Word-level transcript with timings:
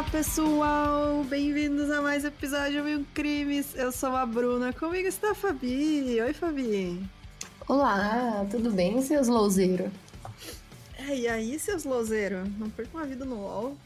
Olá, 0.00 0.10
pessoal! 0.10 1.24
Bem-vindos 1.24 1.90
a 1.90 2.00
mais 2.00 2.24
um 2.24 2.28
episódio 2.28 2.82
Mil 2.82 3.04
Crimes. 3.12 3.74
Eu 3.74 3.92
sou 3.92 4.16
a 4.16 4.24
Bruna. 4.24 4.72
Comigo 4.72 5.06
está 5.06 5.32
a 5.32 5.34
Fabi. 5.34 6.18
Oi, 6.22 6.32
Fabi. 6.32 7.06
Olá, 7.68 8.46
tudo 8.50 8.70
bem, 8.72 9.02
seus 9.02 9.28
louzeiros? 9.28 9.92
É, 10.96 11.14
e 11.14 11.28
aí, 11.28 11.58
seus 11.58 11.84
louzeiros? 11.84 12.48
Não 12.58 12.70
percam 12.70 12.98
a 12.98 13.04
vida 13.04 13.26
no 13.26 13.42
LOL. 13.42 13.76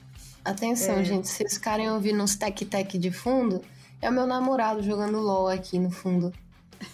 Atenção, 0.44 0.98
é. 0.98 1.04
gente, 1.04 1.26
se 1.26 1.34
vocês 1.34 1.54
ficarem 1.54 1.90
ouvindo 1.90 2.22
uns 2.22 2.36
tec-tec 2.36 2.96
de 2.96 3.10
fundo, 3.10 3.60
é 4.00 4.08
o 4.08 4.12
meu 4.12 4.24
namorado 4.24 4.84
jogando 4.84 5.18
LOL 5.18 5.48
aqui 5.48 5.80
no 5.80 5.90
fundo. 5.90 6.32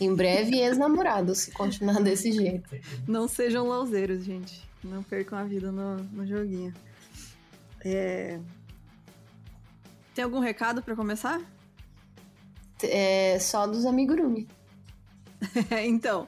Em 0.00 0.14
breve, 0.14 0.56
ex-namorado, 0.64 1.34
se 1.34 1.50
continuar 1.50 2.00
desse 2.00 2.32
jeito. 2.32 2.70
Não 3.06 3.28
sejam 3.28 3.66
louzeiros, 3.66 4.24
gente. 4.24 4.66
Não 4.82 5.02
percam 5.02 5.38
a 5.38 5.44
vida 5.44 5.70
no, 5.70 5.96
no 5.96 6.26
joguinho. 6.26 6.72
É... 7.84 8.40
Tem 10.14 10.24
algum 10.24 10.40
recado 10.40 10.82
para 10.82 10.96
começar? 10.96 11.40
É 12.82 13.38
só 13.38 13.66
dos 13.66 13.84
amigurumi. 13.84 14.48
então, 15.84 16.26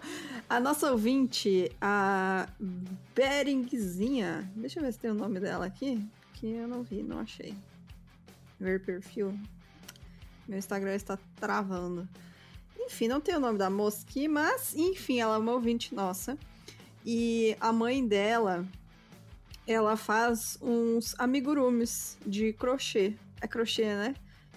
a 0.49 0.61
nossa 0.61 0.91
ouvinte, 0.91 1.71
a 1.81 2.47
Beringzinha, 3.15 4.51
deixa 4.55 4.79
eu 4.79 4.85
ver 4.85 4.93
se 4.93 4.99
tem 4.99 5.11
o 5.11 5.15
nome 5.15 5.41
dela 5.41 5.67
aqui, 5.67 6.03
que 6.35 6.47
eu 6.47 6.69
não 6.69 6.83
vi, 6.83 7.03
não 7.03 7.19
achei. 7.19 7.55
Ver 8.61 8.85
perfil. 8.85 9.39
Meu 10.47 10.59
Instagram 10.59 10.95
está 10.95 11.19
travando. 11.37 12.09
Enfim, 12.79 13.09
não 13.09 13.21
tem 13.21 13.35
o 13.35 13.41
nome 13.41 13.59
da 13.59 13.71
moça 13.71 14.05
aqui, 14.07 14.29
mas 14.29 14.75
enfim, 14.75 15.21
ela 15.21 15.37
é 15.37 15.39
uma 15.39 15.53
ouvinte 15.53 15.95
nossa. 15.95 16.37
E 17.05 17.57
a 17.61 17.73
mãe 17.73 18.07
dela, 18.07 18.67
ela 19.67 19.97
faz 19.97 20.59
uns 20.61 21.15
amigurumis 21.19 22.19
de 22.27 22.53
crochê. 22.53 23.15
É 23.43 23.47
crochê, 23.47 23.85
né? 23.85 24.15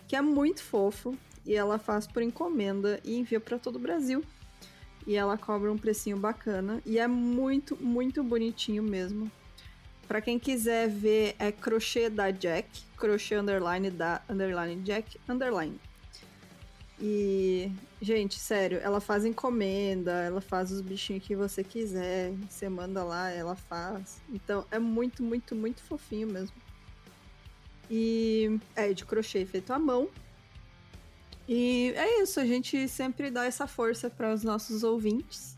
Que 0.07 0.15
é 0.15 0.21
muito 0.21 0.63
fofo. 0.63 1.13
E 1.45 1.53
ela 1.55 1.77
faz 1.77 2.07
por 2.07 2.23
encomenda 2.23 2.99
e 3.03 3.17
envia 3.17 3.39
para 3.39 3.59
todo 3.59 3.75
o 3.75 3.79
Brasil. 3.79 4.23
E 5.05 5.15
ela 5.15 5.37
cobra 5.37 5.71
um 5.71 5.77
precinho 5.77 6.17
bacana. 6.17 6.81
E 6.85 6.97
é 6.97 7.07
muito, 7.07 7.75
muito 7.83 8.23
bonitinho 8.23 8.81
mesmo. 8.81 9.29
Para 10.07 10.21
quem 10.21 10.39
quiser 10.39 10.87
ver, 10.87 11.35
é 11.37 11.51
crochê 11.51 12.09
da 12.09 12.31
Jack. 12.31 12.69
Crochê 12.95 13.35
underline 13.35 13.89
da 13.89 14.21
underline 14.29 14.81
Jack 14.83 15.19
underline. 15.27 15.79
E, 16.99 17.71
gente, 18.01 18.39
sério, 18.39 18.79
ela 18.81 19.01
faz 19.01 19.25
encomenda, 19.25 20.11
ela 20.11 20.39
faz 20.39 20.71
os 20.71 20.79
bichinhos 20.79 21.23
que 21.23 21.35
você 21.35 21.63
quiser, 21.63 22.31
você 22.49 22.69
manda 22.69 23.03
lá, 23.03 23.29
ela 23.29 23.55
faz. 23.55 24.21
Então 24.29 24.65
é 24.71 24.79
muito, 24.79 25.21
muito, 25.21 25.55
muito 25.55 25.81
fofinho 25.81 26.27
mesmo. 26.27 26.55
E 27.89 28.59
é 28.75 28.93
de 28.93 29.05
crochê 29.05 29.45
feito 29.45 29.71
à 29.71 29.79
mão. 29.79 30.09
E 31.47 31.93
é 31.95 32.21
isso, 32.21 32.39
a 32.39 32.45
gente 32.45 32.87
sempre 32.87 33.29
dá 33.29 33.45
essa 33.45 33.67
força 33.67 34.09
para 34.09 34.33
os 34.33 34.43
nossos 34.43 34.83
ouvintes, 34.83 35.55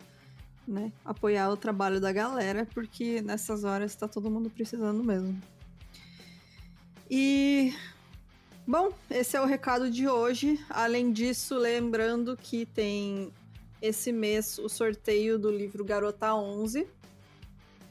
né? 0.67 0.91
Apoiar 1.05 1.49
o 1.49 1.55
trabalho 1.55 2.01
da 2.01 2.11
galera, 2.11 2.67
porque 2.73 3.21
nessas 3.21 3.63
horas 3.63 3.95
tá 3.95 4.07
todo 4.07 4.29
mundo 4.29 4.49
precisando 4.49 5.03
mesmo. 5.03 5.41
E 7.09 7.73
Bom, 8.69 8.91
esse 9.09 9.37
é 9.37 9.41
o 9.41 9.45
recado 9.45 9.89
de 9.89 10.09
hoje. 10.09 10.59
Além 10.69 11.13
disso, 11.13 11.57
lembrando 11.57 12.35
que 12.35 12.65
tem 12.65 13.31
esse 13.81 14.11
mês 14.11 14.57
o 14.57 14.67
sorteio 14.67 15.39
do 15.39 15.49
livro 15.49 15.85
Garota 15.85 16.35
11, 16.35 16.85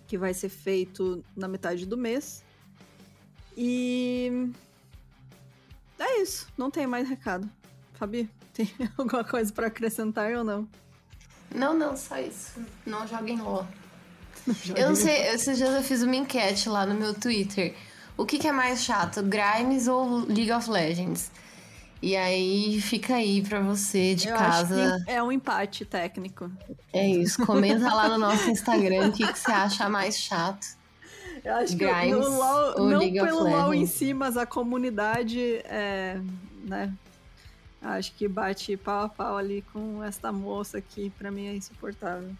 que 0.06 0.18
vai 0.18 0.34
ser 0.34 0.50
feito 0.50 1.24
na 1.34 1.48
metade 1.48 1.86
do 1.86 1.96
mês. 1.96 2.44
E 3.56 4.50
é 5.98 6.20
isso, 6.20 6.46
não 6.56 6.70
tem 6.70 6.86
mais 6.86 7.08
recado. 7.08 7.48
Fabi, 7.94 8.28
tem 8.52 8.70
alguma 8.96 9.24
coisa 9.24 9.52
para 9.52 9.68
acrescentar 9.68 10.32
ou 10.32 10.44
não? 10.44 10.68
Não, 11.54 11.72
não, 11.72 11.96
só 11.96 12.18
isso. 12.18 12.60
Não 12.84 13.06
joguem 13.06 13.40
LOL. 13.40 13.66
Eu 14.76 14.88
não 14.88 14.96
sei, 14.96 15.28
esses 15.28 15.56
dias 15.56 15.74
eu 15.74 15.82
fiz 15.82 16.02
uma 16.02 16.14
enquete 16.14 16.68
lá 16.68 16.84
no 16.84 16.94
meu 16.94 17.14
Twitter. 17.14 17.74
O 18.16 18.24
que, 18.24 18.38
que 18.38 18.46
é 18.46 18.52
mais 18.52 18.82
chato, 18.82 19.22
Grimes 19.22 19.88
ou 19.88 20.24
League 20.26 20.52
of 20.52 20.70
Legends? 20.70 21.30
E 22.00 22.14
aí 22.14 22.80
fica 22.80 23.16
aí 23.16 23.42
pra 23.42 23.60
você 23.60 24.14
de 24.14 24.28
Eu 24.28 24.36
casa. 24.36 25.02
é 25.06 25.22
um 25.22 25.32
empate 25.32 25.84
técnico. 25.84 26.50
É 26.92 27.08
isso. 27.08 27.44
Comenta 27.44 27.92
lá 27.92 28.08
no 28.08 28.18
nosso 28.18 28.50
Instagram 28.50 29.08
o 29.08 29.12
que, 29.12 29.26
que 29.26 29.38
você 29.38 29.50
acha 29.50 29.88
mais 29.88 30.18
chato. 30.18 30.66
Eu 31.46 31.54
acho 31.54 31.76
Grimes 31.76 32.08
que 32.08 32.14
o 32.14 32.28
LOL, 32.28 32.88
não 32.90 32.98
League 32.98 33.20
pelo 33.20 33.48
LOL 33.48 33.72
em 33.72 33.86
si, 33.86 34.12
mas 34.12 34.36
a 34.36 34.44
comunidade 34.44 35.40
é, 35.64 36.20
né? 36.64 36.92
Acho 37.80 38.12
que 38.14 38.26
bate 38.26 38.76
pau 38.76 39.04
a 39.04 39.08
pau 39.08 39.36
ali 39.36 39.62
com 39.72 40.02
esta 40.02 40.32
moça 40.32 40.78
aqui, 40.78 41.08
pra 41.16 41.30
mim 41.30 41.46
é 41.46 41.54
insuportável. 41.54 42.30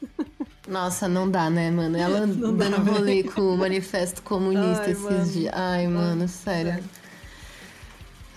Nossa, 0.68 1.08
não 1.08 1.28
dá, 1.28 1.50
né, 1.50 1.68
mano? 1.72 1.96
Ela 1.96 2.24
não 2.24 2.54
dando 2.56 2.84
dá, 2.84 2.92
rolê 2.92 3.24
com 3.24 3.40
o 3.40 3.58
manifesto 3.58 4.22
comunista 4.22 4.84
Ai, 4.84 4.92
esses 4.92 5.02
mano. 5.02 5.24
dias. 5.24 5.52
Ai, 5.52 5.88
mano, 5.88 6.28
sério. 6.28 6.84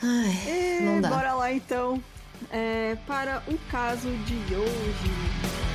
Ai, 0.01 0.79
e 0.79 0.81
não 0.81 1.01
dá. 1.01 1.09
Bora 1.09 1.35
lá 1.35 1.53
então 1.53 2.01
é, 2.51 2.97
para 3.05 3.43
o 3.47 3.55
caso 3.69 4.09
de 4.09 4.55
hoje. 4.55 5.68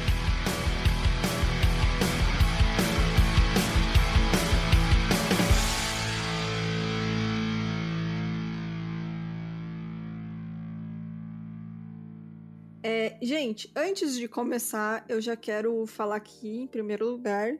É, 12.87 13.17
gente, 13.23 13.73
antes 13.75 14.15
de 14.15 14.29
começar, 14.29 15.07
eu 15.09 15.19
já 15.19 15.35
quero 15.35 15.87
falar 15.87 16.17
aqui, 16.17 16.59
em 16.59 16.67
primeiro 16.67 17.09
lugar, 17.13 17.57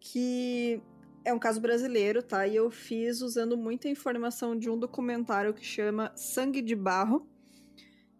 que 0.00 0.82
é 1.24 1.32
um 1.32 1.38
caso 1.38 1.60
brasileiro, 1.60 2.20
tá? 2.20 2.44
E 2.44 2.56
eu 2.56 2.68
fiz 2.72 3.20
usando 3.20 3.56
muita 3.56 3.88
informação 3.88 4.58
de 4.58 4.68
um 4.68 4.76
documentário 4.76 5.54
que 5.54 5.64
chama 5.64 6.10
Sangue 6.16 6.60
de 6.60 6.74
Barro, 6.74 7.24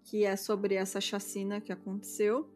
que 0.05 0.25
é 0.25 0.37
sobre 0.37 0.77
essa 0.77 1.01
chacina 1.01 1.61
que 1.61 1.73
aconteceu. 1.73 2.49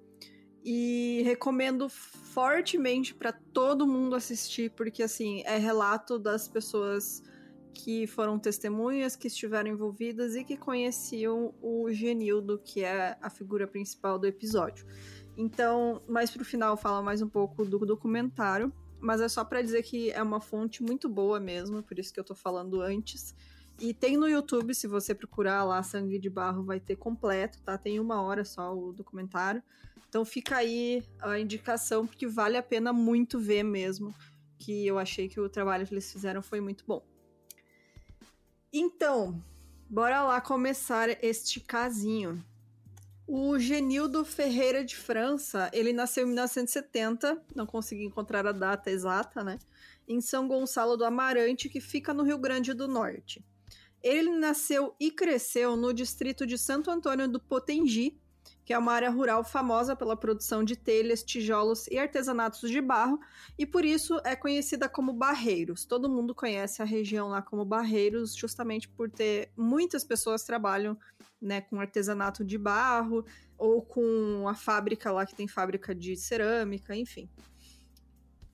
E 0.64 1.22
recomendo 1.24 1.88
fortemente 1.88 3.12
para 3.12 3.32
todo 3.32 3.84
mundo 3.84 4.14
assistir, 4.14 4.70
porque 4.76 5.02
assim, 5.02 5.42
é 5.44 5.58
relato 5.58 6.20
das 6.20 6.46
pessoas 6.46 7.20
que 7.78 8.08
foram 8.08 8.40
testemunhas, 8.40 9.14
que 9.14 9.28
estiveram 9.28 9.70
envolvidas 9.70 10.34
e 10.34 10.42
que 10.42 10.56
conheciam 10.56 11.54
o 11.62 11.88
Genildo, 11.92 12.58
que 12.58 12.82
é 12.82 13.16
a 13.22 13.30
figura 13.30 13.68
principal 13.68 14.18
do 14.18 14.26
episódio. 14.26 14.84
Então, 15.36 16.02
mais 16.08 16.28
pro 16.28 16.44
final 16.44 16.76
fala 16.76 17.00
mais 17.00 17.22
um 17.22 17.28
pouco 17.28 17.64
do 17.64 17.78
documentário, 17.78 18.72
mas 18.98 19.20
é 19.20 19.28
só 19.28 19.44
para 19.44 19.62
dizer 19.62 19.84
que 19.84 20.10
é 20.10 20.20
uma 20.20 20.40
fonte 20.40 20.82
muito 20.82 21.08
boa 21.08 21.38
mesmo, 21.38 21.80
por 21.80 21.96
isso 22.00 22.12
que 22.12 22.18
eu 22.18 22.24
tô 22.24 22.34
falando 22.34 22.82
antes. 22.82 23.32
E 23.78 23.94
tem 23.94 24.16
no 24.16 24.28
YouTube, 24.28 24.74
se 24.74 24.88
você 24.88 25.14
procurar 25.14 25.62
lá 25.62 25.80
Sangue 25.80 26.18
de 26.18 26.28
Barro, 26.28 26.64
vai 26.64 26.80
ter 26.80 26.96
completo, 26.96 27.62
tá? 27.62 27.78
Tem 27.78 28.00
uma 28.00 28.20
hora 28.20 28.44
só 28.44 28.76
o 28.76 28.92
documentário. 28.92 29.62
Então 30.08 30.24
fica 30.24 30.56
aí 30.56 31.04
a 31.20 31.38
indicação, 31.38 32.08
porque 32.08 32.26
vale 32.26 32.56
a 32.56 32.62
pena 32.62 32.92
muito 32.92 33.38
ver 33.38 33.62
mesmo. 33.62 34.12
Que 34.58 34.84
eu 34.84 34.98
achei 34.98 35.28
que 35.28 35.38
o 35.38 35.48
trabalho 35.48 35.86
que 35.86 35.94
eles 35.94 36.12
fizeram 36.12 36.42
foi 36.42 36.60
muito 36.60 36.84
bom. 36.84 37.06
Então, 38.72 39.42
bora 39.88 40.22
lá 40.22 40.40
começar 40.42 41.08
este 41.24 41.58
casinho. 41.58 42.44
O 43.26 43.58
Genildo 43.58 44.24
Ferreira 44.24 44.84
de 44.84 44.94
França, 44.94 45.70
ele 45.72 45.92
nasceu 45.92 46.24
em 46.24 46.28
1970, 46.28 47.42
não 47.54 47.66
consegui 47.66 48.04
encontrar 48.04 48.46
a 48.46 48.52
data 48.52 48.90
exata, 48.90 49.42
né? 49.42 49.58
Em 50.06 50.20
São 50.20 50.46
Gonçalo 50.46 50.96
do 50.96 51.04
Amarante, 51.04 51.68
que 51.68 51.80
fica 51.80 52.12
no 52.12 52.22
Rio 52.22 52.38
Grande 52.38 52.74
do 52.74 52.86
Norte. 52.86 53.42
Ele 54.02 54.30
nasceu 54.30 54.94
e 55.00 55.10
cresceu 55.10 55.76
no 55.76 55.92
distrito 55.92 56.46
de 56.46 56.58
Santo 56.58 56.90
Antônio 56.90 57.26
do 57.26 57.40
Potengi, 57.40 58.18
que 58.68 58.74
é 58.74 58.78
uma 58.78 58.92
área 58.92 59.08
rural 59.08 59.42
famosa 59.42 59.96
pela 59.96 60.14
produção 60.14 60.62
de 60.62 60.76
telhas, 60.76 61.22
tijolos 61.22 61.86
e 61.86 61.96
artesanatos 61.96 62.68
de 62.68 62.82
barro, 62.82 63.18
e 63.58 63.64
por 63.64 63.82
isso 63.82 64.20
é 64.26 64.36
conhecida 64.36 64.90
como 64.90 65.10
Barreiros. 65.10 65.86
Todo 65.86 66.06
mundo 66.06 66.34
conhece 66.34 66.82
a 66.82 66.84
região 66.84 67.28
lá 67.28 67.40
como 67.40 67.64
Barreiros, 67.64 68.36
justamente 68.36 68.86
por 68.86 69.10
ter 69.10 69.50
muitas 69.56 70.04
pessoas 70.04 70.44
trabalham 70.44 70.98
né, 71.40 71.62
com 71.62 71.80
artesanato 71.80 72.44
de 72.44 72.58
barro, 72.58 73.24
ou 73.56 73.80
com 73.80 74.46
a 74.46 74.54
fábrica 74.54 75.10
lá 75.10 75.24
que 75.24 75.34
tem 75.34 75.48
fábrica 75.48 75.94
de 75.94 76.14
cerâmica, 76.14 76.94
enfim. 76.94 77.26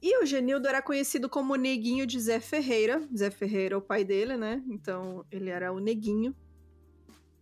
E 0.01 0.23
o 0.23 0.25
Genildo 0.25 0.69
era 0.69 0.81
conhecido 0.81 1.29
como 1.29 1.57
Neguinho 1.57 2.07
de 2.07 2.21
Zé 2.21 2.39
Ferreira. 2.39 3.03
Zé 3.17 3.33
Ferreira 3.33 3.75
é 3.75 3.79
o 3.79 3.83
pai 3.83 4.05
dele, 4.05 4.37
né? 4.37 4.63
Então 4.69 5.27
ele 5.29 5.51
era 5.51 5.73
o 5.73 5.81
Neguinho. 5.81 6.33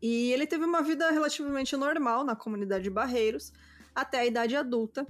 E 0.02 0.32
ele 0.32 0.48
teve 0.48 0.64
uma 0.64 0.82
vida 0.82 1.08
relativamente 1.12 1.76
normal 1.76 2.24
na 2.24 2.34
comunidade 2.34 2.82
de 2.82 2.90
Barreiros 2.90 3.52
até 3.94 4.18
a 4.18 4.26
idade 4.26 4.56
adulta. 4.56 5.06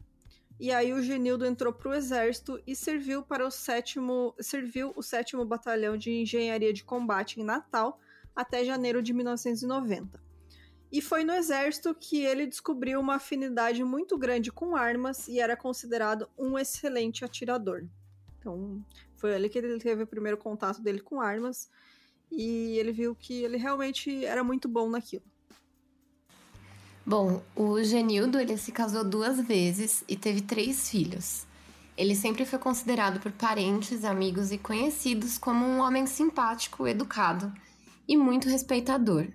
E 0.60 0.70
aí 0.70 0.92
o 0.92 1.02
Genildo 1.02 1.46
entrou 1.46 1.72
para 1.72 1.88
o 1.88 1.94
exército 1.94 2.62
e 2.66 2.76
serviu 2.76 3.22
para 3.22 3.46
o 3.46 3.50
sétimo, 3.50 4.34
serviu 4.38 4.92
o 4.94 5.02
sétimo 5.02 5.46
batalhão 5.46 5.96
de 5.96 6.10
engenharia 6.12 6.74
de 6.74 6.84
combate 6.84 7.40
em 7.40 7.44
Natal 7.44 7.98
até 8.36 8.64
janeiro 8.64 9.02
de 9.02 9.14
1990. 9.14 10.20
E 10.92 11.00
foi 11.00 11.24
no 11.24 11.32
exército 11.32 11.94
que 11.94 12.22
ele 12.22 12.46
descobriu 12.46 13.00
uma 13.00 13.14
afinidade 13.14 13.82
muito 13.82 14.18
grande 14.18 14.52
com 14.52 14.76
armas 14.76 15.26
e 15.26 15.40
era 15.40 15.56
considerado 15.56 16.28
um 16.36 16.58
excelente 16.58 17.24
atirador. 17.24 17.86
Então, 18.38 18.84
foi 19.16 19.34
ali 19.34 19.48
que 19.48 19.56
ele 19.56 19.78
teve 19.78 20.02
o 20.02 20.06
primeiro 20.06 20.36
contato 20.36 20.82
dele 20.82 21.00
com 21.00 21.18
armas 21.18 21.70
e 22.32 22.78
ele 22.78 22.92
viu 22.92 23.14
que 23.14 23.44
ele 23.44 23.58
realmente 23.58 24.24
era 24.24 24.42
muito 24.42 24.68
bom 24.68 24.88
naquilo. 24.88 25.24
Bom, 27.04 27.42
o 27.54 27.82
Genildo 27.82 28.38
ele 28.40 28.56
se 28.56 28.72
casou 28.72 29.04
duas 29.04 29.40
vezes 29.40 30.02
e 30.08 30.16
teve 30.16 30.40
três 30.40 30.88
filhos. 30.88 31.46
Ele 31.96 32.14
sempre 32.14 32.46
foi 32.46 32.58
considerado 32.58 33.20
por 33.20 33.32
parentes, 33.32 34.04
amigos 34.04 34.50
e 34.50 34.56
conhecidos 34.56 35.36
como 35.36 35.64
um 35.64 35.80
homem 35.80 36.06
simpático, 36.06 36.86
educado 36.86 37.52
e 38.08 38.16
muito 38.16 38.48
respeitador. 38.48 39.28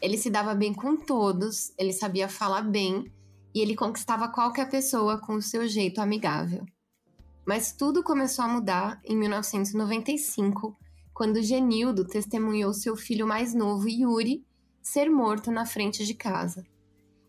Ele 0.00 0.18
se 0.18 0.28
dava 0.28 0.54
bem 0.54 0.74
com 0.74 0.96
todos, 0.96 1.72
ele 1.78 1.92
sabia 1.92 2.28
falar 2.28 2.62
bem 2.62 3.10
e 3.54 3.60
ele 3.60 3.74
conquistava 3.74 4.28
qualquer 4.28 4.68
pessoa 4.68 5.18
com 5.18 5.34
o 5.36 5.42
seu 5.42 5.66
jeito 5.66 6.00
amigável. 6.00 6.66
Mas 7.46 7.72
tudo 7.72 8.02
começou 8.02 8.44
a 8.44 8.48
mudar 8.48 9.00
em 9.04 9.16
1995, 9.16 10.76
quando 11.16 11.42
Genildo 11.42 12.04
testemunhou 12.04 12.74
seu 12.74 12.94
filho 12.94 13.26
mais 13.26 13.54
novo, 13.54 13.88
Yuri, 13.88 14.44
ser 14.82 15.08
morto 15.08 15.50
na 15.50 15.64
frente 15.64 16.04
de 16.04 16.12
casa. 16.12 16.62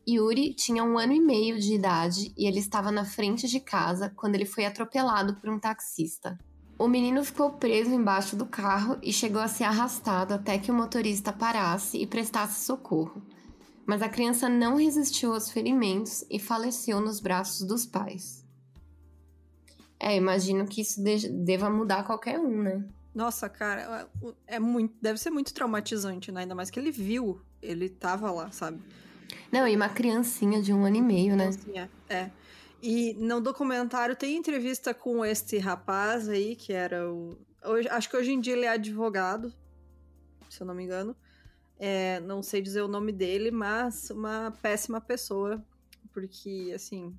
Yuri 0.06 0.54
tinha 0.54 0.84
um 0.84 0.98
ano 0.98 1.14
e 1.14 1.22
meio 1.22 1.58
de 1.58 1.74
idade 1.74 2.34
e 2.38 2.46
ele 2.46 2.60
estava 2.60 2.92
na 2.92 3.06
frente 3.06 3.48
de 3.48 3.62
casa 3.62 4.12
quando 4.14 4.36
ele 4.36 4.46
foi 4.46 4.66
atropelado 4.66 5.38
por 5.38 5.50
um 5.50 5.58
taxista. 5.58 6.38
O 6.78 6.86
menino 6.86 7.24
ficou 7.24 7.54
preso 7.54 7.94
embaixo 7.94 8.36
do 8.36 8.46
carro 8.46 8.98
e 9.02 9.14
chegou 9.14 9.42
a 9.42 9.48
ser 9.48 9.64
arrastado 9.64 10.34
até 10.34 10.58
que 10.58 10.70
o 10.70 10.76
motorista 10.76 11.32
parasse 11.32 11.98
e 11.98 12.06
prestasse 12.06 12.66
socorro. 12.66 13.22
Mas 13.86 14.02
a 14.02 14.10
criança 14.10 14.50
não 14.50 14.76
resistiu 14.76 15.34
aos 15.34 15.50
ferimentos 15.50 16.26
e 16.30 16.38
faleceu 16.38 17.00
nos 17.00 17.22
braços 17.22 17.66
dos 17.66 17.86
pais. 17.86 18.46
É, 19.98 20.14
imagino 20.14 20.68
que 20.68 20.82
isso 20.82 21.02
deva 21.46 21.70
mudar 21.70 22.04
qualquer 22.04 22.38
um, 22.38 22.62
né? 22.62 22.86
Nossa, 23.18 23.50
cara, 23.50 24.08
é 24.46 24.60
muito, 24.60 24.96
deve 25.02 25.20
ser 25.20 25.32
muito 25.32 25.52
traumatizante, 25.52 26.32
né? 26.32 26.42
Ainda 26.42 26.54
mais 26.54 26.70
que 26.70 26.80
ele 26.80 26.92
viu, 26.92 27.42
ele 27.60 27.90
tava 27.90 28.30
lá, 28.30 28.52
sabe? 28.52 28.80
Não, 29.52 29.68
e 29.68 29.76
uma 29.76 29.90
criancinha 29.90 30.62
de 30.62 30.72
um 30.72 30.86
ano 30.86 30.98
e 30.98 31.02
meio, 31.02 31.36
né? 31.36 31.48
Criancinha, 31.48 31.92
é. 32.08 32.30
E 32.80 33.16
no 33.16 33.42
documentário 33.42 34.16
tem 34.16 34.38
entrevista 34.38 34.94
com 34.94 35.26
este 35.26 35.58
rapaz 35.58 36.30
aí, 36.30 36.56
que 36.56 36.72
era 36.72 37.12
o. 37.12 37.36
Hoje, 37.66 37.90
acho 37.90 38.08
que 38.08 38.16
hoje 38.16 38.34
em 38.34 38.40
dia 38.40 38.54
ele 38.54 38.66
é 38.66 38.70
advogado, 38.70 39.52
se 40.48 40.62
eu 40.62 40.68
não 40.68 40.76
me 40.76 40.84
engano. 40.84 41.16
É, 41.80 42.20
não 42.20 42.44
sei 42.44 42.62
dizer 42.62 42.84
o 42.84 42.88
nome 42.88 43.12
dele, 43.12 43.50
mas 43.50 44.12
uma 44.12 44.54
péssima 44.62 45.02
pessoa. 45.02 45.66
Porque, 46.14 46.72
assim. 46.76 47.18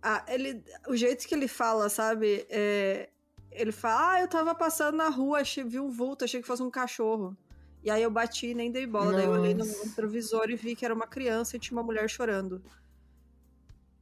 A, 0.00 0.24
ele, 0.26 0.64
o 0.88 0.96
jeito 0.96 1.28
que 1.28 1.34
ele 1.34 1.48
fala, 1.48 1.90
sabe? 1.90 2.46
É, 2.48 3.10
ele 3.50 3.72
fala: 3.72 4.14
Ah, 4.14 4.20
eu 4.20 4.28
tava 4.28 4.54
passando 4.54 4.96
na 4.96 5.08
rua, 5.08 5.40
achei, 5.40 5.64
vi 5.64 5.80
um 5.80 5.90
vulto, 5.90 6.24
achei 6.24 6.40
que 6.40 6.46
fosse 6.46 6.62
um 6.62 6.70
cachorro. 6.70 7.36
E 7.82 7.90
aí 7.90 8.02
eu 8.02 8.10
bati 8.10 8.48
e 8.48 8.54
nem 8.54 8.70
dei 8.70 8.86
bola. 8.86 9.06
Nossa. 9.06 9.16
Daí 9.16 9.26
eu 9.26 9.32
olhei 9.32 9.54
no 9.54 9.64
retrovisor 9.64 10.50
e 10.50 10.56
vi 10.56 10.76
que 10.76 10.84
era 10.84 10.94
uma 10.94 11.06
criança 11.06 11.56
e 11.56 11.60
tinha 11.60 11.76
uma 11.76 11.82
mulher 11.82 12.08
chorando. 12.08 12.62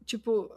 Tipo. 0.05 0.51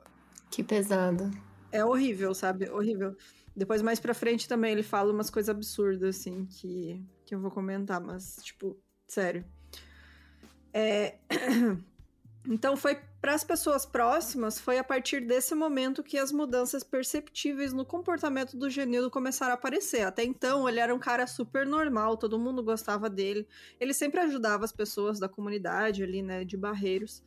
Que 0.50 0.64
pesado. 0.64 1.30
É 1.72 1.86
horrível, 1.86 2.34
sabe? 2.34 2.70
Horrível. 2.70 3.16
Depois, 3.56 3.82
mais 3.82 4.00
pra 4.00 4.14
frente, 4.14 4.48
também 4.48 4.72
ele 4.72 4.84
fala 4.84 5.12
umas 5.12 5.30
coisas 5.30 5.50
absurdas, 5.50 6.18
assim, 6.18 6.46
que, 6.46 7.04
que 7.26 7.36
eu 7.36 7.40
vou 7.40 7.52
comentar, 7.52 8.00
mas, 8.02 8.38
tipo, 8.42 8.78
sério. 9.08 9.46
É. 10.74 11.18
Então, 12.48 12.76
foi 12.76 13.00
para 13.22 13.36
as 13.36 13.44
pessoas 13.44 13.86
próximas, 13.86 14.60
foi 14.60 14.80
a 14.80 14.84
partir 14.84 15.22
desse 15.22 15.54
momento 15.54 16.04
que 16.04 16.18
as 16.18 16.32
mudanças 16.32 16.84
perceptíveis 16.84 17.72
no 17.72 17.86
comportamento 17.86 18.58
do 18.58 18.68
Genildo 18.68 19.12
começaram 19.12 19.52
a 19.52 19.56
aparecer. 19.56 20.02
Até 20.02 20.24
então, 20.24 20.68
ele 20.68 20.80
era 20.80 20.94
um 20.94 20.98
cara 20.98 21.28
super 21.28 21.66
normal, 21.66 22.18
todo 22.18 22.40
mundo 22.40 22.64
gostava 22.64 23.08
dele. 23.10 23.48
Ele 23.80 23.94
sempre 23.94 24.20
ajudava 24.22 24.66
as 24.66 24.72
pessoas 24.72 25.20
da 25.20 25.30
comunidade 25.30 26.02
ali, 26.02 26.24
né, 26.24 26.44
de 26.44 26.58
Barreiros. 26.58 27.24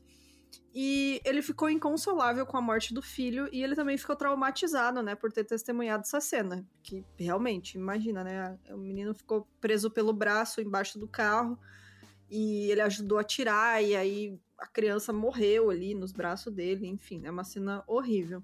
E 0.74 1.20
ele 1.24 1.42
ficou 1.42 1.70
inconsolável 1.70 2.44
com 2.44 2.56
a 2.56 2.60
morte 2.60 2.92
do 2.92 3.00
filho 3.00 3.48
e 3.52 3.62
ele 3.62 3.76
também 3.76 3.96
ficou 3.96 4.16
traumatizado, 4.16 5.00
né, 5.02 5.14
por 5.14 5.30
ter 5.30 5.44
testemunhado 5.44 6.02
essa 6.02 6.20
cena. 6.20 6.66
Que 6.82 7.04
realmente, 7.16 7.78
imagina, 7.78 8.24
né? 8.24 8.58
O 8.70 8.76
menino 8.76 9.14
ficou 9.14 9.46
preso 9.60 9.90
pelo 9.90 10.12
braço 10.12 10.60
embaixo 10.60 10.98
do 10.98 11.06
carro 11.06 11.56
e 12.28 12.70
ele 12.70 12.80
ajudou 12.80 13.18
a 13.18 13.24
tirar, 13.24 13.82
e 13.82 13.94
aí 13.94 14.38
a 14.64 14.66
criança 14.66 15.12
morreu 15.12 15.70
ali 15.70 15.94
nos 15.94 16.12
braços 16.12 16.52
dele, 16.52 16.86
enfim, 16.86 17.22
é 17.24 17.30
uma 17.30 17.44
cena 17.44 17.84
horrível. 17.86 18.42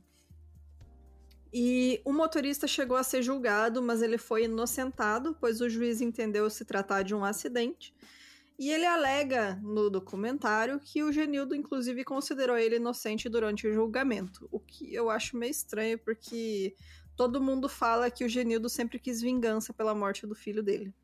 E 1.53 2.01
o 2.05 2.13
motorista 2.13 2.67
chegou 2.67 2.97
a 2.97 3.03
ser 3.03 3.23
julgado, 3.23 3.83
mas 3.83 4.03
ele 4.03 4.19
foi 4.19 4.45
inocentado, 4.45 5.37
pois 5.41 5.61
o 5.61 5.69
juiz 5.69 6.01
entendeu 6.01 6.49
se 6.49 6.65
tratar 6.65 7.03
de 7.03 7.15
um 7.15 7.25
acidente 7.25 7.93
e 8.61 8.71
ele 8.71 8.85
alega 8.85 9.59
no 9.63 9.89
documentário 9.89 10.79
que 10.79 11.03
o 11.03 11.11
Genildo, 11.11 11.55
inclusive, 11.55 12.05
considerou 12.05 12.59
ele 12.59 12.77
inocente 12.77 13.27
durante 13.27 13.67
o 13.67 13.73
julgamento. 13.73 14.47
O 14.53 14.61
que 14.61 14.95
eu 14.95 15.09
acho 15.09 15.35
meio 15.35 15.51
estranho, 15.51 15.99
porque 15.99 16.77
todo 17.17 17.41
mundo 17.41 17.71
fala 17.71 18.11
que 18.11 18.23
o 18.23 18.29
Genildo 18.29 18.69
sempre 18.69 18.99
quis 18.99 19.23
vingança 19.23 19.73
pela 19.73 19.95
morte 19.95 20.27
do 20.27 20.35
filho 20.35 20.63
dele. 20.63 20.95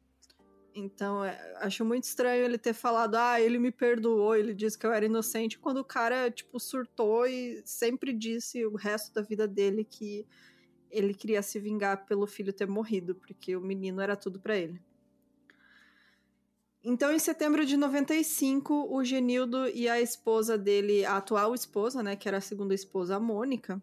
Então, 0.78 1.24
é, 1.24 1.38
acho 1.56 1.86
muito 1.86 2.04
estranho 2.04 2.44
ele 2.44 2.58
ter 2.58 2.74
falado, 2.74 3.14
ah, 3.14 3.40
ele 3.40 3.58
me 3.58 3.72
perdoou, 3.72 4.36
ele 4.36 4.52
disse 4.52 4.78
que 4.78 4.86
eu 4.86 4.92
era 4.92 5.06
inocente, 5.06 5.58
quando 5.58 5.78
o 5.78 5.84
cara, 5.84 6.30
tipo, 6.30 6.60
surtou 6.60 7.26
e 7.26 7.62
sempre 7.64 8.12
disse 8.12 8.62
o 8.66 8.76
resto 8.76 9.14
da 9.14 9.22
vida 9.22 9.48
dele 9.48 9.84
que 9.84 10.26
ele 10.90 11.14
queria 11.14 11.40
se 11.40 11.58
vingar 11.58 12.04
pelo 12.04 12.26
filho 12.26 12.52
ter 12.52 12.68
morrido, 12.68 13.14
porque 13.14 13.56
o 13.56 13.60
menino 13.60 14.02
era 14.02 14.14
tudo 14.14 14.38
para 14.38 14.54
ele. 14.54 14.78
Então, 16.84 17.10
em 17.10 17.18
setembro 17.18 17.64
de 17.64 17.74
95, 17.74 18.94
o 18.94 19.02
Genildo 19.02 19.66
e 19.68 19.88
a 19.88 19.98
esposa 19.98 20.58
dele, 20.58 21.06
a 21.06 21.16
atual 21.16 21.54
esposa, 21.54 22.02
né, 22.02 22.16
que 22.16 22.28
era 22.28 22.36
a 22.36 22.42
segunda 22.42 22.74
esposa, 22.74 23.16
a 23.16 23.20
Mônica, 23.20 23.82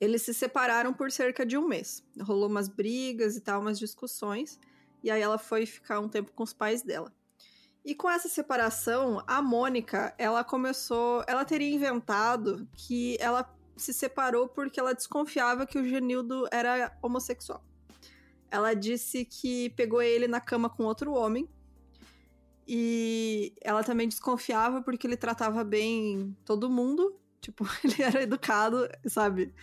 eles 0.00 0.22
se 0.22 0.32
separaram 0.32 0.94
por 0.94 1.12
cerca 1.12 1.44
de 1.44 1.58
um 1.58 1.68
mês. 1.68 2.02
Rolou 2.22 2.48
umas 2.48 2.68
brigas 2.68 3.36
e 3.36 3.40
tal, 3.42 3.60
umas 3.60 3.78
discussões, 3.78 4.58
e 5.02 5.10
aí 5.10 5.20
ela 5.20 5.38
foi 5.38 5.66
ficar 5.66 6.00
um 6.00 6.08
tempo 6.08 6.32
com 6.32 6.42
os 6.42 6.52
pais 6.52 6.82
dela. 6.82 7.12
E 7.84 7.94
com 7.94 8.10
essa 8.10 8.28
separação, 8.28 9.22
a 9.26 9.40
Mônica, 9.40 10.14
ela 10.18 10.44
começou, 10.44 11.24
ela 11.26 11.44
teria 11.44 11.74
inventado 11.74 12.68
que 12.74 13.16
ela 13.18 13.50
se 13.76 13.94
separou 13.94 14.48
porque 14.48 14.78
ela 14.78 14.94
desconfiava 14.94 15.66
que 15.66 15.78
o 15.78 15.88
Genildo 15.88 16.46
era 16.52 16.96
homossexual. 17.02 17.64
Ela 18.50 18.74
disse 18.74 19.24
que 19.24 19.70
pegou 19.70 20.02
ele 20.02 20.28
na 20.28 20.40
cama 20.40 20.68
com 20.68 20.84
outro 20.84 21.12
homem 21.14 21.48
e 22.68 23.54
ela 23.62 23.82
também 23.82 24.06
desconfiava 24.06 24.82
porque 24.82 25.06
ele 25.06 25.16
tratava 25.16 25.64
bem 25.64 26.36
todo 26.44 26.70
mundo. 26.70 27.16
Tipo, 27.40 27.66
ele 27.82 28.02
era 28.02 28.22
educado, 28.22 28.86
sabe? 29.06 29.54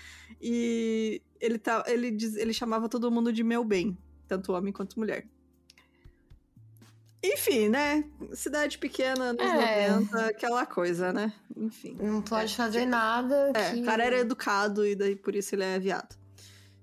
E 0.42 1.22
ele, 1.40 1.60
tá, 1.60 1.84
ele, 1.86 2.10
diz, 2.10 2.36
ele 2.36 2.52
chamava 2.52 2.90
todo 2.90 3.12
mundo 3.12 3.32
de 3.32 3.44
meu 3.44 3.64
bem, 3.64 3.96
tanto 4.28 4.54
homem 4.54 4.74
quanto 4.74 5.00
mulher. 5.00 5.26
Enfim, 7.24 7.68
né? 7.68 8.04
Cidade 8.34 8.78
pequena, 8.78 9.34
nos 9.34 9.42
é. 9.42 9.90
90, 9.90 10.26
aquela 10.28 10.66
coisa, 10.66 11.12
né? 11.12 11.34
Enfim. 11.56 11.98
Não 12.00 12.22
pode 12.22 12.54
é, 12.54 12.56
fazer 12.56 12.86
nada. 12.86 13.52
É, 13.56 13.72
que... 13.72 13.82
o 13.82 13.86
cara 13.86 14.04
era 14.04 14.20
educado 14.20 14.86
e 14.86 14.96
daí 14.96 15.16
por 15.16 15.36
isso 15.36 15.56
ele 15.56 15.64
é 15.64 15.80
viado. 15.80 16.16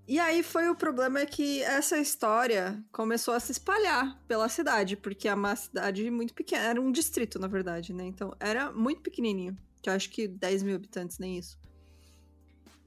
E 0.06 0.18
aí 0.18 0.42
foi 0.42 0.68
o 0.68 0.74
problema 0.74 1.20
é 1.20 1.26
que 1.26 1.62
essa 1.62 1.96
história 1.96 2.82
começou 2.92 3.32
a 3.32 3.40
se 3.40 3.52
espalhar 3.52 4.20
pela 4.28 4.48
cidade, 4.50 4.96
porque 4.96 5.28
é 5.28 5.34
uma 5.34 5.56
cidade 5.56 6.10
muito 6.10 6.34
pequena, 6.34 6.64
era 6.64 6.80
um 6.80 6.92
distrito, 6.92 7.38
na 7.38 7.46
verdade, 7.46 7.94
né? 7.94 8.04
Então 8.04 8.34
era 8.38 8.70
muito 8.70 9.00
pequenininho, 9.00 9.56
que 9.80 9.88
eu 9.88 9.94
acho 9.94 10.10
que 10.10 10.28
10 10.28 10.62
mil 10.62 10.76
habitantes, 10.76 11.18
nem 11.18 11.38
isso. 11.38 11.58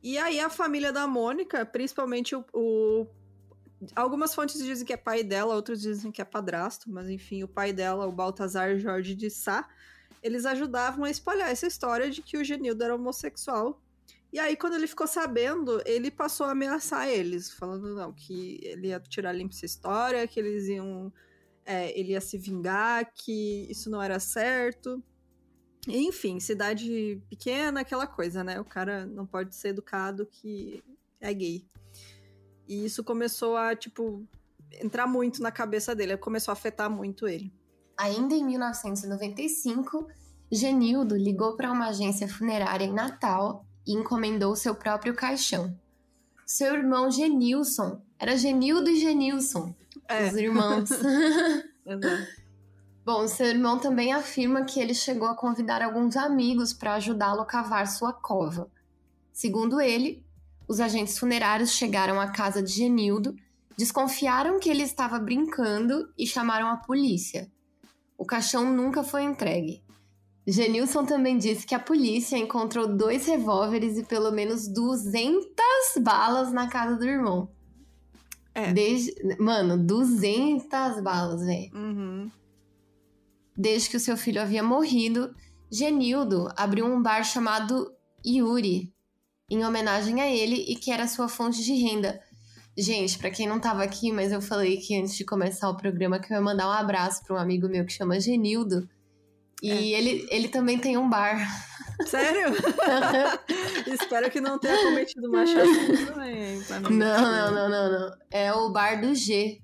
E 0.04 0.16
aí 0.20 0.40
a 0.40 0.50
família 0.50 0.94
da 0.94 1.08
Mônica, 1.08 1.66
principalmente 1.66 2.36
o, 2.36 2.46
o 2.54 3.08
Algumas 3.96 4.34
fontes 4.34 4.64
dizem 4.64 4.86
que 4.86 4.94
é 4.94 4.98
pai 4.98 5.24
dela, 5.24 5.56
outros 5.56 5.82
dizem 5.82 6.12
que 6.12 6.22
é 6.22 6.26
padrasto, 6.26 6.90
mas 6.92 7.10
enfim, 7.10 7.44
o 7.44 7.48
pai 7.48 7.72
dela, 7.72 8.08
o 8.08 8.12
Baltazar 8.12 8.78
Jorge 8.80 9.14
de 9.14 9.30
Sá, 9.30 9.68
eles 10.24 10.46
ajudavam 10.46 11.06
a 11.06 11.10
espalhar 11.10 11.50
essa 11.50 11.68
história 11.68 12.10
de 12.10 12.22
que 12.22 12.38
o 12.38 12.44
Genildo 12.44 12.84
era 12.84 12.96
homossexual 12.96 13.82
e 14.32 14.40
aí, 14.40 14.58
quando 14.58 14.76
ele 14.76 14.88
ficou 14.88 15.08
sabendo, 15.08 15.82
ele 15.86 16.12
passou 16.12 16.46
a 16.48 16.52
ameaçar 16.52 17.08
eles, 17.08 17.52
falando 17.52 17.96
não, 17.96 18.12
que 18.12 18.60
ele 18.62 18.88
ia 18.88 19.00
tirar 19.00 19.32
limpo 19.32 19.54
essa 19.54 19.66
história, 19.66 20.28
que 20.28 20.40
eles 20.40 20.68
iam. 20.68 21.12
É, 21.66 21.98
ele 21.98 22.12
ia 22.12 22.22
se 22.22 22.38
vingar, 22.38 23.12
que 23.14 23.68
isso 23.70 23.90
não 23.90 24.02
era 24.02 24.20
certo. 24.20 25.04
Enfim, 25.88 26.40
cidade 26.40 27.22
pequena, 27.30 27.82
aquela 27.82 28.08
coisa, 28.08 28.44
né? 28.44 28.60
O 28.60 28.66
cara 28.66 29.06
não 29.06 29.26
pode 29.26 29.56
ser 29.56 29.70
educado 29.70 30.26
que 30.26 30.84
é 31.20 31.34
gay. 31.34 31.66
E 32.68 32.86
isso 32.86 33.04
começou 33.04 33.56
a, 33.56 33.76
tipo, 33.76 34.26
entrar 34.82 35.08
muito 35.08 35.42
na 35.42 35.52
cabeça 35.52 35.96
dele, 35.96 36.18
começou 36.18 36.52
a 36.52 36.54
afetar 36.54 36.90
muito 36.90 37.28
ele. 37.28 37.54
Ainda 37.98 38.36
em 38.36 38.46
1995, 38.46 40.08
Genildo 40.52 41.16
ligou 41.16 41.56
para 41.56 41.72
uma 41.72 41.88
agência 41.88 42.28
funerária 42.28 42.86
em 42.86 42.94
Natal 42.94 43.66
e 43.86 43.94
encomendou 43.94 44.56
seu 44.56 44.76
próprio 44.76 45.16
caixão. 45.16 45.76
Seu 46.46 46.76
irmão 46.76 47.10
Genilson 47.10 48.02
era 48.20 48.38
Genildo 48.38 48.90
e 48.90 49.00
Genilson, 49.00 49.74
é. 50.08 50.28
os 50.28 50.36
irmãos. 50.36 50.90
Bom, 53.08 53.26
seu 53.26 53.46
irmão 53.48 53.80
também 53.80 54.12
afirma 54.12 54.66
que 54.66 54.82
ele 54.82 54.94
chegou 54.94 55.30
a 55.30 55.36
convidar 55.36 55.82
alguns 55.82 56.18
amigos 56.18 56.74
para 56.74 56.96
ajudá-lo 56.96 57.40
a 57.40 57.46
cavar 57.46 57.88
sua 57.88 58.12
cova. 58.12 58.70
Segundo 59.32 59.80
ele, 59.80 60.26
os 60.68 60.80
agentes 60.80 61.18
funerários 61.18 61.72
chegaram 61.72 62.20
à 62.20 62.28
casa 62.28 62.62
de 62.62 62.72
Genildo, 62.72 63.36
desconfiaram 63.78 64.60
que 64.60 64.70
ele 64.70 64.84
estava 64.84 65.20
brincando 65.20 66.12
e 66.18 66.26
chamaram 66.26 66.68
a 66.68 66.78
polícia. 66.78 67.50
O 68.18 68.26
caixão 68.26 68.74
nunca 68.74 69.04
foi 69.04 69.24
entregue. 69.24 69.84
Genilson 70.46 71.06
também 71.06 71.38
disse 71.38 71.66
que 71.68 71.76
a 71.76 71.80
polícia 71.80 72.38
encontrou 72.38 72.88
dois 72.88 73.28
revólveres 73.28 73.98
e 73.98 74.04
pelo 74.04 74.32
menos 74.32 74.68
200 74.68 75.46
balas 76.02 76.52
na 76.52 76.68
casa 76.68 76.96
do 76.96 77.06
irmão. 77.06 77.50
É. 78.56 78.74
Desde... 78.74 79.14
Mano, 79.38 79.78
200 79.78 81.02
balas, 81.02 81.46
velho. 81.46 81.70
Uhum. 81.76 82.32
Desde 83.56 83.90
que 83.90 83.98
o 83.98 84.00
seu 84.00 84.16
filho 84.16 84.42
havia 84.42 84.64
morrido, 84.64 85.36
Genildo 85.70 86.48
abriu 86.56 86.86
um 86.86 87.02
bar 87.02 87.24
chamado 87.24 87.92
Yuri, 88.26 88.94
em 89.50 89.66
homenagem 89.66 90.22
a 90.22 90.30
ele 90.30 90.66
e 90.68 90.76
que 90.76 90.92
era 90.92 91.08
sua 91.08 91.28
fonte 91.28 91.64
de 91.64 91.74
renda. 91.74 92.22
Gente, 92.78 93.18
para 93.18 93.32
quem 93.32 93.48
não 93.48 93.60
tava 93.60 93.84
aqui, 93.84 94.12
mas 94.12 94.32
eu 94.32 94.42
falei 94.42 94.78
que 94.78 94.96
antes 94.96 95.16
de 95.16 95.26
começar 95.26 95.70
o 95.70 95.78
programa 95.78 96.20
que 96.20 96.32
eu 96.32 96.36
ia 96.36 96.42
mandar 96.42 96.68
um 96.68 96.72
abraço 96.72 97.24
para 97.24 97.36
um 97.36 97.40
amigo 97.40 97.68
meu 97.68 97.86
que 97.86 97.94
chama 97.94 98.20
Genildo. 98.20 98.88
E 99.64 99.72
é. 99.72 99.98
ele, 99.98 100.28
ele 100.30 100.48
também 100.48 100.78
tem 100.78 100.98
um 100.98 101.10
bar. 101.10 101.40
Sério? 102.06 102.54
Espero 103.88 104.30
que 104.30 104.40
não 104.40 104.60
tenha 104.60 104.78
cometido 104.84 105.32
machismo 105.32 106.06
também. 106.06 106.60
Não, 106.92 107.22
não, 107.22 107.52
não, 107.52 107.70
não, 107.70 108.00
não. 108.00 108.18
É 108.30 108.54
o 108.54 108.70
bar 108.70 109.02
do 109.02 109.16
G. 109.16 109.60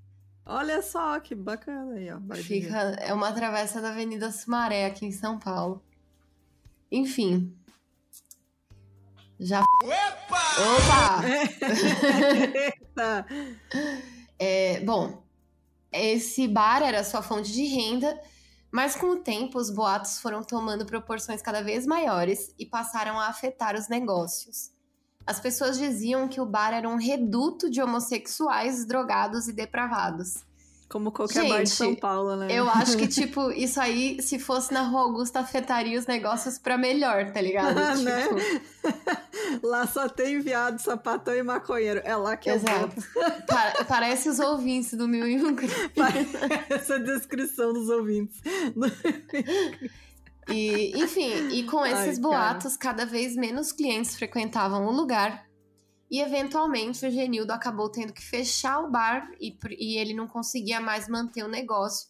Olha 0.45 0.81
só 0.81 1.19
que 1.19 1.35
bacana 1.35 1.93
aí, 1.93 2.09
ó. 2.11 2.19
Fica, 2.35 2.77
é 2.99 3.13
uma 3.13 3.31
travessa 3.31 3.79
da 3.79 3.89
Avenida 3.89 4.31
Sumaré 4.31 4.87
aqui 4.87 5.05
em 5.05 5.11
São 5.11 5.37
Paulo. 5.37 5.83
Enfim. 6.91 7.55
Já. 9.43 9.62
Opa! 9.83 11.21
Opa! 12.95 13.25
é, 14.39 14.79
bom, 14.79 15.21
esse 15.91 16.47
bar 16.47 16.81
era 16.81 17.03
sua 17.03 17.21
fonte 17.21 17.51
de 17.51 17.65
renda, 17.65 18.17
mas 18.71 18.95
com 18.95 19.07
o 19.07 19.17
tempo 19.17 19.59
os 19.59 19.69
boatos 19.69 20.19
foram 20.19 20.41
tomando 20.43 20.85
proporções 20.85 21.41
cada 21.41 21.62
vez 21.62 21.85
maiores 21.85 22.55
e 22.57 22.65
passaram 22.65 23.19
a 23.19 23.27
afetar 23.27 23.75
os 23.75 23.89
negócios. 23.89 24.71
As 25.25 25.41
pessoas 25.41 25.77
diziam 25.77 26.27
que 26.27 26.39
o 26.39 26.45
bar 26.45 26.73
era 26.73 26.88
um 26.88 26.97
reduto 26.97 27.69
de 27.69 27.81
homossexuais, 27.81 28.85
drogados 28.85 29.50
e 29.50 29.53
depravados. 29.53 30.45
Como 30.93 31.12
qualquer 31.12 31.41
Gente, 31.41 31.50
bar 31.50 31.63
de 31.63 31.69
São 31.71 31.95
Paulo, 31.95 32.35
né? 32.35 32.50
Eu 32.51 32.69
acho 32.69 32.95
que, 32.95 33.07
tipo, 33.09 33.50
isso 33.50 33.81
aí, 33.81 34.21
se 34.21 34.38
fosse 34.38 34.71
na 34.71 34.83
Rua 34.83 35.01
Augusta, 35.01 35.39
afetaria 35.39 35.97
os 35.97 36.05
negócios 36.05 36.59
pra 36.59 36.77
melhor, 36.77 37.31
tá 37.31 37.41
ligado? 37.41 37.75
Ah, 37.79 37.93
tipo... 37.93 38.03
né? 38.03 38.62
lá 39.63 39.88
só 39.88 40.07
tem 40.07 40.39
viado, 40.39 40.77
sapatão 40.77 41.35
e 41.35 41.41
maconheiro. 41.41 42.00
É 42.03 42.15
lá 42.15 42.38
que 42.38 42.47
Exato. 42.47 42.93
eu 43.15 43.23
pa 43.47 43.85
Parece 43.88 44.29
os 44.29 44.38
ouvintes 44.38 44.93
do 44.93 45.07
Mil 45.07 45.27
e 45.27 45.43
Um 45.43 45.55
Essa 46.69 47.00
descrição 47.00 47.73
dos 47.73 47.89
ouvintes. 47.89 48.39
E, 50.47 50.91
enfim, 51.01 51.50
e 51.53 51.63
com 51.63 51.83
esses 51.83 52.17
Ai, 52.17 52.21
boatos, 52.21 52.77
cada 52.77 53.03
vez 53.03 53.35
menos 53.35 53.71
clientes 53.71 54.15
frequentavam 54.15 54.85
o 54.85 54.91
lugar. 54.91 55.43
E 56.13 56.22
eventualmente 56.22 57.03
o 57.08 57.10
Genildo 57.10 57.51
acabou 57.51 57.89
tendo 57.89 58.13
que 58.13 58.22
fechar 58.22 58.82
o 58.82 58.91
bar 58.91 59.32
e, 59.41 59.58
e 59.79 59.98
ele 59.98 60.13
não 60.13 60.27
conseguia 60.27 60.79
mais 60.79 61.10
manter 61.10 61.43
o 61.43 61.48
negócio 61.48 62.08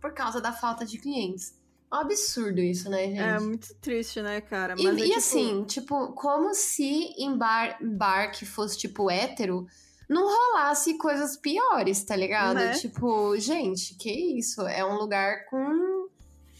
por 0.00 0.14
causa 0.14 0.40
da 0.40 0.52
falta 0.52 0.86
de 0.86 0.96
clientes. 0.96 1.54
É 1.92 1.96
um 1.96 1.98
absurdo 1.98 2.60
isso, 2.60 2.88
né, 2.88 3.08
gente? 3.08 3.20
É 3.20 3.38
muito 3.38 3.74
triste, 3.74 4.22
né, 4.22 4.40
cara? 4.40 4.74
Mas 4.74 4.82
e, 4.82 4.88
é, 4.88 4.92
e 4.92 5.02
tipo... 5.04 5.18
assim, 5.18 5.64
tipo, 5.64 6.12
como 6.14 6.54
se 6.54 7.12
em 7.18 7.36
bar, 7.36 7.76
bar 7.82 8.32
que 8.32 8.46
fosse, 8.46 8.78
tipo, 8.78 9.10
hétero, 9.10 9.66
não 10.08 10.22
rolasse 10.26 10.96
coisas 10.96 11.36
piores, 11.36 12.02
tá 12.04 12.16
ligado? 12.16 12.54
Né? 12.54 12.72
Tipo, 12.72 13.36
gente, 13.36 13.94
que 13.96 14.10
isso? 14.38 14.62
É 14.62 14.82
um 14.82 14.96
lugar 14.96 15.44
com 15.50 16.08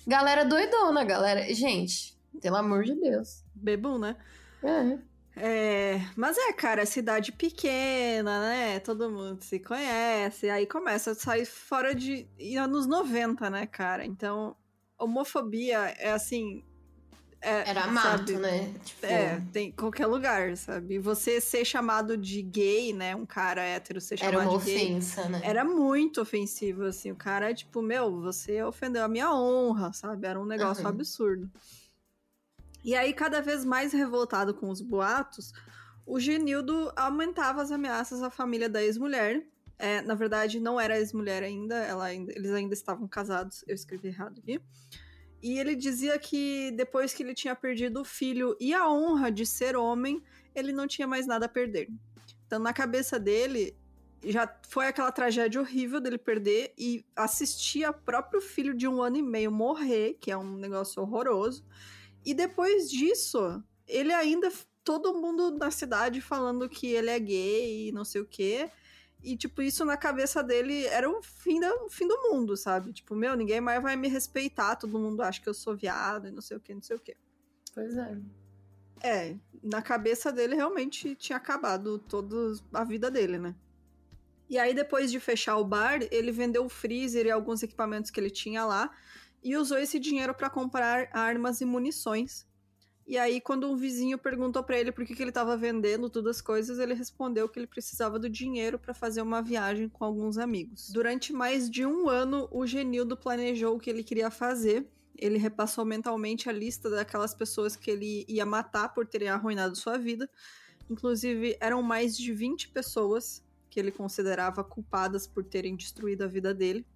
Galera 0.07 0.45
doidona, 0.45 1.05
galera. 1.05 1.55
Gente, 1.55 2.15
pelo 2.43 2.57
amor 2.57 2.83
de 2.85 2.95
Deus. 2.95 3.43
Bebum, 3.55 3.99
né? 3.99 4.15
É. 4.63 4.99
É, 5.35 6.01
mas 6.15 6.37
é, 6.37 6.53
cara, 6.53 6.85
cidade 6.85 7.33
pequena, 7.33 8.41
né? 8.41 8.81
Todo 8.81 9.11
mundo 9.11 9.43
se 9.43 9.59
conhece. 9.59 10.51
Aí 10.51 10.67
começa 10.67 11.12
a 11.12 11.15
sair 11.15 11.47
fora 11.47 11.95
de 11.95 12.27
anos 12.59 12.87
90, 12.87 13.49
né, 13.49 13.67
cara? 13.67 14.05
Então, 14.05 14.55
homofobia 14.99 15.79
é 15.99 16.12
assim. 16.12 16.62
É, 17.41 17.71
Era 17.71 17.89
mato, 17.89 18.39
né? 18.39 18.73
Tipo... 18.85 19.07
É, 19.07 19.43
tem 19.53 19.73
qualquer 19.73 20.07
lugar, 20.07 20.57
sabe? 20.57 20.99
Você 21.01 21.41
ser 21.41 21.65
chamado 21.65 22.17
de 22.17 22.41
gay, 22.41 22.93
né? 22.93 23.17
Um 23.17 23.27
cara 23.27 23.62
hétero 23.62 24.01
ser 24.01 24.19
chamado 24.19 24.35
Era 24.35 24.49
uma 24.49 24.59
de 24.59 24.65
gay. 24.65 24.77
ofensa, 24.77 25.29
né? 25.29 25.41
Era 25.43 25.65
muito 25.65 26.21
ofensivo, 26.21 26.85
assim. 26.85 27.11
O 27.11 27.17
cara 27.17 27.51
é 27.51 27.55
tipo, 27.55 27.83
meu, 27.83 28.21
você 28.21 28.62
ofendeu 28.62 29.03
a 29.03 29.09
minha 29.09 29.33
honra, 29.35 29.93
sabe? 29.93 30.27
Era 30.27 30.39
um 30.39 30.47
negócio 30.47 30.85
uhum. 30.85 30.91
absurdo. 30.91 31.51
E 32.85 32.95
aí, 32.95 33.12
cada 33.12 33.41
vez 33.41 33.65
mais 33.65 33.93
revoltado 33.93 34.53
com 34.55 34.69
os 34.69 34.81
boatos, 34.81 35.53
o 36.05 36.19
Genildo 36.19 36.93
aumentava 36.97 37.62
as 37.62 37.71
ameaças 37.71 38.23
à 38.23 38.31
família 38.31 38.69
da 38.69 38.83
ex-mulher. 38.83 39.47
É, 39.79 40.01
na 40.03 40.15
verdade, 40.15 40.61
não 40.61 40.81
era 40.81 40.99
ex-mulher 40.99 41.43
ainda, 41.43 41.77
ela 41.77 42.12
eles 42.12 42.51
ainda 42.51 42.75
estavam 42.75 43.07
casados. 43.07 43.65
Eu 43.67 43.75
escrevi 43.75 44.09
errado 44.09 44.39
aqui. 44.39 44.61
E 45.43 45.59
ele 45.59 45.75
dizia 45.75 46.19
que 46.19 46.71
depois 46.73 47.12
que 47.12 47.23
ele 47.23 47.35
tinha 47.35 47.55
perdido 47.55 48.01
o 48.01 48.05
filho 48.05 48.57
e 48.61 48.73
a 48.73 48.89
honra 48.89 49.31
de 49.31 49.45
ser 49.45 49.77
homem, 49.77 50.23
ele 50.55 50.73
não 50.73 50.87
tinha 50.87 51.07
mais 51.07 51.27
nada 51.27 51.47
a 51.47 51.49
perder. 51.49 51.89
Então, 52.47 52.61
na 52.61 52.73
cabeça 52.73 53.19
dele, 53.19 53.77
já 54.25 54.49
foi 54.69 54.87
aquela 54.87 55.11
tragédia 55.11 55.61
horrível 55.61 56.01
dele 56.01 56.19
perder 56.19 56.73
e 56.79 57.05
assistir 57.17 57.83
a 57.85 57.93
próprio 57.93 58.41
filho 58.41 58.73
de 58.75 58.87
um 58.87 59.03
ano 59.03 59.17
e 59.17 59.23
meio 59.23 59.51
morrer, 59.51 60.17
que 60.21 60.31
é 60.31 60.37
um 60.37 60.57
negócio 60.57 61.03
horroroso. 61.03 61.65
E 62.25 62.35
depois 62.35 62.91
disso, 62.91 63.62
ele 63.87 64.12
ainda. 64.12 64.50
Todo 64.85 65.14
mundo 65.14 65.52
na 65.52 65.71
cidade 65.71 66.21
falando 66.21 66.69
que 66.69 66.88
ele 66.88 67.09
é 67.09 67.19
gay 67.19 67.88
e 67.88 67.93
não 67.93 68.05
sei 68.05 68.21
o 68.21 68.26
quê. 68.26 68.69
E, 69.23 69.37
tipo, 69.37 69.62
isso 69.62 69.85
na 69.85 69.97
cabeça 69.97 70.43
dele 70.43 70.85
era 70.87 71.09
o 71.09 71.23
fim, 71.23 71.61
da, 71.61 71.73
o 71.85 71.88
fim 71.88 72.09
do 72.09 72.21
mundo, 72.23 72.57
sabe? 72.57 72.93
Tipo, 72.93 73.14
meu, 73.14 73.37
ninguém 73.37 73.61
mais 73.61 73.81
vai 73.81 73.95
me 73.95 74.09
respeitar, 74.09 74.75
todo 74.75 74.99
mundo 74.99 75.23
acha 75.23 75.41
que 75.41 75.49
eu 75.49 75.55
sou 75.55 75.76
viado 75.76 76.26
e 76.26 76.33
não 76.33 76.43
sei 76.43 76.57
o 76.57 76.61
que, 76.61 76.75
não 76.75 76.83
sei 76.83 76.97
o 76.97 76.99
que. 76.99 77.17
Pois 77.73 77.97
é. 77.97 78.19
É, 79.00 79.37
na 79.62 79.81
cabeça 79.81 80.33
dele 80.33 80.57
realmente 80.57 81.14
tinha 81.14 81.37
acabado 81.37 82.00
toda 82.00 82.37
a 82.73 82.83
vida 82.83 83.09
dele, 83.11 83.38
né? 83.38 83.55
E 84.50 84.59
aí, 84.59 84.75
depois 84.75 85.11
de 85.11 85.21
fechar 85.21 85.57
o 85.57 85.64
bar, 85.64 86.00
ele 86.11 86.33
vendeu 86.33 86.64
o 86.64 86.69
freezer 86.69 87.26
e 87.26 87.31
alguns 87.31 87.62
equipamentos 87.62 88.11
que 88.11 88.19
ele 88.19 88.31
tinha 88.31 88.64
lá 88.64 88.91
e 89.43 89.57
usou 89.57 89.79
esse 89.79 89.99
dinheiro 89.99 90.35
para 90.35 90.49
comprar 90.49 91.09
armas 91.13 91.61
e 91.61 91.65
munições 91.65 92.47
e 93.07 93.19
aí, 93.19 93.41
quando 93.41 93.69
um 93.69 93.77
vizinho 93.77 94.17
perguntou 94.17 94.63
para 94.63 94.79
ele 94.79 94.93
por 94.93 95.05
que, 95.05 95.15
que 95.15 95.23
ele 95.23 95.31
estava 95.31 95.57
vendendo 95.57 96.09
todas 96.09 96.37
as 96.37 96.43
coisas, 96.43 96.79
ele 96.79 96.95
respondeu 96.95 97.49
que 97.49 97.59
ele 97.59 97.67
precisava 97.67 98.19
do 98.19 98.29
dinheiro 98.29 98.79
para 98.79 98.95
fazer 98.95 99.21
uma 99.23 99.43
viagem 99.43 99.89
com 99.89 100.05
alguns 100.05 100.39
amigos. 100.39 100.89
Durante 100.91 101.33
mais 101.33 101.69
de 101.69 101.85
um 101.85 102.09
ano, 102.09 102.49
o 102.51 102.67
Genildo 102.67 103.17
planejou 103.17 103.77
o 103.77 103.79
que 103.79 103.91
ele 103.91 104.05
queria 104.05 104.31
fazer. 104.31 104.89
Ele 105.19 105.37
repassou 105.37 105.85
mentalmente 105.85 106.49
a 106.49 106.53
lista 106.53 106.89
daquelas 106.89 107.35
pessoas 107.35 107.77
que 107.77 107.91
ele 107.91 108.25
ia 108.29 108.47
matar 108.47 108.95
por 108.95 109.07
terem 109.07 109.29
arruinado 109.29 109.77
sua 109.77 109.99
vida. 109.99 110.31
Inclusive, 110.89 111.57
eram 111.61 111.83
mais 111.83 112.17
de 112.17 112.33
20 112.33 112.69
pessoas 112.69 113.45
que 113.69 113.81
ele 113.81 113.91
considerava 113.91 114.63
culpadas 114.63 115.27
por 115.27 115.45
terem 115.45 115.75
destruído 115.75 116.23
a 116.23 116.27
vida 116.27 116.55
dele. 116.55 116.87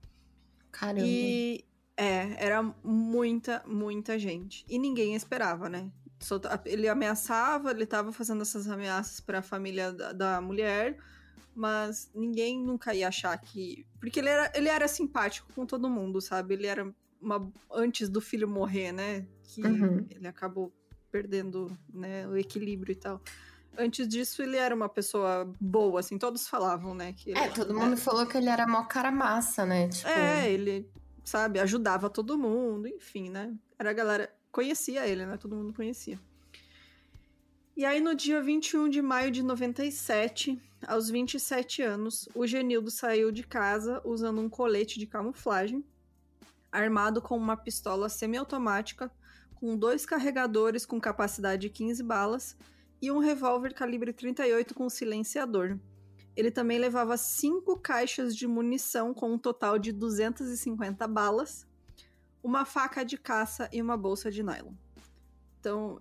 Caramba. 0.70 1.06
E 1.06 1.64
é, 1.96 2.36
era 2.44 2.62
muita, 2.84 3.62
muita 3.66 4.18
gente. 4.18 4.64
E 4.68 4.78
ninguém 4.78 5.14
esperava, 5.14 5.68
né? 5.68 5.90
Ele 6.64 6.88
ameaçava, 6.88 7.70
ele 7.70 7.86
tava 7.86 8.12
fazendo 8.12 8.42
essas 8.42 8.68
ameaças 8.68 9.20
para 9.20 9.38
a 9.38 9.42
família 9.42 9.92
da, 9.92 10.12
da, 10.12 10.40
mulher, 10.40 10.96
mas 11.54 12.10
ninguém 12.14 12.58
nunca 12.60 12.94
ia 12.94 13.08
achar 13.08 13.36
que. 13.38 13.86
Porque 14.00 14.20
ele 14.20 14.28
era, 14.28 14.50
ele 14.54 14.68
era 14.68 14.88
simpático 14.88 15.52
com 15.54 15.64
todo 15.66 15.88
mundo, 15.88 16.20
sabe? 16.20 16.54
Ele 16.54 16.66
era 16.66 16.92
uma, 17.20 17.50
antes 17.72 18.08
do 18.08 18.20
filho 18.20 18.48
morrer, 18.48 18.92
né? 18.92 19.26
Que 19.44 19.62
Uhum. 19.62 20.06
ele 20.10 20.26
acabou 20.26 20.72
perdendo 21.10 21.76
né, 21.92 22.26
o 22.28 22.36
equilíbrio 22.36 22.92
e 22.92 22.96
tal. 22.96 23.20
Antes 23.78 24.08
disso, 24.08 24.42
ele 24.42 24.56
era 24.56 24.74
uma 24.74 24.88
pessoa 24.88 25.50
boa, 25.60 26.00
assim, 26.00 26.18
todos 26.18 26.48
falavam, 26.48 26.94
né? 26.94 27.12
Que 27.12 27.30
ele- 27.30 27.38
É, 27.40 27.48
todo 27.48 27.74
mundo 27.74 27.96
falou 27.96 28.26
que 28.26 28.36
ele 28.38 28.48
era 28.48 28.66
mó 28.66 28.82
cara 28.84 29.10
massa, 29.10 29.66
né? 29.66 29.88
Tipo, 29.88 30.08
É, 30.08 30.50
ele, 30.50 30.88
sabe, 31.26 31.58
ajudava 31.58 32.08
todo 32.08 32.38
mundo, 32.38 32.86
enfim, 32.86 33.28
né? 33.28 33.52
Era 33.78 33.90
a 33.90 33.92
galera. 33.92 34.32
Conhecia 34.50 35.06
ele, 35.06 35.26
né? 35.26 35.36
Todo 35.36 35.56
mundo 35.56 35.74
conhecia. 35.74 36.18
E 37.76 37.84
aí, 37.84 38.00
no 38.00 38.14
dia 38.14 38.40
21 38.40 38.88
de 38.88 39.02
maio 39.02 39.30
de 39.30 39.42
97, 39.42 40.58
aos 40.86 41.10
27 41.10 41.82
anos, 41.82 42.26
o 42.34 42.46
Genildo 42.46 42.90
saiu 42.90 43.30
de 43.30 43.42
casa 43.42 44.00
usando 44.02 44.40
um 44.40 44.48
colete 44.48 44.98
de 44.98 45.06
camuflagem, 45.06 45.84
armado 46.72 47.20
com 47.20 47.36
uma 47.36 47.56
pistola 47.56 48.08
semiautomática, 48.08 49.12
com 49.56 49.76
dois 49.76 50.06
carregadores 50.06 50.86
com 50.86 50.98
capacidade 51.00 51.62
de 51.62 51.70
15 51.70 52.02
balas 52.02 52.56
e 53.02 53.10
um 53.10 53.18
revólver 53.18 53.74
calibre 53.74 54.12
38 54.12 54.74
com 54.74 54.88
silenciador. 54.88 55.78
Ele 56.36 56.50
também 56.50 56.78
levava 56.78 57.16
cinco 57.16 57.78
caixas 57.78 58.36
de 58.36 58.46
munição 58.46 59.14
com 59.14 59.32
um 59.32 59.38
total 59.38 59.78
de 59.78 59.90
250 59.90 61.08
balas, 61.08 61.66
uma 62.42 62.64
faca 62.64 63.04
de 63.04 63.16
caça 63.16 63.68
e 63.72 63.80
uma 63.80 63.96
bolsa 63.96 64.30
de 64.30 64.42
nylon. 64.42 64.74
Então, 65.58 65.98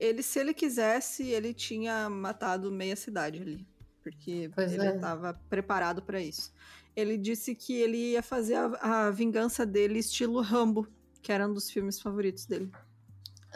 ele, 0.00 0.22
se 0.22 0.40
ele 0.40 0.54
quisesse, 0.54 1.28
ele 1.28 1.52
tinha 1.52 2.08
matado 2.08 2.72
meia 2.72 2.96
cidade 2.96 3.40
ali, 3.40 3.66
porque 4.02 4.50
Pois 4.54 4.72
ele 4.72 4.86
é. 4.86 4.94
estava 4.96 5.34
preparado 5.48 6.02
para 6.02 6.20
isso. 6.20 6.52
Ele 6.96 7.16
disse 7.16 7.54
que 7.54 7.74
ele 7.74 8.12
ia 8.12 8.22
fazer 8.22 8.54
a, 8.56 9.06
a 9.06 9.10
vingança 9.10 9.64
dele 9.64 9.98
estilo 9.98 10.40
Rambo, 10.40 10.88
que 11.22 11.30
era 11.30 11.46
um 11.46 11.52
dos 11.54 11.70
filmes 11.70 12.00
favoritos 12.00 12.46
dele. 12.46 12.72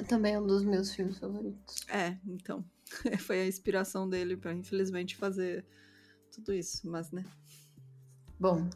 também 0.06 0.34
é 0.34 0.38
um 0.38 0.46
dos 0.46 0.62
meus 0.62 0.94
filmes 0.94 1.18
favoritos. 1.18 1.84
É, 1.88 2.16
então, 2.24 2.64
foi 3.18 3.40
a 3.40 3.46
inspiração 3.46 4.08
dele 4.08 4.36
para 4.36 4.52
infelizmente 4.52 5.16
fazer 5.16 5.64
tudo 6.30 6.52
isso, 6.52 6.88
mas 6.88 7.10
né. 7.10 7.24
Bom, 8.38 8.68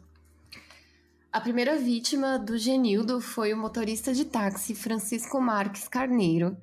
a 1.31 1.39
primeira 1.39 1.77
vítima 1.77 2.37
do 2.37 2.57
Genildo 2.57 3.21
foi 3.21 3.53
o 3.53 3.57
motorista 3.57 4.13
de 4.13 4.25
táxi 4.25 4.75
Francisco 4.75 5.39
Marques 5.39 5.87
Carneiro, 5.87 6.57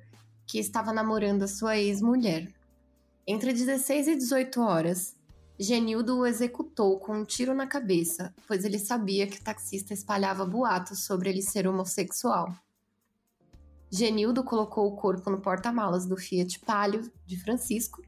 que 0.45 0.59
estava 0.59 0.93
namorando 0.93 1.43
a 1.43 1.47
sua 1.47 1.77
ex-mulher. 1.77 2.53
Entre 3.25 3.53
16 3.53 4.07
e 4.07 4.15
18 4.15 4.61
horas, 4.61 5.15
Genildo 5.59 6.19
o 6.19 6.25
executou 6.25 6.99
com 6.99 7.17
um 7.17 7.25
tiro 7.25 7.53
na 7.53 7.67
cabeça, 7.67 8.33
pois 8.47 8.63
ele 8.63 8.79
sabia 8.79 9.27
que 9.27 9.39
o 9.39 9.43
taxista 9.43 9.93
espalhava 9.93 10.45
boatos 10.45 11.03
sobre 11.03 11.29
ele 11.29 11.41
ser 11.41 11.67
homossexual. 11.67 12.53
Genildo 13.91 14.43
colocou 14.43 14.87
o 14.87 14.95
corpo 14.95 15.31
no 15.31 15.41
porta-malas 15.41 16.05
do 16.05 16.15
Fiat 16.15 16.59
Palio 16.59 17.11
de 17.25 17.41
Francisco 17.41 18.03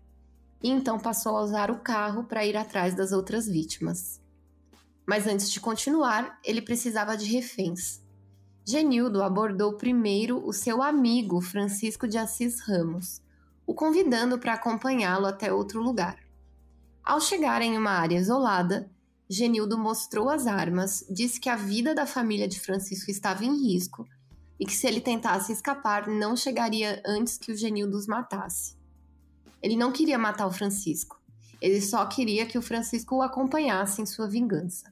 e 0.62 0.70
então 0.70 1.00
passou 1.00 1.36
a 1.36 1.42
usar 1.42 1.72
o 1.72 1.80
carro 1.80 2.24
para 2.24 2.46
ir 2.46 2.56
atrás 2.56 2.94
das 2.94 3.12
outras 3.12 3.48
vítimas. 3.48 4.22
Mas 5.08 5.26
antes 5.26 5.52
de 5.52 5.60
continuar, 5.60 6.40
ele 6.44 6.62
precisava 6.62 7.18
de 7.18 7.26
reféns. 7.26 8.00
Genildo 8.64 9.24
abordou 9.24 9.74
primeiro 9.74 10.46
o 10.48 10.54
seu 10.54 10.84
amigo 10.84 11.42
Francisco 11.42 12.08
de 12.08 12.20
Assis 12.20 12.62
Ramos, 12.62 13.20
o 13.66 13.74
convidando 13.74 14.38
para 14.38 14.54
acompanhá-lo 14.54 15.26
até 15.26 15.52
outro 15.52 15.82
lugar. 15.82 16.20
Ao 17.04 17.20
chegar 17.20 17.64
em 17.64 17.76
uma 17.76 17.92
área 17.92 18.20
isolada, 18.20 18.88
Genildo 19.28 19.80
mostrou 19.80 20.30
as 20.30 20.46
armas, 20.46 21.04
disse 21.10 21.40
que 21.40 21.50
a 21.50 21.56
vida 21.56 21.96
da 21.96 22.06
família 22.06 22.48
de 22.48 22.60
Francisco 22.60 23.10
estava 23.10 23.44
em 23.44 23.66
risco 23.66 24.08
e 24.60 24.66
que 24.66 24.74
se 24.74 24.88
ele 24.88 25.02
tentasse 25.02 25.52
escapar, 25.52 26.08
não 26.08 26.36
chegaria 26.36 27.02
antes 27.06 27.38
que 27.38 27.52
o 27.52 27.58
Genildo 27.58 27.98
os 27.98 28.08
matasse. 28.08 28.76
Ele 29.62 29.76
não 29.76 29.92
queria 29.92 30.18
matar 30.18 30.48
o 30.48 30.52
Francisco, 30.52 31.22
ele 31.62 31.80
só 31.80 32.06
queria 32.08 32.46
que 32.46 32.58
o 32.58 32.62
Francisco 32.62 33.18
o 33.18 33.22
acompanhasse 33.22 34.02
em 34.02 34.06
sua 34.06 34.28
vingança. 34.28 34.92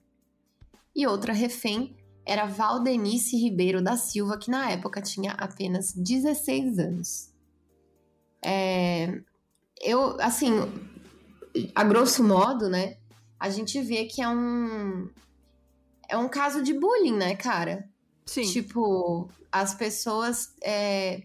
E 0.95 1.07
outra 1.07 1.33
refém 1.33 1.95
era 2.23 2.45
Valdenice 2.45 3.35
Ribeiro 3.35 3.81
da 3.81 3.97
Silva, 3.97 4.37
que 4.37 4.51
na 4.51 4.69
época 4.69 5.01
tinha 5.01 5.31
apenas 5.31 5.93
16 5.93 6.77
anos. 6.77 7.29
É, 8.45 9.19
eu, 9.81 10.19
assim, 10.21 10.51
a 11.73 11.83
grosso 11.83 12.23
modo, 12.23 12.69
né, 12.69 12.97
a 13.39 13.49
gente 13.49 13.81
vê 13.81 14.05
que 14.05 14.21
é 14.21 14.29
um 14.29 15.09
é 16.07 16.17
um 16.17 16.27
caso 16.27 16.61
de 16.61 16.73
bullying, 16.73 17.15
né, 17.15 17.35
cara? 17.35 17.87
Sim. 18.29 18.43
Tipo, 18.43 19.29
as 19.51 19.73
pessoas 19.73 20.53
é, 20.63 21.23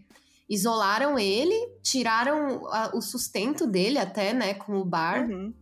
isolaram 0.49 1.19
ele, 1.19 1.55
tiraram 1.83 2.67
a- 2.69 2.91
o 2.95 3.01
sustento 3.03 3.67
dele 3.67 3.99
até, 3.99 4.33
né, 4.33 4.55
com 4.55 4.79
o 4.79 4.85
bar. 4.85 5.29
Uhum. 5.29 5.53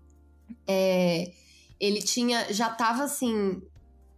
É, 0.66 1.33
ele 1.81 2.00
tinha, 2.00 2.52
já 2.52 2.68
tava 2.70 3.02
assim, 3.05 3.61